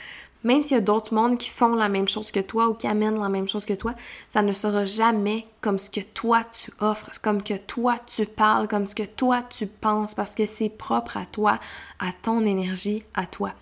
Même 0.44 0.62
s'il 0.62 0.76
y 0.76 0.78
a 0.78 0.82
d'autres 0.82 1.14
mondes 1.14 1.38
qui 1.38 1.48
font 1.48 1.74
la 1.74 1.88
même 1.88 2.08
chose 2.08 2.30
que 2.30 2.40
toi 2.40 2.68
ou 2.68 2.74
qui 2.74 2.86
amènent 2.86 3.18
la 3.18 3.30
même 3.30 3.48
chose 3.48 3.64
que 3.64 3.72
toi, 3.72 3.94
ça 4.28 4.42
ne 4.42 4.52
sera 4.52 4.84
jamais 4.84 5.46
comme 5.60 5.78
ce 5.78 5.88
que 5.88 6.00
toi 6.00 6.42
tu 6.44 6.70
offres, 6.80 7.10
comme 7.22 7.42
que 7.42 7.56
toi 7.56 7.96
tu 8.06 8.26
parles, 8.26 8.68
comme 8.68 8.86
ce 8.86 8.94
que 8.94 9.04
toi 9.04 9.42
tu 9.42 9.66
penses, 9.66 10.14
parce 10.14 10.34
que 10.34 10.44
c'est 10.44 10.68
propre 10.68 11.16
à 11.16 11.24
toi, 11.24 11.58
à 11.98 12.12
ton 12.22 12.44
énergie, 12.44 13.04
à 13.14 13.26
toi. 13.26 13.54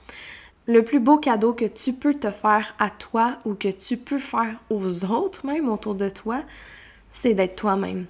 Le 0.67 0.83
plus 0.83 1.01
beau 1.01 1.19
cadeau 1.19 1.53
que 1.53 1.65
tu 1.65 1.93
peux 1.93 2.15
te 2.15 2.31
faire 2.31 2.75
à 2.79 2.89
toi 2.89 3.39
ou 3.45 3.55
que 3.55 3.69
tu 3.69 3.97
peux 3.97 4.21
faire 4.21 4.55
aux 4.71 5.05
autres 5.05 5.45
même 5.45 5.69
autour 5.69 5.97
de 5.97 6.09
toi, 6.09 6.41
c'est 7.11 7.35
d'être 7.35 7.57
toi-même. 7.57 8.07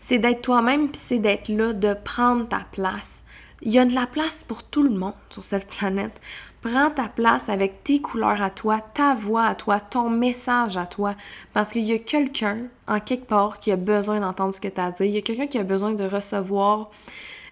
C'est 0.00 0.18
d'être 0.18 0.40
toi-même, 0.40 0.88
puis 0.88 1.00
c'est 1.02 1.18
d'être 1.18 1.48
là, 1.48 1.72
de 1.72 1.94
prendre 1.94 2.48
ta 2.48 2.60
place. 2.70 3.24
Il 3.62 3.72
y 3.72 3.78
a 3.78 3.84
de 3.84 3.94
la 3.94 4.06
place 4.06 4.44
pour 4.44 4.62
tout 4.62 4.82
le 4.82 4.90
monde 4.90 5.14
sur 5.30 5.44
cette 5.44 5.68
planète. 5.78 6.18
Prends 6.62 6.90
ta 6.90 7.08
place 7.08 7.48
avec 7.48 7.82
tes 7.82 8.00
couleurs 8.00 8.40
à 8.40 8.50
toi, 8.50 8.80
ta 8.80 9.14
voix 9.14 9.44
à 9.44 9.54
toi, 9.54 9.80
ton 9.80 10.10
message 10.10 10.76
à 10.76 10.86
toi. 10.86 11.14
Parce 11.52 11.72
qu'il 11.72 11.84
y 11.84 11.92
a 11.92 11.98
quelqu'un, 11.98 12.58
en 12.86 13.00
quelque 13.00 13.26
part, 13.26 13.58
qui 13.58 13.72
a 13.72 13.76
besoin 13.76 14.20
d'entendre 14.20 14.54
ce 14.54 14.60
que 14.60 14.68
tu 14.68 14.80
as 14.80 14.86
à. 14.86 14.92
Il 15.00 15.10
y 15.10 15.18
a 15.18 15.22
quelqu'un 15.22 15.46
qui 15.46 15.58
a 15.58 15.64
besoin 15.64 15.92
de 15.92 16.04
recevoir 16.04 16.90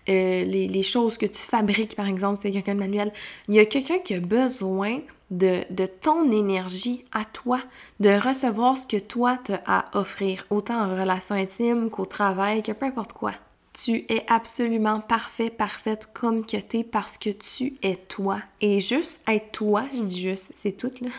euh, 0.09 0.45
les, 0.45 0.83
choses 0.83 1.19
que 1.19 1.27
tu 1.27 1.39
fabriques, 1.39 1.97
par 1.97 2.07
exemple, 2.07 2.39
c'est 2.41 2.51
quelqu'un 2.51 2.75
de 2.75 2.81
manuel. 2.81 3.13
Il 3.49 3.55
y 3.55 3.59
a 3.59 3.67
quelqu'un 3.67 3.99
qui 3.99 4.15
a 4.15 4.21
besoin 4.21 5.01
de, 5.31 5.63
ton 6.01 6.31
énergie 6.31 7.05
à 7.13 7.25
toi, 7.25 7.61
de 8.01 8.11
recevoir 8.11 8.77
ce 8.77 8.87
que 8.87 8.97
toi 8.97 9.39
tu 9.45 9.53
as 9.53 9.63
à 9.67 9.99
offrir, 9.99 10.47
autant 10.51 10.81
en 10.81 10.91
relation 10.99 11.35
intime 11.35 11.91
qu'au 11.91 12.07
travail, 12.07 12.63
que 12.63 12.73
peu 12.73 12.87
importe 12.87 13.13
quoi. 13.13 13.33
Tu 13.75 14.07
es 14.09 14.25
absolument 14.29 15.01
parfait, 15.01 15.51
parfaite 15.51 16.09
comme 16.13 16.45
que 16.45 16.57
tu 16.57 16.79
es 16.79 16.85
parce 16.85 17.19
que 17.19 17.31
tu 17.31 17.77
es 17.83 17.97
toi. 17.97 18.39
Et 18.61 18.81
juste 18.81 19.23
être 19.29 19.53
toi, 19.53 19.85
je 19.95 20.03
dis 20.03 20.21
juste, 20.21 20.53
c'est 20.55 20.73
tout 20.73 20.93
là. 21.01 21.11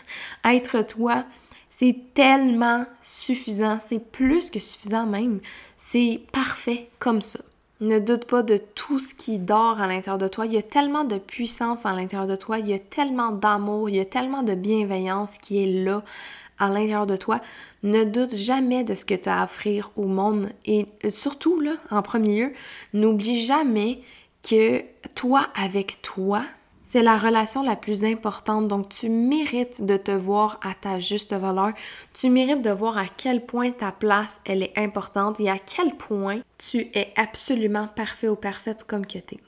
Être 0.51 0.81
toi, 0.85 1.25
c'est 1.69 1.95
tellement 2.13 2.85
suffisant, 3.01 3.77
c'est 3.79 3.99
plus 4.11 4.49
que 4.49 4.59
suffisant 4.59 5.05
même. 5.05 5.39
C'est 5.77 6.21
parfait 6.33 6.89
comme 6.99 7.21
ça. 7.21 7.39
Ne 7.81 7.99
doute 7.99 8.25
pas 8.25 8.43
de 8.43 8.57
tout 8.75 8.99
ce 8.99 9.13
qui 9.13 9.37
dort 9.37 9.79
à 9.79 9.87
l'intérieur 9.87 10.17
de 10.17 10.27
toi. 10.27 10.45
Il 10.45 10.51
y 10.53 10.57
a 10.57 10.61
tellement 10.61 11.05
de 11.05 11.17
puissance 11.17 11.85
à 11.85 11.93
l'intérieur 11.93 12.27
de 12.27 12.35
toi, 12.35 12.59
il 12.59 12.67
y 12.67 12.73
a 12.73 12.79
tellement 12.79 13.31
d'amour, 13.31 13.89
il 13.89 13.95
y 13.95 14.01
a 14.01 14.05
tellement 14.05 14.43
de 14.43 14.53
bienveillance 14.53 15.37
qui 15.37 15.63
est 15.63 15.83
là 15.85 16.03
à 16.57 16.67
l'intérieur 16.67 17.07
de 17.07 17.15
toi. 17.15 17.39
Ne 17.83 18.03
doute 18.03 18.35
jamais 18.35 18.83
de 18.83 18.95
ce 18.95 19.05
que 19.05 19.13
tu 19.13 19.29
as 19.29 19.39
à 19.39 19.43
offrir 19.45 19.91
au 19.95 20.03
monde. 20.03 20.49
Et 20.65 20.87
surtout, 21.09 21.61
là, 21.61 21.75
en 21.89 22.01
premier 22.01 22.47
lieu, 22.47 22.53
n'oublie 22.93 23.41
jamais 23.41 24.01
que 24.43 24.83
toi 25.15 25.47
avec 25.55 26.01
toi, 26.01 26.43
c'est 26.91 27.03
la 27.03 27.19
relation 27.19 27.61
la 27.61 27.75
plus 27.75 28.03
importante, 28.03 28.67
donc 28.67 28.89
tu 28.89 29.09
mérites 29.09 29.85
de 29.85 29.95
te 29.95 30.09
voir 30.09 30.59
à 30.63 30.73
ta 30.73 30.99
juste 30.99 31.35
valeur. 31.35 31.73
Tu 32.15 32.31
mérites 32.31 32.63
de 32.63 32.71
voir 32.71 32.97
à 32.97 33.05
quel 33.15 33.45
point 33.45 33.69
ta 33.69 33.91
place, 33.91 34.41
elle 34.43 34.63
est 34.63 34.75
importante 34.75 35.39
et 35.39 35.51
à 35.51 35.59
quel 35.59 35.95
point 35.95 36.39
tu 36.57 36.87
es 36.95 37.13
absolument 37.15 37.87
parfait 37.95 38.27
ou 38.27 38.35
parfaite 38.35 38.85
comme 38.85 39.05
que 39.05 39.19
tu 39.19 39.35
es. 39.35 39.39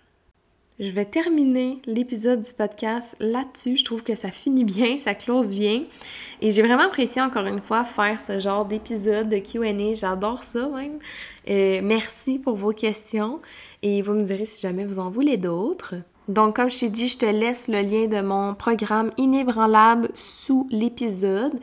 Je 0.80 0.92
vais 0.92 1.06
terminer 1.06 1.82
l'épisode 1.88 2.42
du 2.42 2.54
podcast 2.54 3.16
là-dessus. 3.20 3.78
Je 3.78 3.86
trouve 3.86 4.04
que 4.04 4.14
ça 4.14 4.30
finit 4.30 4.64
bien, 4.64 5.00
ça 5.00 5.16
close 5.16 5.56
bien. 5.56 5.86
Et 6.42 6.52
j'ai 6.52 6.62
vraiment 6.62 6.84
apprécié 6.84 7.24
encore 7.24 7.48
une 7.48 7.62
fois 7.62 7.86
faire 7.86 8.22
ce 8.22 8.40
genre 8.40 8.66
d'épisode 8.66 9.30
de 9.30 9.40
QA. 9.40 9.96
J'adore 9.96 10.44
ça 10.44 10.68
même. 10.68 11.00
Euh, 11.50 11.82
merci 11.84 12.38
pour 12.38 12.56
vos 12.56 12.72
questions 12.72 13.42
et 13.82 14.04
vous 14.04 14.14
me 14.14 14.24
direz 14.24 14.46
si 14.46 14.62
jamais 14.62 14.86
vous 14.86 15.00
en 15.00 15.10
voulez 15.10 15.38
d'autres. 15.38 15.96
Donc, 16.28 16.56
comme 16.56 16.70
je 16.70 16.80
t'ai 16.80 16.90
dit, 16.90 17.08
je 17.08 17.18
te 17.18 17.26
laisse 17.26 17.68
le 17.68 17.82
lien 17.82 18.08
de 18.08 18.22
mon 18.26 18.54
programme 18.54 19.12
inébranlable 19.18 20.10
sous 20.14 20.68
l'épisode. 20.72 21.54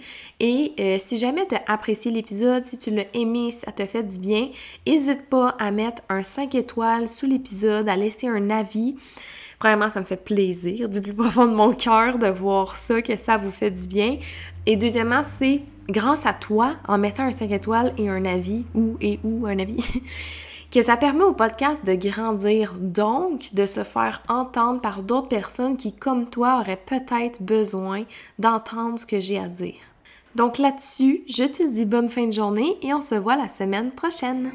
Et 0.40 0.72
euh, 0.80 0.96
si 0.98 1.16
jamais 1.16 1.46
tu 1.46 1.54
as 1.54 1.62
apprécié 1.72 2.10
l'épisode, 2.10 2.66
si 2.66 2.76
tu 2.76 2.90
l'as 2.90 3.06
aimé, 3.14 3.52
ça 3.52 3.70
te 3.70 3.86
fait 3.86 4.02
du 4.02 4.18
bien, 4.18 4.48
n'hésite 4.86 5.26
pas 5.28 5.54
à 5.58 5.70
mettre 5.70 6.02
un 6.08 6.22
5 6.22 6.54
étoiles 6.56 7.08
sous 7.08 7.26
l'épisode, 7.26 7.88
à 7.88 7.96
laisser 7.96 8.26
un 8.26 8.50
avis. 8.50 8.96
Vraiment, 9.60 9.90
ça 9.90 10.00
me 10.00 10.06
fait 10.06 10.22
plaisir 10.22 10.88
du 10.88 11.00
plus 11.00 11.14
profond 11.14 11.46
de 11.46 11.54
mon 11.54 11.72
cœur 11.72 12.18
de 12.18 12.28
voir 12.28 12.76
ça, 12.76 13.00
que 13.00 13.16
ça 13.16 13.36
vous 13.36 13.50
fait 13.50 13.70
du 13.70 13.86
bien. 13.86 14.18
Et 14.66 14.76
deuxièmement, 14.76 15.22
c'est 15.24 15.62
grâce 15.88 16.26
à 16.26 16.34
toi, 16.34 16.76
en 16.86 16.98
mettant 16.98 17.22
un 17.22 17.32
5 17.32 17.50
étoiles 17.52 17.92
et 17.96 18.08
un 18.08 18.24
avis, 18.24 18.64
ou 18.74 18.96
et 19.00 19.20
ou 19.22 19.46
un 19.46 19.58
avis, 19.58 19.78
que 20.70 20.82
ça 20.82 20.96
permet 20.96 21.24
au 21.24 21.32
podcast 21.32 21.84
de 21.86 21.94
grandir, 21.94 22.74
donc 22.78 23.54
de 23.54 23.66
se 23.66 23.84
faire 23.84 24.22
entendre 24.28 24.80
par 24.80 25.02
d'autres 25.02 25.28
personnes 25.28 25.76
qui, 25.76 25.92
comme 25.92 26.28
toi, 26.28 26.60
auraient 26.60 26.76
peut-être 26.84 27.42
besoin 27.42 28.04
d'entendre 28.38 28.98
ce 28.98 29.06
que 29.06 29.20
j'ai 29.20 29.38
à 29.38 29.48
dire. 29.48 29.76
Donc 30.34 30.58
là-dessus, 30.58 31.22
je 31.28 31.44
te 31.44 31.66
dis 31.66 31.86
bonne 31.86 32.08
fin 32.08 32.26
de 32.26 32.32
journée 32.32 32.76
et 32.82 32.92
on 32.92 33.02
se 33.02 33.14
voit 33.14 33.36
la 33.36 33.48
semaine 33.48 33.90
prochaine. 33.90 34.52